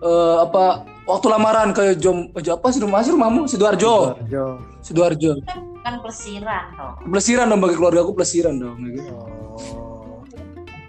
Eh, 0.01 0.37
apa 0.41 0.89
waktu 1.05 1.27
lamaran 1.29 1.77
ke 1.77 1.93
Jom 2.01 2.33
apa 2.33 2.67
sih 2.73 2.81
rumah 2.81 3.05
sih 3.05 3.13
rumahmu? 3.13 3.45
Sidoarjo. 3.45 4.17
Jo. 4.33 4.57
sidoarjo. 4.81 5.41
Kan 5.85 6.01
pelesiran 6.01 6.73
toh. 6.77 6.93
Pelesiran 7.05 7.53
dong 7.53 7.61
bagi 7.61 7.77
keluarga 7.77 8.01
aku 8.01 8.17
pelesiran 8.17 8.57
dong 8.57 8.81
gitu. 8.89 9.13
Oh. 9.13 9.94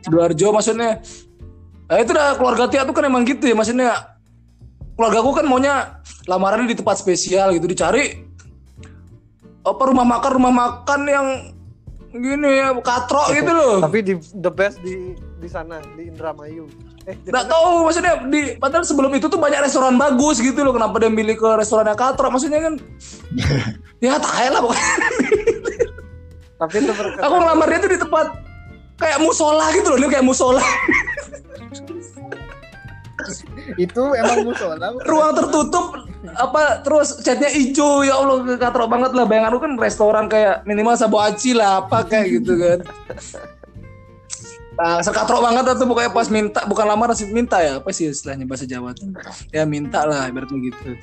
Sidoarjo 0.06 0.54
maksudnya. 0.54 1.02
Nah 1.90 1.98
itu 1.98 2.12
dah 2.14 2.38
keluarga 2.38 2.70
Tia 2.70 2.86
tuh 2.86 2.94
kan 2.94 3.10
emang 3.10 3.26
gitu 3.26 3.50
ya 3.50 3.58
maksudnya. 3.58 4.14
Keluarga 4.96 5.20
aku 5.20 5.32
kan 5.36 5.46
maunya 5.50 6.00
lamarannya 6.30 6.72
di 6.72 6.78
tempat 6.78 7.02
spesial 7.02 7.52
gitu 7.52 7.68
dicari 7.68 8.24
apa 9.66 9.82
rumah 9.82 10.06
makan 10.06 10.32
rumah 10.40 10.54
makan 10.54 11.02
yang 11.10 11.28
gini 12.16 12.64
ya 12.64 12.72
katro 12.80 13.28
gitu 13.34 13.52
loh. 13.52 13.84
Tapi 13.84 14.00
di 14.06 14.14
the 14.40 14.52
best 14.54 14.80
di 14.86 15.18
di 15.42 15.50
sana 15.50 15.82
di 16.00 16.08
Indramayu. 16.08 16.70
Eh, 17.06 17.14
nggak 17.28 17.46
tahu 17.50 17.86
maksudnya 17.86 18.24
di 18.30 18.56
padahal 18.56 18.88
sebelum 18.88 19.12
itu 19.14 19.28
tuh 19.28 19.38
banyak 19.38 19.62
restoran 19.62 20.00
bagus 20.00 20.42
gitu 20.42 20.64
loh 20.64 20.74
kenapa 20.74 20.98
dia 20.98 21.12
milih 21.12 21.38
ke 21.38 21.50
restorannya 21.60 21.98
katro 21.98 22.30
maksudnya 22.30 22.62
kan. 22.62 22.74
Ya 24.04 24.20
tai 24.20 24.52
lah 24.52 24.60
pokoknya. 24.60 24.92
Tapi 26.62 26.76
itu 26.84 26.94
aku 26.94 27.36
ngelamar 27.42 27.68
dia 27.72 27.80
tuh 27.80 27.92
di 27.96 28.00
tempat 28.00 28.28
kayak 28.96 29.20
musola 29.20 29.66
gitu 29.76 29.88
loh 29.92 30.00
dia 30.00 30.10
kayak 30.10 30.26
musola. 30.26 30.64
Itu 33.76 34.14
emang 34.14 34.46
musola 34.46 34.94
ruang 35.04 35.32
tertutup 35.34 35.86
apa 36.36 36.82
terus 36.86 37.20
catnya 37.22 37.50
hijau. 37.52 38.06
Ya 38.06 38.16
Allah 38.20 38.44
katro 38.60 38.86
banget 38.88 39.12
lah. 39.14 39.26
Bayangan 39.28 39.52
lu 39.52 39.60
kan 39.60 39.74
restoran 39.76 40.26
kayak 40.32 40.64
minimal 40.64 40.96
sabo 40.96 41.20
aci 41.20 41.56
lah 41.56 41.84
apa 41.86 42.06
kayak 42.08 42.42
gitu 42.42 42.54
kan. 42.56 42.80
Nah, 44.76 45.00
sekatro 45.00 45.40
banget 45.40 45.72
tuh 45.80 45.88
pokoknya 45.88 46.12
pas 46.12 46.28
minta 46.28 46.68
bukan 46.68 46.84
lamar 46.84 47.16
sih 47.16 47.32
minta 47.32 47.64
ya. 47.64 47.80
Apa 47.80 47.96
sih 47.96 48.12
istilahnya 48.12 48.44
bahasa 48.44 48.68
Jawa 48.68 48.92
tuh? 48.92 49.08
Ya 49.56 49.64
minta 49.64 50.04
lah 50.04 50.28
ibaratnya 50.28 50.60
gitu 50.60 51.00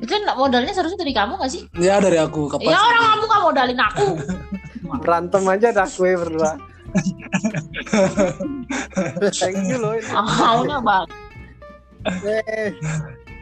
itu 0.00 0.12
modalnya 0.36 0.72
seharusnya 0.72 1.00
dari 1.00 1.12
kamu 1.12 1.36
gak 1.40 1.52
sih? 1.52 1.62
Ya 1.76 2.00
dari 2.00 2.16
aku 2.16 2.48
kapan 2.48 2.72
ya 2.72 2.78
orang 2.80 3.02
kamu 3.04 3.24
gak 3.28 3.42
modalin 3.44 3.80
aku 3.80 4.06
berantem 5.02 5.42
aja 5.50 5.68
dah 5.74 5.88
kue 5.88 6.14
berdua. 6.14 6.54
Thank 9.36 9.68
you 9.68 9.76
loh. 9.82 9.98
ini. 9.98 10.06
maunya 10.16 10.78
bang 10.80 11.06
Eh, 12.06 12.70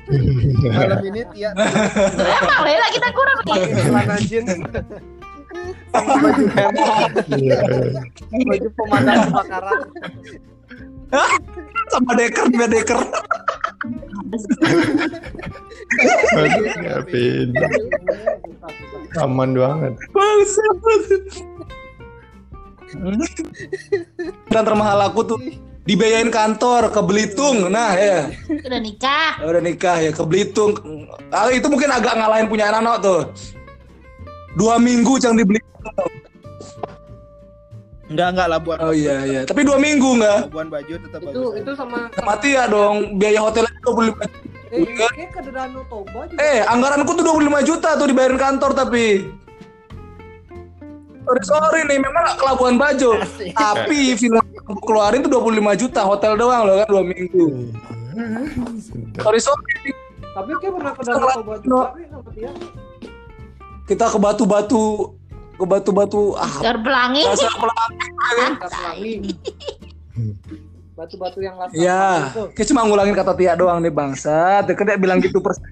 malam 0.72 1.04
ini 1.04 1.20
Tia 1.36 1.52
emang 1.52 2.64
Lela 2.64 2.86
kita 2.92 3.08
kurang 3.12 3.38
nih 3.44 3.60
Celana 3.76 4.16
jeans. 4.24 4.56
Sama 5.94 6.18
baju 6.18 6.44
hemok, 6.58 7.08
baju 8.34 8.68
pemadam 8.74 9.18
kebakaran. 9.30 9.80
sama 11.92 12.12
deker 12.16 12.44
sama 12.48 12.66
deker. 12.66 12.98
Ngapain? 16.80 17.48
Aman 19.22 19.50
banget. 19.54 19.94
Bangsat. 20.10 20.76
dan 24.54 24.62
termahal 24.62 25.10
aku 25.10 25.26
tuh 25.26 25.38
dibiayain 25.82 26.30
kantor 26.30 26.94
ke 26.94 27.00
Belitung. 27.02 27.66
Nah 27.68 27.94
ya. 27.98 28.30
Udah 28.46 28.80
nikah? 28.80 29.30
Ya 29.42 29.46
udah 29.50 29.62
nikah 29.62 29.96
ya 29.98 30.10
ke 30.14 30.22
Belitung. 30.22 30.78
Ah, 31.34 31.50
itu 31.50 31.66
mungkin 31.66 31.90
agak 31.90 32.14
ngalahin 32.14 32.46
punya 32.46 32.70
anak 32.70 33.02
tuh. 33.02 33.30
Dua 34.54 34.78
minggu 34.78 35.18
cang 35.18 35.34
di 35.34 35.42
Belitung 35.42 35.74
enggak 38.12 38.28
enggak 38.36 38.48
Labuan 38.52 38.78
oh 38.84 38.92
iya 38.92 39.16
iya. 39.24 39.40
Tapi 39.48 39.64
dua 39.64 39.80
minggu 39.80 40.20
nggak 40.20 40.38
Labuan 40.50 40.68
Bajo 40.68 40.94
tetap 41.00 41.20
Itu 41.24 41.30
bagus 41.30 41.60
itu 41.60 41.70
sama 41.72 41.96
mati 42.20 42.48
ya 42.52 42.64
dong. 42.68 43.16
Biaya 43.16 43.40
hotelnya 43.40 43.72
dua 43.80 43.94
puluh 43.94 44.12
eh 44.74 44.82
kayak 44.90 45.30
ke 45.30 45.40
Danau 45.54 45.86
Toba 45.86 46.26
juga. 46.26 46.42
eh 46.42 46.66
anggaranku 46.66 47.14
tuh 47.14 47.22
25 47.22 47.62
juta 47.62 47.94
tuh 47.94 48.06
dibayarin 48.10 48.40
kantor 48.40 48.70
tapi. 48.74 49.30
Sorry 51.24 51.42
sorry 51.46 51.80
nih 51.88 51.98
memang 52.02 52.36
ke 52.36 52.42
Labuan 52.42 52.76
Bajo. 52.76 53.16
Tapi 53.54 54.18
film 54.18 54.42
keluarin 54.82 55.22
tuh 55.24 55.30
25 55.40 55.80
juta 55.80 56.00
hotel 56.02 56.34
doang 56.34 56.66
loh 56.66 56.74
kan 56.82 56.88
dua 56.90 57.02
minggu. 57.06 57.70
Sorry 59.22 59.40
sorry. 59.40 59.74
Tapi 60.34 60.50
kayak 60.58 60.72
pernah 60.74 60.92
ke 60.92 61.02
Danau 61.06 61.28
Toba 61.30 61.54
juga 61.62 61.84
kita 63.84 64.08
ke 64.08 64.16
batu-batu 64.16 65.12
ke 65.64 65.68
batu-batu. 65.72 66.36
Ah 66.36 66.52
Dar 66.60 66.76
pelangi. 66.84 67.24
bahasa 67.24 67.48
pelangi. 68.68 69.12
Batu-batu 70.94 71.42
yang 71.42 71.58
latar 71.58 71.74
ya 71.74 72.30
itu. 72.30 72.54
kita 72.54 72.70
cuma 72.70 72.86
ngulangin 72.86 73.18
kata 73.18 73.34
Tia 73.34 73.58
doang 73.58 73.82
nih 73.82 73.90
bangsa 73.90 74.62
dia 74.62 74.78
dia 74.78 74.94
bilang 74.94 75.18
gitu 75.18 75.42
persis 75.42 75.66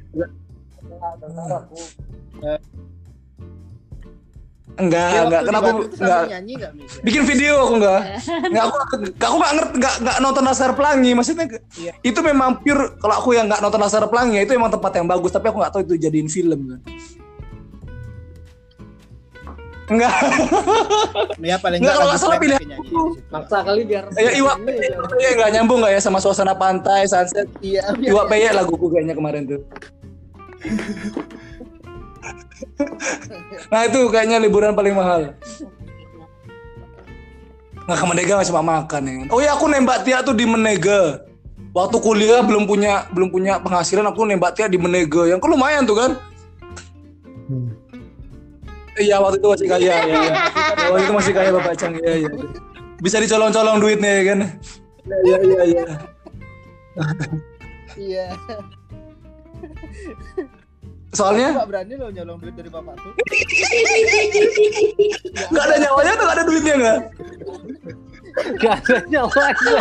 enggak 4.73 5.09
Dia 5.15 5.23
enggak. 5.23 5.43
Kenapa 5.47 5.69
enggak 5.79 6.23
nyanyi 6.27 6.53
enggak 6.59 6.73
bikin 7.07 7.23
video 7.23 7.55
aku 7.63 7.75
enggak. 7.79 8.01
Enggak 8.51 8.65
aku 8.67 8.77
aku 9.15 9.37
enggak 9.39 9.53
ngerti 9.55 9.73
enggak 9.79 9.95
enggak 10.03 10.17
nonton 10.19 10.43
Laskar 10.43 10.73
Pelangi. 10.75 11.11
Maksudnya 11.15 11.47
Iya. 11.79 11.93
itu 12.03 12.19
memang 12.19 12.51
pure 12.59 12.99
kalau 12.99 13.15
aku 13.15 13.31
yang 13.37 13.47
enggak 13.47 13.63
nonton 13.63 13.79
Laskar 13.79 14.11
Pelangi 14.11 14.41
ya 14.41 14.43
itu 14.43 14.53
emang 14.59 14.75
tempat 14.75 14.91
yang 14.97 15.07
bagus 15.07 15.31
tapi 15.31 15.47
aku 15.47 15.63
enggak 15.63 15.71
tahu 15.71 15.83
itu 15.87 15.95
jadiin 16.03 16.27
film 16.27 16.61
kan 16.67 16.81
enggak 19.99 20.15
ya 21.43 21.57
paling 21.61 21.81
Enggak, 21.83 21.95
kalau 21.97 22.07
lagu 22.07 22.13
nggak 22.13 22.21
salah 22.21 22.37
aku. 22.39 22.47
situ. 22.49 23.03
Maksa 23.33 23.59
kali 23.65 23.83
biar 23.85 24.05
ya 24.17 24.31
Iwa 24.37 24.53
ya 25.21 25.31
enggak 25.37 25.51
nyambung 25.57 25.79
enggak 25.85 25.93
ya 25.97 26.01
sama 26.01 26.19
suasana 26.19 26.55
pantai 26.57 27.05
sunset 27.09 27.49
iya 27.61 27.85
Iwa 28.01 28.25
Peye 28.27 28.51
laguku 28.53 28.87
kayaknya 28.93 29.15
kemarin 29.17 29.43
tuh 29.49 29.61
nah 33.69 33.83
itu 33.85 34.01
kayaknya 34.09 34.39
liburan 34.39 34.73
paling 34.79 34.95
mahal 34.95 35.35
Nah 37.83 37.99
ke 37.99 38.05
Menega 38.07 38.39
masih 38.39 38.55
cuma 38.55 38.63
makan 38.63 39.03
ya. 39.03 39.15
Oh 39.27 39.43
iya 39.43 39.59
aku 39.59 39.67
nembak 39.67 40.07
Tia 40.07 40.23
tuh 40.23 40.35
di 40.37 40.47
Menega. 40.47 41.27
Waktu 41.75 41.97
kuliah 41.99 42.45
belum 42.45 42.69
punya 42.69 43.09
belum 43.11 43.33
punya 43.35 43.59
penghasilan 43.59 44.07
aku 44.07 44.23
nembak 44.23 44.55
Tia 44.55 44.71
di 44.71 44.79
Menega. 44.79 45.27
Yang 45.27 45.43
lumayan 45.51 45.83
tuh 45.83 45.99
kan. 45.99 46.11
Iya 49.01 49.17
waktu 49.25 49.41
itu 49.41 49.49
masih 49.49 49.67
kaya 49.73 49.89
ya. 49.89 49.97
ya. 50.05 50.21
Waktu 50.93 51.01
itu 51.09 51.13
masih 51.17 51.33
kaya 51.33 51.51
Bapak 51.57 51.75
Cang 51.81 51.95
ya 51.97 52.15
ya. 52.29 52.31
Bisa 53.01 53.17
dicolong-colong 53.25 53.81
duitnya 53.81 54.11
ya 54.21 54.23
kan. 54.33 54.39
Iya 55.25 55.37
iya 55.43 55.63
iya. 55.65 55.85
iya 57.97 58.27
Soalnya 61.13 61.53
Pak 61.57 61.69
berani 61.69 61.95
lo 62.01 62.09
nyolong 62.09 62.41
duit 62.41 62.57
dari 62.57 62.73
bapak 62.73 62.97
tuh 62.97 63.13
nggak 65.53 65.65
ada 65.69 65.77
nyawanya 65.77 66.13
tuh 66.17 66.25
nggak 66.25 66.37
ada 66.41 66.45
duitnya 66.49 66.75
nggak. 66.81 66.99
Gak 68.65 68.77
ada 68.81 68.97
nyawanya. 69.13 69.77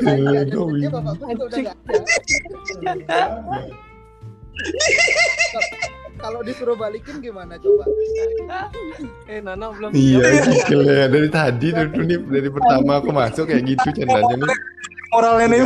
Iya, 0.00 0.28
ada 0.32 0.42
duitnya 0.48 0.88
bapak 0.96 1.28
tuh 1.36 1.44
udah 1.44 1.60
nggak 1.60 1.76
ada 3.04 3.20
kalau 6.20 6.40
disuruh 6.44 6.76
balikin 6.76 7.18
gimana 7.24 7.56
coba 7.56 7.84
Eh 9.26 9.40
Nana 9.40 9.72
belum 9.72 9.90
Iya, 9.96 10.20
gokil 10.44 10.80
ya. 10.84 11.04
Dari 11.08 11.28
tadi 11.32 11.68
nih 11.72 12.18
dari 12.28 12.48
pertama 12.52 13.00
aku 13.00 13.10
masuk 13.10 13.44
kayak 13.48 13.64
gitu 13.74 13.88
candanya 14.04 14.34
nih. 14.44 14.58
Moralnya 15.10 15.46
nih. 15.50 15.60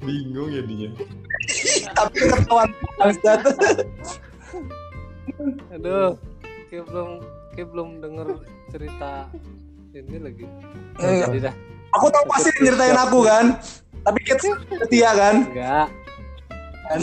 Bingung 0.00 0.48
ya 0.50 0.62
dia. 0.64 0.88
Tapi 1.92 2.16
ketahuan 2.24 2.68
bangsat. 2.96 3.40
Aduh, 5.76 6.16
kayak 6.72 6.84
belum 6.88 7.10
kayak 7.54 7.68
belum 7.68 7.88
denger 8.00 8.28
cerita 8.72 9.28
ini 9.92 10.18
lagi. 10.22 10.44
Eh, 11.02 11.26
Jadi 11.26 11.38
dah, 11.44 11.54
Aku 11.98 12.06
tahu 12.06 12.24
pasti 12.30 12.48
yang 12.54 12.70
nyeritain 12.70 12.98
aku 12.98 13.18
kan. 13.26 13.44
Tapi 14.00 14.18
kita 14.24 14.46
setia 14.86 15.10
kan. 15.12 15.36
enggak. 15.50 15.88
dan 16.90 17.00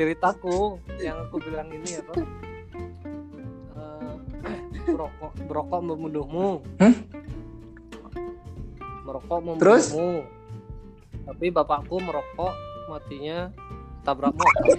ceritaku 0.00 0.80
yang 0.96 1.20
aku 1.20 1.36
bilang 1.38 1.68
ini 1.68 2.00
apa 2.00 2.24
Eh, 3.76 4.16
merokok 4.88 5.32
merokok 5.44 5.80
membunuhmu 5.84 6.48
Hmm? 6.80 6.94
merokok 9.04 9.38
membunuhmu 9.38 9.60
Terus? 9.60 9.92
tapi 11.20 11.52
bapakku 11.52 12.00
merokok 12.00 12.56
matinya 12.88 13.52
tabrak 14.00 14.32
motor 14.32 14.72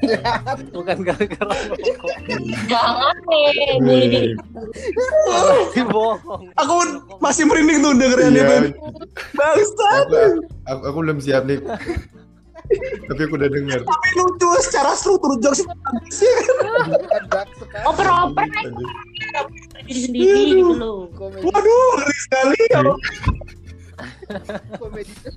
bukan 0.72 0.96
gara-gara 1.02 1.54
merokok 1.66 2.14
Jangan 2.64 3.16
nih, 3.26 4.32
bohong 5.84 6.54
Aku 6.56 6.74
masih 7.18 7.44
merinding 7.44 7.82
tuh 7.82 7.92
dengerin 7.98 8.30
Iya, 8.30 8.44
itu. 8.62 8.78
Bangsat. 9.34 10.06
aku, 10.06 10.16
aku, 10.64 10.82
aku 10.86 10.98
belum 11.00 11.18
siap 11.18 11.42
nih. 11.44 11.58
Tapi 13.10 13.20
aku 13.26 13.34
udah 13.34 13.50
denger. 13.50 13.80
Tapi 13.82 14.08
lucu 14.14 14.48
secara 14.62 14.94
struktur 14.94 15.34
jokes 15.42 15.66
Bukan 15.66 17.22
dark 17.30 17.50
sekali. 17.58 17.84
Oper-oper 17.86 18.46
sendiri 19.90 20.62
gitu 20.62 20.74
loh. 20.78 21.10
Waduh, 21.18 21.88
ngeri 21.98 22.16
sekali. 22.22 22.60
ya. 22.70 22.80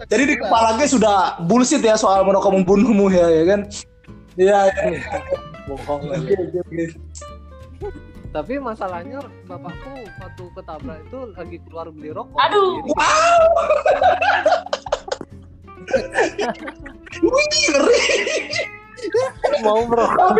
Jadi 0.07 0.23
di 0.29 0.35
jelas. 0.37 0.45
kepalanya 0.47 0.85
sudah 0.85 1.17
bullshit 1.49 1.81
ya 1.81 1.97
soal 1.97 2.23
merokok 2.23 2.53
membunuhmu 2.53 3.09
ya, 3.09 3.25
ya 3.27 3.43
kan? 3.49 3.61
Iya, 4.37 4.59
iya. 4.89 5.01
bohong 5.69 6.11
oke, 6.11 6.33
oke. 6.35 6.85
tapi 8.33 8.57
masalahnya 8.57 9.21
bapakku 9.45 9.93
waktu 10.19 10.43
ketabrak 10.57 10.99
itu 11.05 11.19
lagi 11.37 11.57
keluar 11.69 11.87
beli 11.93 12.09
rokok 12.11 12.39
Aduh. 12.41 12.81
Jadi, 12.81 12.91
Wih, 17.23 17.47
ngeri. 17.71 17.99
mau 19.63 19.83
merokok 19.83 20.31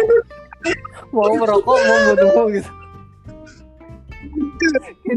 mau 1.12 1.32
merokok 1.36 1.78
mau 1.84 2.00
membunuhmu 2.08 2.44
gitu 2.56 2.72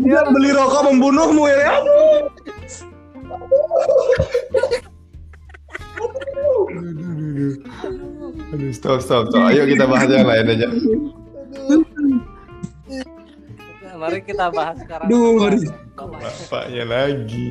Dia 0.02 0.20
beli 0.28 0.50
rokok 0.52 0.82
membunuhmu 0.92 1.44
ya. 1.46 1.56
kan? 1.62 1.82
Aduh, 8.52 8.72
stop, 8.74 8.98
stop, 9.00 9.30
stop. 9.30 9.48
Ayo 9.48 9.64
kita 9.64 9.86
bahas 9.88 10.10
yang 10.10 10.26
lain 10.26 10.46
aja. 10.52 10.68
mari 13.96 14.20
kita 14.20 14.52
bahas 14.52 14.76
sekarang 14.84 15.08
Aduh, 15.08 15.40
bapaknya 15.40 15.72
Bapaknya 15.96 16.84
lagi. 16.84 17.48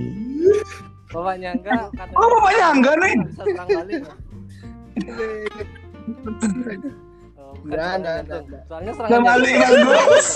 Bapaknya 1.08 1.50
enggak 1.54 1.84
katanya 1.92 2.16
Oh, 2.16 2.28
bapaknya 2.32 2.68
enggak 2.72 2.96
nih. 2.98 3.14
bisa 3.20 3.44
balik 3.46 4.02
ya? 4.02 4.14
Oh, 7.36 7.52
bukan 7.56 7.66
Enggak, 7.66 7.82
serangan 7.82 7.96
enggak, 7.96 8.42
enggak. 8.42 8.62
soalnya 8.66 8.92
Enggak 8.92 8.96
serangan 9.00 9.24
balik 9.24 9.56
jantung. 9.56 9.86
bagus. 9.86 10.28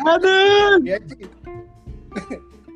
Aduh. 0.00 0.72
Dia 0.82 0.98
sih. 1.04 1.26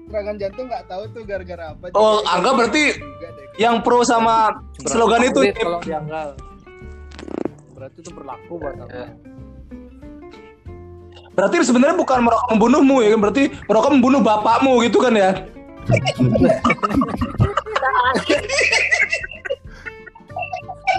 serangan 0.05 0.37
jantung 0.39 0.67
nggak 0.69 0.85
tahu 0.87 1.03
tuh 1.11 1.23
gara-gara 1.25 1.65
apa. 1.75 1.85
Oh, 1.93 2.23
Jadi, 2.23 2.31
Angga 2.31 2.51
berarti 2.55 2.85
yang 3.57 3.77
pro 3.81 4.03
sama 4.03 4.51
slogan 4.81 5.23
itu 5.23 5.41
kalau 5.53 5.79
dianggal 5.81 6.29
berarti 7.73 7.99
itu 7.99 8.11
berlaku 8.11 8.53
buat 8.57 8.77
aku 8.79 9.03
berarti 11.35 11.67
sebenarnya 11.67 11.97
bukan 11.99 12.19
merokok 12.23 12.49
membunuhmu 12.55 12.97
ya 13.03 13.09
kan 13.15 13.21
berarti 13.21 13.45
merokok 13.67 13.91
membunuh 13.99 14.21
bapakmu 14.23 14.73
gitu 14.87 14.99
kan 15.03 15.15
ya 15.15 15.31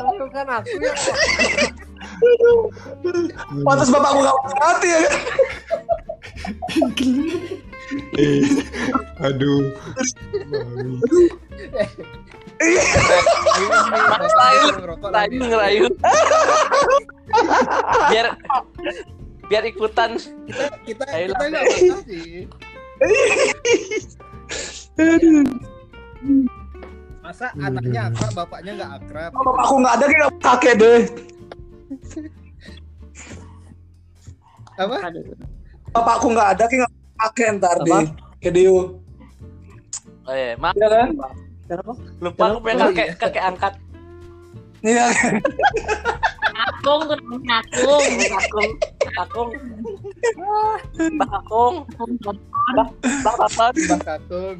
Itu 0.06 0.26
kan 0.30 0.46
aku 0.62 0.70
yang 0.78 0.94
pantas 3.66 3.90
bapakku 3.90 4.22
gak 4.22 4.38
mati 4.62 4.88
ya 4.88 5.00
kan 5.04 5.16
Eh, 8.18 8.42
aduh. 9.22 9.70
Lain, 15.14 15.32
ngerayu. 15.38 15.86
biar 18.10 18.28
biar 19.46 19.64
ikutan. 19.64 20.18
Kita 20.46 20.64
kita 20.84 21.04
Ayo 21.10 21.26
kita 21.32 21.43
nggak 21.46 21.64
apa 21.64 21.98
sih. 22.04 22.46
Masa 27.20 27.50
anaknya 27.58 28.02
akrab, 28.08 28.32
bapaknya 28.36 28.72
nggak 28.76 28.91
akrab? 29.00 29.30
Kalau 29.34 29.43
bapakku 29.50 29.76
nggak 29.82 29.93
ada 29.93 30.06
kayak 30.06 30.32
kakek 30.39 30.74
deh 30.78 31.02
Apa? 34.76 34.96
Bapakku 35.89 36.28
nggak 36.30 36.50
ada 36.54 36.64
kayak 36.68 36.89
kakek 37.18 37.48
ntar 37.58 37.78
Apa? 37.80 37.98
deh 38.06 38.06
Dio 38.48 39.02
Oh 40.26 40.34
iya, 40.34 40.54
maaf 40.56 40.74
ya 40.76 40.88
kan 40.88 41.10
Kenapa? 41.66 41.93
lupa 42.22 42.43
aku 42.48 42.58
pengen 42.62 42.78
Oh, 42.78 42.86
kakek 42.88 43.08
iya. 43.08 43.14
kakek 43.18 43.43
angkat. 43.43 43.74
iya 44.86 45.06
kan 46.86 47.02
Akung 47.02 47.02
tuh 47.10 47.18
namanya 47.18 47.58
Akung. 47.66 47.98
Akung, 48.38 48.70
Akung, 49.18 49.50
Mbak 51.18 51.30
Akung, 51.34 51.76
Mbak 52.22 52.88
Mbak 53.02 53.36
Papan. 53.42 53.74
Mbah 53.74 54.00
Kakung. 54.06 54.58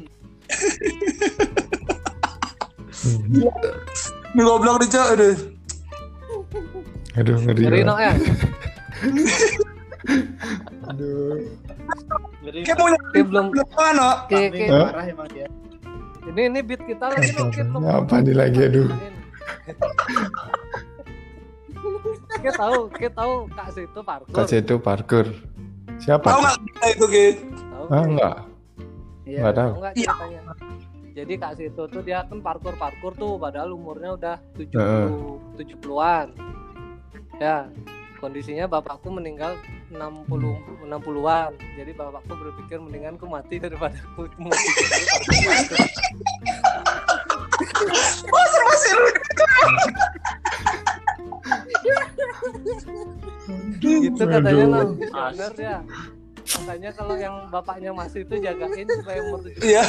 ini 4.34 4.40
goblok 4.42 4.82
nih 4.82 4.90
cok 4.90 5.08
aduh 5.14 5.36
Aduh, 7.16 7.36
ngeri. 7.40 7.62
Ngeri 7.64 7.80
no 7.86 7.94
ya 7.96 8.12
Aduh. 10.86 11.40
Ngeri. 12.44 12.60
kayak 12.66 12.76
mau 12.78 12.88
Oke, 12.90 13.20
belum 13.24 13.46
belum 13.54 13.68
mana. 13.72 14.28
Hah? 14.28 14.90
parah 14.92 15.04
emang 15.08 15.28
dia. 15.32 15.46
Ini 16.26 16.40
ini 16.52 16.60
beat 16.60 16.82
kita 16.84 17.08
lagi 17.08 17.32
belum. 17.32 17.80
Apa 17.86 18.20
nih 18.20 18.34
lagi, 18.36 18.60
aduh. 18.68 18.90
Kita 22.42 22.52
tahu, 22.56 22.78
kita 22.92 23.12
tahu 23.16 23.34
Kak 23.52 23.68
Situ 23.74 24.00
parkour. 24.02 24.34
Kak 24.34 24.46
Seto 24.46 24.74
parkour. 24.78 25.26
Siapa? 25.96 26.28
tahu 26.28 26.40
nggak 26.44 26.56
kita 26.68 26.86
itu 26.92 27.06
Tahu. 27.48 27.84
Ah, 27.88 28.02
enggak. 28.04 28.36
Iya. 29.24 29.38
Enggak 29.40 29.54
tahu. 29.56 29.70
Tahu 29.72 29.80
nggak 29.80 29.94
Iya. 29.96 30.04
ceritanya? 30.12 30.40
Jadi 31.16 31.32
Kak 31.40 31.52
Situ 31.56 31.82
tuh 31.88 32.02
dia 32.04 32.18
kan 32.28 32.38
parkour 32.44 32.74
parkour 32.76 33.12
tuh 33.16 33.40
padahal 33.40 33.72
umurnya 33.72 34.10
udah 34.12 34.36
70 34.54 34.76
Heeh. 34.76 35.06
70-an. 35.56 36.26
Ya. 37.40 37.66
Kondisinya 38.16 38.64
bapakku 38.64 39.12
meninggal 39.12 39.56
60 39.92 40.56
60-an. 40.84 41.52
Jadi 41.76 41.90
bapakku 41.92 42.32
berpikir 42.32 42.80
mendingan 42.80 43.16
ku 43.16 43.28
mati 43.28 43.60
daripada 43.60 43.96
aku 43.96 44.28
mati. 44.40 44.68
masih 48.26 48.60
masih 48.64 48.92
gitu 53.82 54.22
katanya 54.26 54.64
no. 54.66 54.80
Bener 54.98 55.52
ya. 55.58 55.76
Makanya 56.62 56.90
kalau 56.94 57.14
yang 57.18 57.50
bapaknya 57.50 57.90
masih 57.90 58.22
itu 58.22 58.38
jagain 58.38 58.86
supaya 58.86 59.18
umur 59.26 59.40
70 59.42 59.66
Iya. 59.66 59.82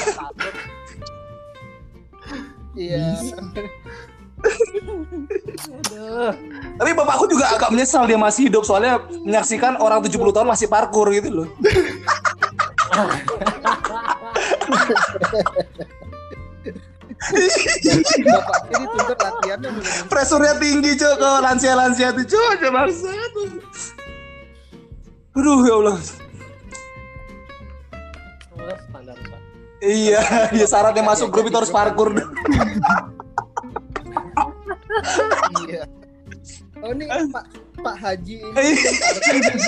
Iya. 2.77 3.05
Aduh. 4.37 6.29
tapi 6.77 6.91
bapakku 6.93 7.25
juga 7.25 7.49
agak 7.49 7.73
menyesal 7.73 8.05
dia 8.05 8.21
masih 8.21 8.53
hidup 8.53 8.61
soalnya 8.61 9.01
menyaksikan 9.25 9.81
orang 9.81 9.97
70 10.05 10.29
tahun 10.29 10.45
masih 10.45 10.69
parkur 10.69 11.09
gitu 11.09 11.33
loh 11.33 11.49
Bapaknya 18.27 18.77
dituntut 18.83 19.19
latihannya 19.19 19.69
mulai 19.75 19.91
Pressure-nya 20.07 20.53
tinggi 20.59 20.91
cok 20.95 21.13
ke 21.19 21.29
lansia-lansia 21.43 22.09
tuh 22.15 22.25
cok 22.25 22.45
aja 22.55 22.69
bangsa 22.71 23.09
Aduh 25.37 25.61
ya 25.69 25.73
Allah. 25.77 25.97
Standar. 28.89 29.17
Iya, 29.77 30.21
iya 30.49 30.65
syaratnya 30.65 31.05
masuk 31.05 31.29
grup 31.29 31.45
itu 31.53 31.57
harus 31.61 31.69
parkur. 31.69 32.09
Iya. 35.61 35.85
Oh 36.81 36.89
ini 36.89 37.05
Pak 37.05 37.66
Pak 37.77 37.95
Haji 37.95 38.35
ini. 38.41 38.65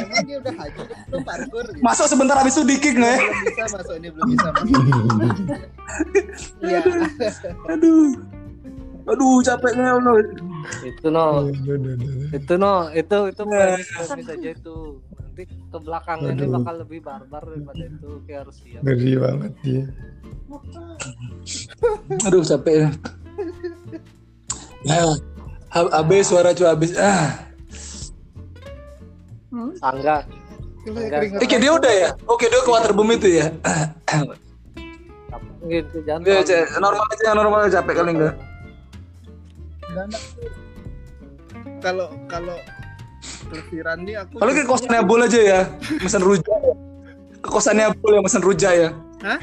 Emang 0.02 0.24
dia 0.26 0.38
udah 0.42 0.56
haji 0.58 0.82
belum 1.08 1.24
parkur. 1.24 1.66
gitu. 1.70 1.82
Masuk 1.82 2.06
sebentar 2.06 2.36
habis 2.36 2.54
itu 2.54 2.64
di 2.66 2.76
kick 2.76 2.96
nggak 2.96 3.12
ya? 3.12 3.20
Belum 3.20 3.40
bisa 3.46 3.64
masuk 3.70 3.96
ini 3.96 4.08
belum 4.10 4.28
bisa 4.30 4.48
masuk. 4.50 4.82
Iya. 6.62 6.80
Aduh 7.74 8.10
Aduh 9.10 9.42
capeknya 9.42 9.98
Allah 9.98 10.22
Itu 10.86 11.10
no, 11.10 11.50
aduh, 11.50 11.74
aduh. 11.82 12.30
itu 12.30 12.54
no, 12.56 12.74
itu 12.94 13.18
itu 13.26 13.42
premis 13.42 13.88
premis 13.90 14.28
aja 14.28 14.50
itu. 14.54 14.78
Nanti 15.18 15.44
ke 15.50 15.78
belakangnya 15.80 16.30
ini 16.30 16.44
Aduh. 16.46 16.54
bakal 16.62 16.76
lebih 16.84 17.00
barbar 17.02 17.42
daripada 17.42 17.84
itu 17.88 18.10
kayak 18.28 18.40
harus 18.46 18.56
siap 18.62 18.82
Ngeri 18.86 19.12
banget 19.18 19.52
dia. 19.66 19.84
Aduh 22.30 22.44
capek 22.44 22.76
ya. 22.86 22.90
Ya, 24.80 25.02
ha- 25.74 25.94
habis 25.96 26.30
suara 26.30 26.54
cu 26.54 26.64
habis. 26.64 26.94
Ah. 26.94 27.49
Angga 29.80 30.18
Eh, 30.90 31.12
kayak 31.44 31.60
dia 31.60 31.72
udah 31.76 31.92
ya? 31.92 32.10
Oke, 32.26 32.48
dia 32.48 32.62
ke 32.64 32.72
waterboom 32.72 33.12
itu 33.12 33.28
ya. 33.36 33.52
gitu 35.62 36.02
jangan 36.02 36.24
Cek. 36.24 36.80
normal 36.80 37.06
aja, 37.12 37.30
normal 37.36 37.60
aja 37.62 37.84
capek 37.84 37.94
kali 38.00 38.12
enggak? 38.16 38.34
Kalau 41.80 42.08
kalau 42.26 42.58
pelesiran 43.52 44.02
nih 44.02 44.16
aku 44.24 44.40
Kalau 44.40 44.52
ke 44.56 44.64
kosannya 44.64 45.00
Abul 45.00 45.22
aja 45.22 45.40
ya, 45.40 45.62
mesen 46.00 46.24
rujak. 46.24 46.60
Ke 47.44 47.50
kosannya 47.52 47.92
Abul 47.92 48.12
ya, 48.16 48.22
mesen 48.24 48.42
rujak 48.42 48.74
ya. 48.74 48.90
Hah? 49.22 49.40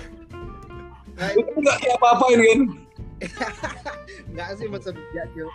Nah, 1.16 1.28
Itu 1.32 1.50
enggak 1.52 1.76
kayak 1.80 1.96
apa-apain 2.00 2.38
kan? 2.40 2.60
Enggak 4.32 4.48
sih 4.56 4.66
maksud 4.68 4.92
dia 5.12 5.24
Cil. 5.32 5.48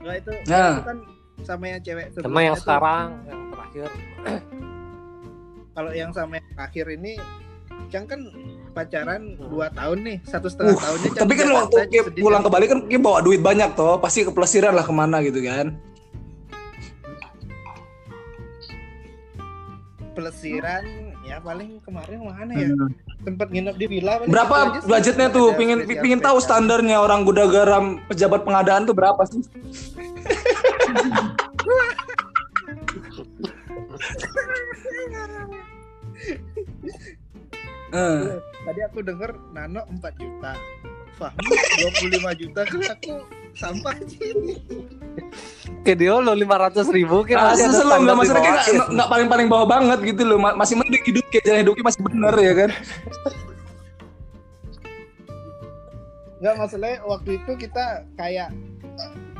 Enggak 0.00 0.14
itu, 0.18 0.30
Nah. 0.46 0.72
itu 0.72 0.86
kan 0.86 0.98
sama 1.46 1.64
yang 1.70 1.80
cewek 1.82 2.06
sama 2.14 2.40
yang 2.42 2.56
tuh. 2.56 2.62
sekarang 2.64 3.06
yang 3.26 3.42
terakhir 3.52 3.88
Kalau 5.78 5.94
yang 5.94 6.10
sama 6.10 6.42
yang 6.42 6.48
terakhir 6.58 6.86
ini 6.90 7.14
Cang 7.88 8.04
kan 8.04 8.20
pacaran 8.74 9.38
2 9.38 9.78
tahun 9.78 9.98
nih, 10.04 10.18
satu 10.26 10.50
setengah 10.50 10.74
Uh, 10.76 10.82
tahunnya 10.82 11.08
Cang 11.14 11.22
Tapi 11.24 11.32
kan 11.38 11.48
waktu 11.54 11.76
Ki 11.88 11.98
sedih 12.04 12.22
pulang 12.26 12.42
ke 12.42 12.50
kan? 12.50 12.54
Bali 12.58 12.66
kan 12.66 12.78
Ki 12.90 12.96
bawa 12.98 13.18
duit 13.22 13.40
banyak 13.40 13.70
toh, 13.78 13.96
pasti 14.02 14.26
ke 14.26 14.32
pelesiran 14.34 14.74
lah 14.74 14.84
ke 14.84 14.92
mana 14.92 15.22
gitu 15.22 15.40
kan? 15.40 15.78
pelesiran 20.18 21.07
ya 21.28 21.36
paling 21.38 21.76
kemarin 21.84 22.18
mana 22.22 22.52
ya? 22.54 22.72
Tempat 23.20 23.48
nginep 23.50 23.76
di 23.76 23.86
villa 23.86 24.16
Berapa 24.24 24.80
budgetnya 24.82 25.28
tuh? 25.28 25.52
ada 25.52 25.58
Pingin 25.58 25.78
spesial- 25.80 26.02
pingin 26.02 26.20
tahu 26.20 26.38
standarnya 26.40 26.96
orang 26.98 27.20
gudang 27.22 27.52
garam 27.52 27.84
pejabat 28.08 28.40
pengadaan 28.42 28.88
tuh 28.88 28.96
berapa 28.96 29.20
sih? 29.24 29.44
Eh, 37.88 38.20
Tadi 38.62 38.80
aku 38.84 38.98
denger 39.00 39.30
Nano 39.50 39.80
4 39.90 40.12
juta. 40.14 40.52
Fahmi 41.16 41.50
25 41.98 42.30
juta 42.36 42.60
kan 42.62 42.80
aku 42.86 43.12
sampah 43.58 43.94
sih. 44.06 44.30
kayak 45.82 45.98
dia 45.98 46.14
lo 46.14 46.30
lima 46.30 46.56
ratus 46.56 46.86
ribu 46.88 47.26
kayak 47.26 47.38
ah, 47.38 47.46
masih 47.52 47.64
ada 47.64 47.74
standar 47.74 47.98
nggak 48.00 48.16
maksudnya 48.16 48.42
kayak 48.42 48.58
nggak- 48.70 48.90
nggak 48.94 49.08
paling 49.08 49.28
paling 49.28 49.46
bawah 49.48 49.66
banget 49.66 49.98
gitu 50.06 50.22
loh, 50.24 50.38
Ma- 50.38 50.54
masih 50.54 50.74
mending 50.76 51.04
hidup 51.04 51.24
kayak 51.28 51.42
jalan 51.44 51.60
hidupnya 51.60 51.84
masih 51.84 52.00
bener 52.02 52.34
ya 52.36 52.52
kan? 52.54 52.70
Enggak 56.38 56.54
masalahnya 56.56 56.98
waktu 57.04 57.30
itu 57.34 57.52
kita 57.58 57.84
kayak 58.14 58.48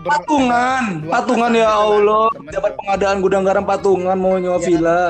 ber- 0.02 0.18
Patungan, 0.18 0.82
patungan 1.06 1.52
ya 1.52 1.68
kan, 1.68 1.78
Allah, 1.80 2.26
tuh. 2.28 2.72
pengadaan 2.74 3.18
gudang 3.18 3.44
garam 3.44 3.64
patungan 3.64 4.16
mau 4.16 4.34
nyewa 4.34 4.58
Iya. 4.58 4.66
villa. 4.66 5.00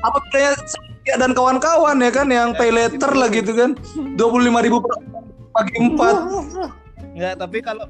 Apa 0.00 0.16
bedanya 0.22 0.52
saya 0.64 1.16
dan 1.16 1.32
kawan-kawan 1.32 1.96
ya 1.98 2.10
kan 2.10 2.28
yang 2.28 2.52
pay 2.52 2.68
later 2.68 3.10
lah 3.10 3.28
gitu 3.28 3.52
kan, 3.52 3.70
dua 4.14 4.28
puluh 4.28 4.44
lima 4.46 4.60
ribu 4.60 4.80
per 4.80 4.96
pagi 5.50 5.74
empat. 5.78 6.16
Enggak, 7.10 7.34
tapi 7.36 7.58
kalau 7.60 7.84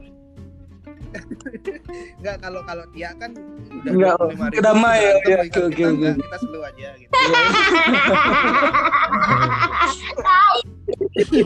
Enggak 2.21 2.37
kalau 2.43 2.61
kalau 2.65 2.85
dia 2.95 3.11
kan 3.19 3.35
udah 3.83 3.93
Enggak, 3.93 4.15
25.000 4.55 4.59
kedamai 4.59 4.99
ya, 4.99 5.11
ya, 5.11 5.15
oke, 5.15 5.61
oke, 5.67 5.75
kita, 5.75 5.91
oke. 5.91 6.11
kita 6.19 6.39
slow 6.43 6.63
aja 6.63 6.89
gitu. 6.99 7.13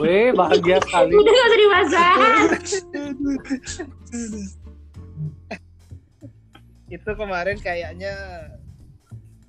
Weh, 0.01 0.33
bahagia 0.33 0.81
sekali 0.81 1.12
Udah 1.21 1.33
gak 1.33 1.47
usah 1.47 1.59
dibahas. 1.61 1.93
Itu 6.95 7.11
kemarin 7.17 7.57
kayaknya 7.61 8.12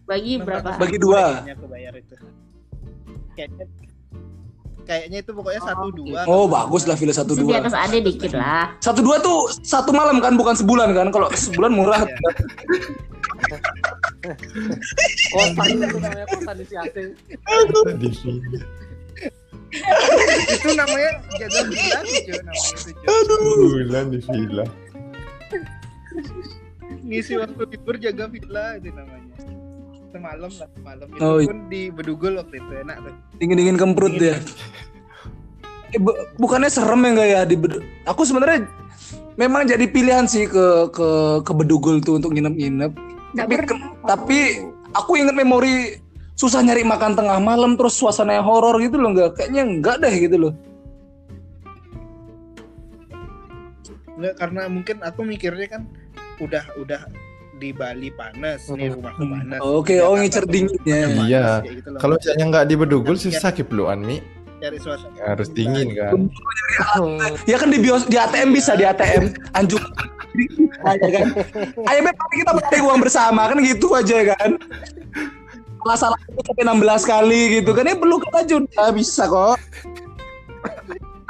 Bagi 0.05 0.37
berapa? 0.37 0.77
Bagi 0.77 0.97
dua. 1.01 1.41
Kayaknya 1.41 1.53
aku 1.57 1.65
bayar 1.65 1.93
itu. 1.97 2.15
Kayaknya 3.33 3.65
kayaknya 4.85 5.17
itu 5.25 5.31
pokoknya 5.33 5.61
satu 5.65 5.89
dua. 5.91 6.21
Oh 6.29 6.45
bagus 6.45 6.85
lah 6.85 6.95
villa 6.95 7.11
satu 7.11 7.33
Masih 7.33 7.41
di 7.41 7.45
dua. 7.49 7.59
atas 7.65 7.75
ade 7.75 7.97
dikit 8.05 8.31
lah. 8.37 8.69
Satu 8.79 9.01
dua 9.01 9.17
tuh 9.19 9.49
satu 9.65 9.89
malam 9.91 10.21
kan 10.21 10.37
bukan 10.37 10.53
sebulan 10.53 10.93
kan? 10.93 11.09
Kalau 11.09 11.27
sebulan 11.33 11.71
murah. 11.73 12.05
Iya. 12.05 12.17
kosan 15.33 15.65
itu 15.77 15.97
namanya 16.01 16.25
kosan 16.31 16.55
di 16.57 16.65
sini. 16.65 17.03
itu 20.55 20.69
namanya 20.71 20.71
namanya 20.71 21.11
itu 22.05 22.31
cuy. 23.35 23.83
Bulan 23.85 24.05
di 24.13 24.19
villa. 24.21 24.65
Ngisi 27.05 27.33
waktu 27.37 27.63
libur 27.69 27.95
jaga 28.01 28.25
villa 28.29 28.77
itu 28.81 28.89
namanya. 28.93 29.24
Semalam 30.15 30.47
lah 30.47 30.67
semalam 30.71 31.07
itu 31.11 31.19
Oh, 31.19 31.37
iya. 31.37 31.47
pun 31.51 31.59
di 31.67 31.81
Bedugul 31.91 32.39
waktu 32.39 32.55
itu 32.55 32.71
enak 32.71 32.97
tuh. 33.03 33.13
Dingin 33.35 33.57
dingin 33.59 33.75
kemprut 33.75 34.15
ya. 34.15 34.39
Eh, 35.91 35.99
bu- 35.99 36.15
bukannya 36.39 36.71
serem 36.71 37.03
ya 37.03 37.09
enggak 37.11 37.27
ya 37.29 37.41
di 37.43 37.55
Bedu- 37.55 37.83
Aku 38.07 38.23
sebenarnya 38.23 38.63
memang 39.35 39.67
jadi 39.67 39.83
pilihan 39.85 40.23
sih 40.23 40.47
ke 40.47 40.65
ke 40.89 41.07
ke 41.43 41.51
Bedugul 41.51 41.99
tuh 41.99 42.15
untuk 42.15 42.31
nginep-nginep. 42.31 42.91
Tapi 43.35 43.53
ke- 43.59 43.81
tapi 44.01 44.37
aku 44.95 45.19
inget 45.19 45.35
memori 45.35 45.99
susah 46.33 46.63
nyari 46.63 46.83
makan 46.83 47.11
tengah 47.13 47.35
malam 47.37 47.75
terus 47.75 47.95
suasana 47.95 48.39
yang 48.39 48.47
horor 48.47 48.79
gitu 48.79 48.95
loh 48.95 49.11
enggak 49.11 49.35
kayaknya 49.35 49.67
enggak 49.67 49.99
deh 49.99 50.15
gitu 50.15 50.37
loh. 50.39 50.53
Nggak, 54.15 54.33
karena 54.39 54.61
mungkin 54.71 54.97
aku 55.03 55.27
mikirnya 55.27 55.67
kan 55.67 55.81
udah 56.39 56.63
udah 56.79 57.03
di 57.55 57.71
Bali 57.71 58.11
panas 58.11 58.67
nih 58.67 58.91
rumahku 58.91 59.23
panas. 59.23 59.59
Oke, 59.63 60.03
oh 60.03 60.19
ngincer 60.19 60.43
dinginnya. 60.47 61.01
Iya. 61.23 61.47
gitu. 61.63 61.95
Kalau 61.97 62.19
misalnya 62.19 62.45
nggak 62.51 62.65
di 62.67 62.75
Bedugul 62.75 63.15
susah 63.15 63.51
kipluan 63.55 64.03
mi. 64.03 64.19
cari 64.55 64.79
suasana 64.79 65.19
Harus 65.19 65.51
dingin 65.51 65.91
kan. 65.93 66.31
Ya 67.43 67.59
kan 67.59 67.69
di 67.69 67.79
bios 67.79 68.07
di 68.07 68.15
ATM 68.15 68.55
bisa 68.55 68.73
di 68.73 68.87
ATM 68.87 69.35
anjuk. 69.51 69.83
Ayo 70.87 71.07
kan. 71.11 71.27
Ayo 71.91 71.99
tapi 72.07 72.33
kita 72.39 72.51
bagi 72.55 72.81
uang 72.81 72.99
bersama 73.03 73.51
kan 73.51 73.59
gitu 73.59 73.93
aja 73.93 74.35
kan. 74.35 74.55
Salah 75.85 75.97
salah 75.99 76.19
itu 76.31 76.41
sampai 76.49 76.65
16 76.65 77.03
kali 77.03 77.41
gitu 77.61 77.71
kan 77.75 77.85
ya 77.85 77.99
perlu 77.99 78.17
aja 78.31 78.53
udah 78.57 78.87
bisa 78.95 79.27
kok. 79.27 79.59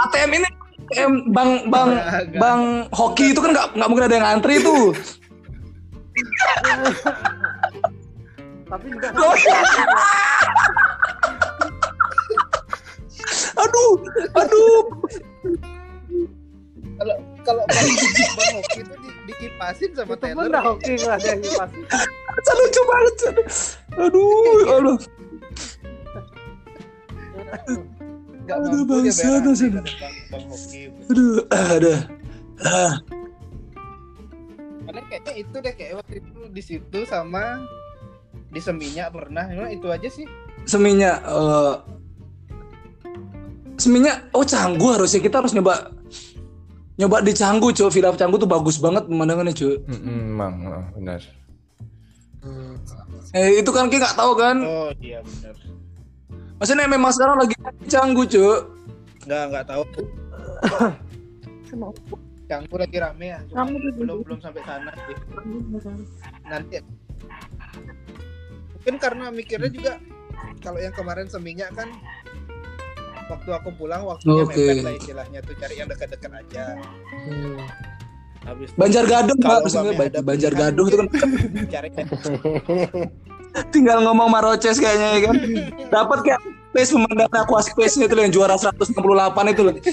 ATM 0.06 0.32
ini 0.40 0.48
ATM 0.86 1.12
bang 1.34 1.52
bang 1.74 1.90
bang 2.38 2.62
hoki 2.94 3.34
itu 3.34 3.42
kan 3.42 3.52
nggak 3.58 3.68
nggak 3.74 3.88
mungkin 3.90 4.06
ada 4.06 4.16
yang 4.16 4.26
ngantri 4.32 4.56
tuh. 4.62 4.94
Tapi 8.66 8.86
juga 8.90 9.08
Aduh, 13.56 13.94
aduh. 14.36 14.84
kalau 16.96 17.16
kalau 17.44 17.64
bang, 17.68 17.88
Hoki 18.56 18.80
itu 18.84 18.94
di, 19.04 19.10
dikipasin 19.28 19.92
sama 19.96 20.16
itu 20.16 20.22
Taylor 20.22 20.48
bener 20.48 20.64
oke 20.64 20.92
nggak 20.96 21.16
ada 21.20 21.28
yang 21.36 21.42
pasti 21.56 21.80
Lucu 22.56 22.82
banget. 22.88 23.16
Aduh, 23.96 24.60
aduh. 24.70 24.98
nggak 28.46 28.58
Aduh, 28.60 28.84
mampu 28.86 28.96
dia 29.02 29.12
bangsa, 29.12 29.28
bangsa. 29.42 29.66
bang, 29.72 29.88
bang 30.30 30.44
Hoki 30.48 30.82
Aduh, 31.10 31.36
ada. 31.52 31.96
Ah, 32.64 32.94
kayaknya 35.16 35.34
itu 35.40 35.56
deh 35.64 35.74
kayak 35.80 35.94
waktu 36.04 36.14
itu 36.20 36.40
di 36.52 36.62
situ 36.62 37.00
sama 37.08 37.64
di 38.52 38.60
Seminyak 38.60 39.16
pernah. 39.16 39.48
Emang 39.48 39.72
itu 39.72 39.88
aja 39.88 40.10
sih. 40.12 40.28
Seminya 40.68 41.24
eh 41.24 41.74
seminya 43.80 44.12
oh 44.36 44.44
Canggu 44.44 44.92
harusnya. 44.92 45.24
Kita 45.24 45.40
harus 45.40 45.56
nyoba 45.56 45.96
nyoba 47.00 47.24
di 47.24 47.32
Canggu 47.32 47.72
cuy 47.72 47.88
villa 47.92 48.12
Canggu 48.16 48.36
tuh 48.36 48.48
bagus 48.48 48.76
banget 48.80 49.08
pemandangannya 49.08 49.56
cuy 49.56 49.76
Mm-mm, 49.88 50.36
Emang 50.36 50.54
ah, 50.68 50.84
benar. 50.96 51.20
eh 53.36 53.60
itu 53.60 53.68
kan 53.72 53.88
kita 53.88 54.04
nggak 54.12 54.16
tahu 54.20 54.32
kan? 54.36 54.58
Oh 54.64 54.92
iya 55.00 55.20
benar. 55.24 55.56
Maksudnya 56.60 56.88
memang 56.92 57.12
sekarang 57.16 57.40
lagi 57.40 57.56
di 57.56 57.88
Canggu 57.88 58.24
cuy 58.28 58.52
nggak 59.26 59.44
nggak 59.48 59.66
tahu 59.72 59.84
Canggu 62.46 62.76
lagi 62.78 62.98
rame 63.02 63.26
ya 63.34 63.40
cuma 63.50 63.66
Kamu 63.66 63.76
tuh 63.82 63.92
belum 63.98 64.18
belum 64.22 64.40
sampai 64.42 64.62
sana 64.62 64.92
sih. 64.94 65.18
Nanti. 66.46 66.78
Mungkin 68.78 68.96
karena 69.02 69.26
mikirnya 69.34 69.70
juga 69.74 69.94
kalau 70.62 70.78
yang 70.78 70.94
kemarin 70.94 71.26
Seminyak 71.26 71.74
kan 71.74 71.90
waktu 73.26 73.50
aku 73.50 73.74
pulang 73.74 74.06
waktunya 74.06 74.46
Oke. 74.46 74.54
mepet 74.54 74.86
lah 74.86 74.94
istilahnya 74.94 75.40
tuh 75.42 75.58
cari 75.58 75.76
yang 75.82 75.90
dekat-dekat 75.90 76.32
aja. 76.32 76.78
Habis 78.46 78.70
itu 78.70 78.78
Banjar 78.78 79.04
Gaduh 79.10 79.38
Kalau 79.42 79.66
ada 79.66 80.22
Banjar 80.22 80.54
pilihan, 80.54 80.70
Gaduh 80.70 80.86
itu 80.86 80.98
kan 81.02 81.08
cari 81.66 81.90
tinggal 83.74 84.04
ngomong 84.04 84.30
maroces 84.30 84.78
kayaknya 84.78 85.08
ya 85.18 85.20
kan? 85.32 85.36
Dapat 85.90 86.20
kayak 86.28 86.42
space 86.76 86.92
pemandangan 86.92 87.48
aqua 87.48 87.64
space 87.64 88.04
itu 88.04 88.12
yang 88.12 88.36
juara 88.36 88.60
168 88.60 88.92
itu 89.56 89.62
loh 89.64 89.74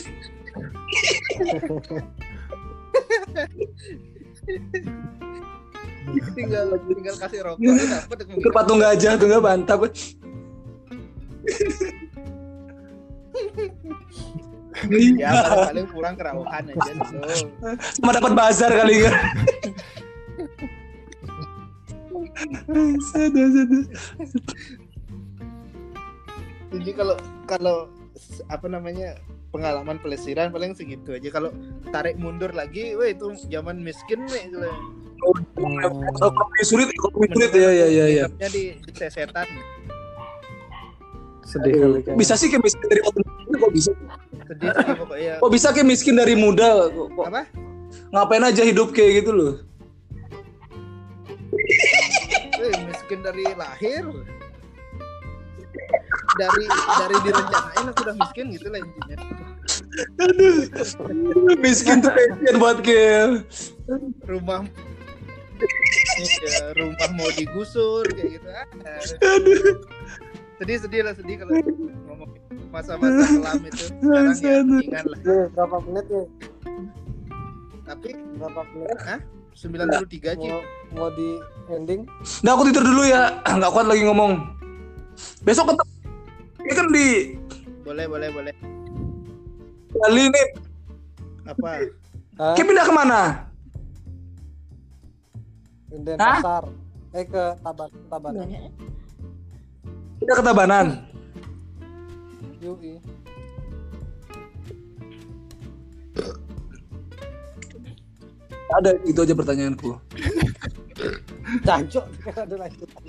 tinggal 6.35 6.67
tinggal 6.91 7.15
kasih 7.17 7.41
rokok. 7.47 7.63
Udah 7.63 7.87
dapet 7.87 8.17
itu 8.27 8.51
patung 8.51 8.79
gajah 8.83 9.13
tuh 9.17 9.27
nggak 9.31 9.43
mantap 9.45 9.81
ya 15.21 15.31
paling 15.31 15.69
paling 15.69 15.87
kurang 15.93 16.15
kerawahan 16.19 16.65
aja 16.67 16.91
tuh 16.97 17.07
sama 18.01 18.11
dapat 18.17 18.33
bazar 18.35 18.71
kali 18.73 19.07
kan 19.07 19.15
Sada, 23.13 23.43
sada. 23.53 23.79
jadi 26.73 26.91
kalau 26.97 27.17
kalau 27.45 27.77
apa 28.49 28.67
namanya 28.67 29.21
pengalaman 29.53 30.01
pelesiran 30.01 30.49
paling 30.49 30.73
segitu 30.73 31.13
aja 31.13 31.29
kalau 31.29 31.53
tarik 31.93 32.17
mundur 32.17 32.49
lagi 32.57 32.97
weh 32.97 33.13
itu 33.13 33.37
zaman 33.53 33.79
miskin 33.79 34.25
weh 34.27 34.49
gitu. 34.49 34.65
Oh, 35.23 35.37
kopi 36.35 36.61
sulit, 36.67 36.91
kopi 36.99 37.31
sulit 37.31 37.53
ya, 37.55 37.71
ya, 37.71 37.87
ya, 37.87 38.05
ya. 38.11 38.27
Di, 38.43 38.75
di 38.75 38.93
sesetan 38.97 39.47
sedih 41.47 41.73
kali 41.79 42.01
kan 42.01 42.15
Bisa 42.17 42.35
sih 42.35 42.49
kayak 42.49 42.65
miskin 42.65 42.87
dari 42.89 43.01
waktu 43.05 43.21
muda, 43.23 43.57
kok 43.61 43.73
bisa? 43.77 43.91
sedih 44.49 44.69
sedih 44.73 44.97
pokoknya 45.05 45.33
Kok 45.39 45.51
bisa 45.53 45.69
kayak 45.71 45.87
miskin 45.87 46.15
dari 46.17 46.35
muda? 46.35 46.89
Kok, 46.89 47.07
kok- 47.13 47.27
apa 47.29 47.43
ngapain 48.09 48.45
aja 48.45 48.65
hidup 48.65 48.97
kayak 48.97 49.21
gitu 49.23 49.31
loh? 49.37 49.53
Weh, 52.57 52.75
miskin 52.89 53.21
dari 53.21 53.45
lahir 53.53 54.05
dari 56.39 56.65
dari 56.71 57.17
direncanain 57.25 57.87
aku 57.93 58.01
udah 58.05 58.17
miskin 58.17 58.47
gitu 58.55 58.67
lah 58.73 58.81
intinya. 58.81 59.17
Miskin 61.61 61.97
tuh 62.01 62.13
pengen 62.13 62.55
buat 62.61 62.79
kayak 62.81 63.47
rumah. 64.27 64.65
Ya, 66.19 66.75
rumah 66.75 67.09
mau 67.15 67.31
digusur 67.39 68.03
kayak 68.11 68.41
gitu. 68.41 68.49
Ah. 68.51 68.67
sedih 70.63 70.79
sedih 70.79 71.01
lah 71.03 71.15
sedih 71.15 71.43
kalau 71.43 71.53
ngomong 72.07 72.31
masa-masa 72.71 73.25
kelam 73.27 73.63
itu. 73.67 73.85
Sekarang 73.91 74.37
ya 74.39 74.57
mendingan 74.63 75.05
lah. 75.07 75.19
Berapa 75.55 75.77
menit 75.87 76.07
nih 76.11 76.27
tapi 77.93 78.09
berapa 78.41 78.63
menit? 78.73 78.99
93 79.53 80.41
Ci. 80.41 80.49
mau 80.49 80.61
mau 80.97 81.09
di 81.13 81.37
ending? 81.69 82.09
Nah 82.41 82.57
aku 82.57 82.73
tidur 82.73 82.85
dulu 82.89 83.05
ya, 83.05 83.37
nggak 83.61 83.69
kuat 83.69 83.87
lagi 83.87 84.03
ngomong. 84.09 84.41
Besok 85.45 85.77
ketemu. 85.77 85.93
Ini 86.63 86.73
kan 86.79 86.87
di 86.95 87.09
boleh 87.83 88.07
boleh 88.07 88.29
boleh 88.31 88.55
Bali 89.93 90.25
nih. 90.31 90.49
apa 91.43 91.71
Hah? 92.39 92.55
Kayak 92.55 92.67
pindah 92.71 92.87
ke 92.87 92.95
mana? 92.95 93.13
Hah? 93.13 93.31
Denpasar 95.93 96.65
eh 97.13 97.27
ke 97.29 97.45
Tabat 97.61 97.91
Tabanan 98.09 98.47
Pindah 100.23 100.37
ke 100.39 100.45
Tabanan. 100.47 100.87
Yui 102.63 103.03
Ada 108.73 108.97
itu 109.05 109.21
aja 109.21 109.35
pertanyaanku. 109.37 109.91
Jancok 111.67 112.07
ada 112.49 112.55
lanjutan 112.57 113.03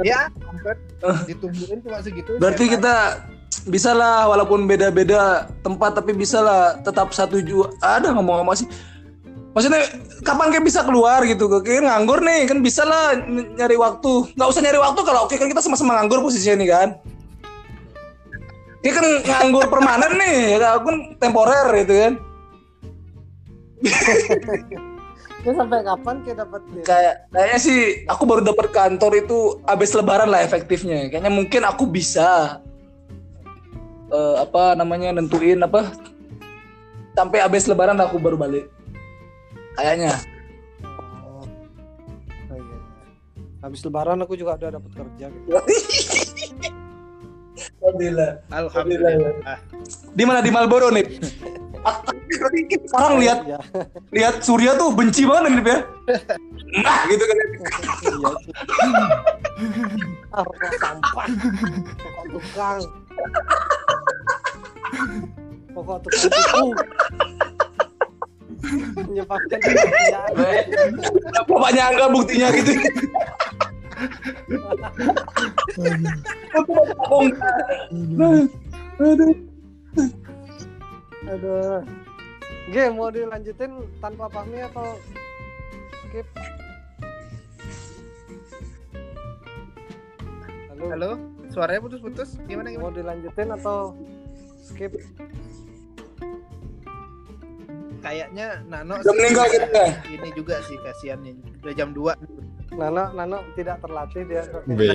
ya 0.00 0.28
ampun. 0.46 0.76
ditungguin 1.28 1.78
cuma 1.84 1.98
segitu 2.00 2.36
Berarti 2.40 2.64
Siapa? 2.66 2.74
kita 2.76 2.94
bisa 3.68 3.90
lah 3.92 4.30
walaupun 4.30 4.64
beda-beda 4.64 5.50
tempat 5.60 5.98
tapi 6.00 6.16
bisa 6.16 6.40
lah 6.40 6.80
tetap 6.80 7.12
satu 7.12 7.42
jua. 7.44 7.68
Ada 7.82 8.14
ngomong-ngomong 8.16 8.56
sih. 8.56 8.68
Maksudnya 9.50 9.82
kapan 10.22 10.54
kayak 10.54 10.64
bisa 10.64 10.80
keluar 10.86 11.26
gitu? 11.26 11.50
Kayak 11.60 11.90
nganggur 11.90 12.22
nih 12.22 12.46
kan 12.46 12.62
bisa 12.62 12.86
lah 12.86 13.18
ny- 13.18 13.50
nyari 13.58 13.74
waktu. 13.76 14.32
Nggak 14.38 14.48
usah 14.48 14.62
nyari 14.62 14.78
waktu 14.78 15.00
kalau 15.02 15.20
oke 15.26 15.34
kan 15.34 15.48
kita 15.50 15.60
sama-sama 15.60 15.98
nganggur 15.98 16.22
posisinya 16.22 16.56
nih 16.62 16.68
kan. 16.70 16.88
Dia 18.80 18.92
kan 18.96 19.06
nganggur 19.20 19.68
permanen 19.68 20.16
nih, 20.16 20.56
ya 20.56 20.72
aku 20.78 20.88
kan 20.88 20.96
temporer 21.20 21.66
gitu 21.84 21.94
kan. 22.00 22.12
Ini 25.40 25.56
sampai 25.56 25.80
kapan 25.80 26.16
kita 26.20 26.44
dapat 26.44 26.60
kayak 26.84 27.14
kayaknya 27.32 27.58
sih 27.64 28.04
aku 28.04 28.28
baru 28.28 28.44
dapat 28.44 28.68
kantor 28.76 29.24
itu 29.24 29.56
abis 29.64 29.96
lebaran 29.96 30.28
lah 30.28 30.44
efektifnya. 30.44 31.08
Kayaknya 31.08 31.32
mungkin 31.32 31.64
aku 31.64 31.88
bisa 31.88 32.60
eh, 34.12 34.36
apa 34.36 34.76
namanya 34.76 35.16
nentuin 35.16 35.64
apa 35.64 35.96
sampai 37.16 37.40
abis 37.40 37.72
lebaran 37.72 37.96
aku 38.04 38.20
baru 38.20 38.36
balik. 38.36 38.68
Kayaknya. 39.80 40.12
Oh. 41.24 41.40
Oh, 42.52 42.56
iya. 42.60 42.76
Habis 43.64 43.80
lebaran 43.80 44.20
aku 44.20 44.36
juga 44.36 44.60
udah 44.60 44.76
dapat 44.76 44.92
kerja. 44.92 45.26
Gitu. 45.32 45.48
Alhamdulillah. 47.80 48.44
Alhamdulillah. 48.52 49.12
Di 50.12 50.24
mana? 50.28 50.44
Di 50.44 50.52
Marlboro 50.52 50.92
nih 50.92 51.06
sekarang 52.88 53.16
lihat 53.20 53.38
Iya. 53.44 53.58
lihat 54.10 54.34
Surya 54.42 54.74
tuh 54.76 54.92
benci 54.94 55.24
banget 55.28 55.60
nih 55.60 55.64
ya 55.64 55.78
nah 56.80 56.98
gitu 57.06 57.24
kan 57.24 57.36
Iya. 58.00 58.30
Ah, 60.30 60.46
sampah. 60.78 61.26
Rokok 62.00 62.26
tukang. 62.32 62.78
Rokok 65.74 65.98
tukang 66.06 66.30
tipu. 66.30 66.66
Menyebabkan 69.04 69.58
kebahagiaan. 69.58 70.32
bapaknya 71.50 71.82
angga 71.90 72.06
buktinya 72.14 72.48
gitu 72.54 72.72
Aduh. 79.00 79.34
Aduh. 81.30 81.80
Game 82.70 82.94
mau 82.94 83.10
dilanjutin 83.10 83.82
tanpa 83.98 84.30
Fahmi 84.30 84.62
atau 84.62 84.94
skip? 86.06 86.26
Halo, 90.70 90.84
halo 90.94 91.10
suaranya 91.50 91.82
putus-putus 91.82 92.38
gimana 92.46 92.70
mau 92.78 92.94
gimana 92.94 92.94
dilanjutin 92.94 93.50
atau 93.58 93.98
skip? 94.62 94.94
kayaknya 98.00 98.64
Nano 98.66 98.96
Udah 98.98 99.14
meninggal 99.14 99.46
gitu 99.52 99.68
ya? 99.70 99.86
ini 100.08 100.28
juga 100.32 100.58
sih 100.64 100.76
kasihan 100.82 101.20
nih 101.20 101.36
udah 101.62 101.74
jam 101.76 101.92
2 101.92 102.16
Nano, 102.74 103.12
Nano 103.12 103.38
tidak 103.54 103.82
terlatih 103.84 104.24
dia 104.24 104.42
Be. 104.66 104.88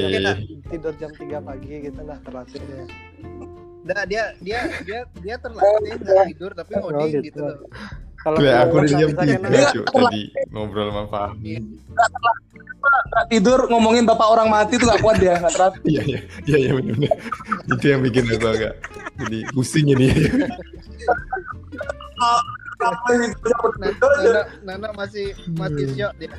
tidur 0.72 0.94
jam 0.98 1.12
3 1.14 1.44
pagi 1.44 1.74
gitu 1.86 2.02
lah 2.02 2.18
terlatih 2.24 2.60
dia. 2.66 2.84
Nah, 3.86 4.02
dia 4.10 4.34
dia 4.42 4.60
dia 4.82 5.00
dia 5.22 5.36
terlatih 5.38 5.94
nggak 5.94 6.26
tidur 6.34 6.52
tapi 6.52 6.72
Oh, 6.74 6.90
ngoding 6.90 7.22
gitu. 7.22 7.26
gitu 7.30 7.40
loh. 7.46 7.58
Kalau 8.18 8.38
aku 8.42 8.74
udah 8.82 8.90
jam 8.90 9.10
tiga 9.14 9.62
Cuk, 9.70 9.86
tadi 9.86 10.22
ngobrol 10.50 10.90
sama 10.90 11.04
Fahmi. 11.06 11.54
Nggak 13.06 13.26
tidur 13.30 13.60
ngomongin 13.70 14.04
bapak 14.04 14.26
orang 14.26 14.50
mati 14.50 14.82
tuh 14.82 14.90
gak 14.90 15.06
kuat 15.06 15.22
dia 15.22 15.38
nggak 15.38 15.54
terapi 15.54 15.80
Iya 15.86 16.02
iya 16.02 16.20
iya 16.50 16.58
iya 16.58 16.72
benar. 16.74 17.14
Itu 17.70 17.86
yang 17.86 18.02
bikin 18.02 18.24
aku 18.26 18.48
agak 18.50 18.74
jadi 19.22 19.40
pusing 19.54 19.86
ini. 19.94 20.08
Nah, 22.16 22.42
Nana, 23.78 24.42
Nana 24.66 24.88
masih 24.98 25.32
masih 25.54 25.86
Hmm. 25.86 25.96
syok 25.96 26.12
dia. 26.18 26.34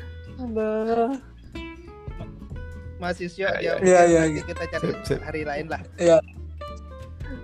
Masih 2.99 3.27
syok 3.31 3.53
dia. 3.57 3.73
Iya, 3.79 3.99
iya, 4.05 4.19
Nanti 4.27 4.41
kita 4.43 4.63
cari 4.67 4.91
hari 5.23 5.41
lain 5.47 5.65
lah. 5.71 5.81
Iya. 5.95 6.19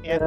Ya, 0.04 0.20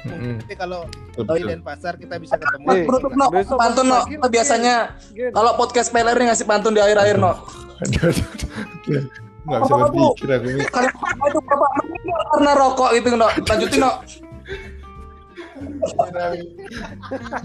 Mm-mm. 0.00 0.40
nanti 0.40 0.56
kalau 0.56 0.88
di. 1.12 1.44
Denpasar 1.44 2.00
kita 2.00 2.16
bisa 2.16 2.40
ketemu. 2.40 2.64
Eh, 2.72 2.88
Penutup 2.88 3.12
no, 3.12 3.28
Besok 3.28 3.60
pantun 3.60 3.92
no. 3.92 4.00
biasanya 4.32 4.96
Gin. 5.12 5.28
kalau 5.36 5.60
podcast 5.60 5.92
peler 5.92 6.16
nih 6.16 6.32
ngasih 6.32 6.48
pantun 6.48 6.72
di 6.72 6.80
akhir-akhir 6.80 7.20
no. 7.20 7.36
Aduh, 7.84 8.08
aduh, 8.08 8.08
aduh. 8.08 9.04
Nggak 9.40 9.60
bisa 9.60 9.74
berpikir 9.76 10.28
aku 10.32 10.48
nih. 10.56 10.64
Kalau 10.72 10.88
apa 10.88 11.24
itu 11.28 11.40
bapak 11.44 11.70
meninggal 11.76 12.20
karena 12.32 12.52
rokok 12.56 12.96
gitu 12.96 13.08
no. 13.12 13.28
Lanjutin 13.28 13.80
no. 13.84 13.92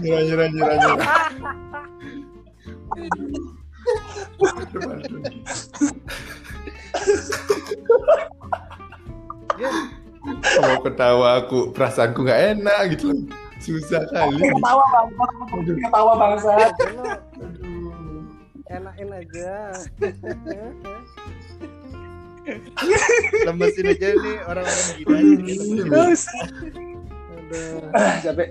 nyerah 0.00 0.48
nyerah 0.48 0.76
nyerah. 0.80 1.28
Ketawa 10.86 11.42
aku, 11.42 11.74
perasaanku 11.74 12.22
nggak 12.22 12.40
enak 12.54 12.94
gitu 12.94 13.10
loh. 13.10 13.26
Susah 13.58 14.06
kali. 14.06 14.38
Ketawa 14.38 14.84
bangsa. 14.94 15.18
Ketawa 15.66 16.12
bangsa. 16.14 16.52
Enakin 18.70 19.10
aja. 19.10 19.74
Lemesin 23.50 23.90
aja 23.90 24.08
nih 24.14 24.36
orang-orang 24.46 24.86
gila. 25.02 26.14
Ah, 27.90 28.14
capek. 28.22 28.46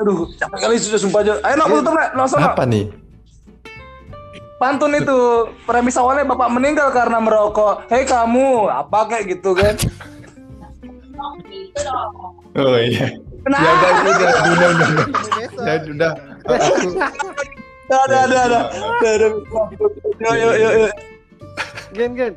Aduh, 0.00 0.28
capek 0.36 0.58
kali 0.60 0.76
sudah 0.76 1.00
sumpah 1.00 1.24
aja. 1.24 1.40
Ayo 1.40 1.54
nak 1.56 1.68
tutup 1.72 1.96
nak, 1.96 2.12
langsung 2.12 2.40
nak. 2.44 2.52
Apa 2.52 2.68
nih? 2.68 2.92
Pantun 4.60 4.92
itu 4.92 5.48
premis 5.64 5.96
awalnya 5.96 6.28
bapak 6.28 6.52
meninggal 6.52 6.92
karena 6.92 7.16
merokok. 7.16 7.88
Hei 7.88 8.04
kamu, 8.04 8.68
apa 8.68 9.08
kayak 9.08 9.32
gitu 9.32 9.56
kan? 9.56 9.72
Oh 12.60 12.76
iya. 12.76 13.08
Nah, 13.48 13.56
Ya 13.56 13.70
udah 13.72 13.90
udah 13.90 14.12
udah 14.12 14.32
udah 14.52 14.68
udah. 14.68 14.88
udah. 14.92 15.08
Ya 15.64 15.74
udah. 15.80 16.12
Ada 17.88 18.16
ada. 18.28 18.38
Ada 18.44 18.58
ada. 19.00 19.28
Yuk 20.20 20.34
yuk 20.36 20.54
yuk. 20.60 20.92
Gen 21.96 22.10
gen. 22.12 22.32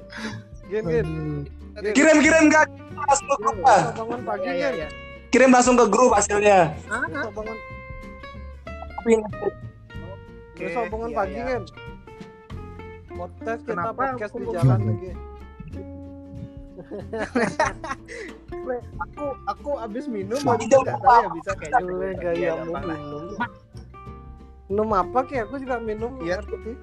Gen 0.72 0.84
gen. 0.88 1.08
Kirim 1.92 2.18
kirim 2.24 2.48
kan 2.48 2.68
langsung 3.04 3.28
ke 3.28 3.36
grup 3.44 3.58
bangun 3.68 4.20
pagi 4.24 4.48
Iya, 4.48 4.54
iya, 4.56 4.70
iya. 4.72 4.88
Kirim 5.28 5.52
langsung 5.52 5.76
ke 5.76 5.86
grup 5.92 6.16
hasilnya. 6.16 6.72
Bangun 6.88 7.60
Oke, 10.54 10.70
besok 10.70 10.86
bangun 10.88 11.10
iya, 11.12 11.18
pagi 11.20 11.36
iya. 11.36 11.46
kan. 11.52 11.62
Podcast 13.14 13.62
kita 13.64 13.72
Kenapa 13.74 13.94
podcast 13.94 14.32
aku 14.34 14.38
di 14.40 14.48
jalan 14.50 14.80
lagi. 14.84 15.10
Aku 19.00 19.26
aku 19.46 19.72
abis 19.82 20.06
minum 20.08 20.40
baru 20.42 20.62
nggak 20.62 21.00
tahu 21.00 21.22
ya 21.22 21.30
bisa 21.34 21.52
kayaknya. 21.56 21.84
Gue 21.84 22.08
Iya, 22.08 22.14
gaya 22.18 22.52
mau 22.60 22.74
lah. 22.74 22.82
minum. 22.86 23.24
Minum 24.70 24.90
apa 24.92 25.20
kayak 25.26 25.44
aku 25.50 25.56
juga 25.62 25.76
minum 25.80 26.12
Iya. 26.22 26.40
air 26.40 26.46
putih. 26.46 26.76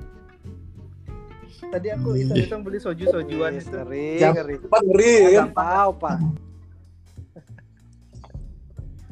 Tadi 1.61 1.89
aku 1.93 2.09
iseng-iseng 2.17 2.61
beli 2.65 2.79
soju-sojuan 2.81 3.53
Ih, 3.53 3.61
itu. 3.61 3.77
Ngeri, 3.77 4.09
ngeri. 4.33 4.55
Ngeri 4.65 5.13
ya 5.13 5.29
kan. 5.29 5.49
Gak 5.51 5.57
tahu 5.59 5.91
pak. 5.99 6.17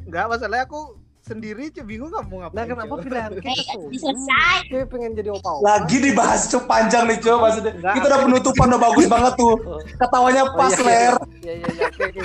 Enggak, 0.09 0.25
masalahnya 0.25 0.65
aku 0.65 0.81
sendiri 1.29 1.69
cuy 1.69 1.85
bingung 1.85 2.09
kamu 2.09 2.35
ngapain. 2.41 2.57
Nah 2.57 2.65
kenapa 2.65 2.93
cuy. 2.97 3.03
pilihan 3.05 3.31
kita 3.37 3.63
tuh? 3.77 3.89
selesai. 3.93 4.57
Kayak 4.65 4.87
pengen 4.89 5.11
jadi 5.13 5.29
opa-opa. 5.29 5.61
Lagi 5.61 5.97
dibahas 6.01 6.41
cukup 6.49 6.65
panjang 6.65 7.03
nih 7.05 7.17
cuy 7.21 7.35
maksudnya. 7.37 7.73
Enggak. 7.77 7.93
Kita 7.93 8.05
udah 8.09 8.19
penutupan 8.25 8.65
udah 8.73 8.81
bagus 8.81 9.05
banget 9.05 9.33
tuh. 9.37 9.55
Ketawanya 10.01 10.41
Oh, 10.49 10.55
pas 10.57 10.73
iya, 10.73 10.85
ler. 10.89 11.13
Iya 11.45 11.53
iya 11.53 11.67
iya 11.69 11.83
oke 11.85 12.01
oke. 12.09 12.21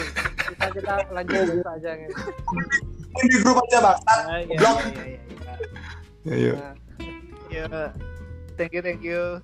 Kita 0.48 0.66
kita 0.72 0.92
lanjut 1.12 1.36
lanjut 1.44 1.68
aja. 1.68 1.90
Ini 3.14 3.26
di 3.28 3.36
grup 3.44 3.58
aja 3.68 3.78
bang. 3.78 3.98
Ah, 4.08 4.18
iya, 4.40 4.56
Blok. 4.58 4.76
iya, 4.80 5.04
iya, 5.04 5.20
iya. 6.24 6.32
Ayo. 6.32 6.54
Nah, 6.56 6.74
Iya. 7.52 7.66
Thank 8.56 8.72
you, 8.74 8.82
thank 8.82 9.02
you. 9.02 9.42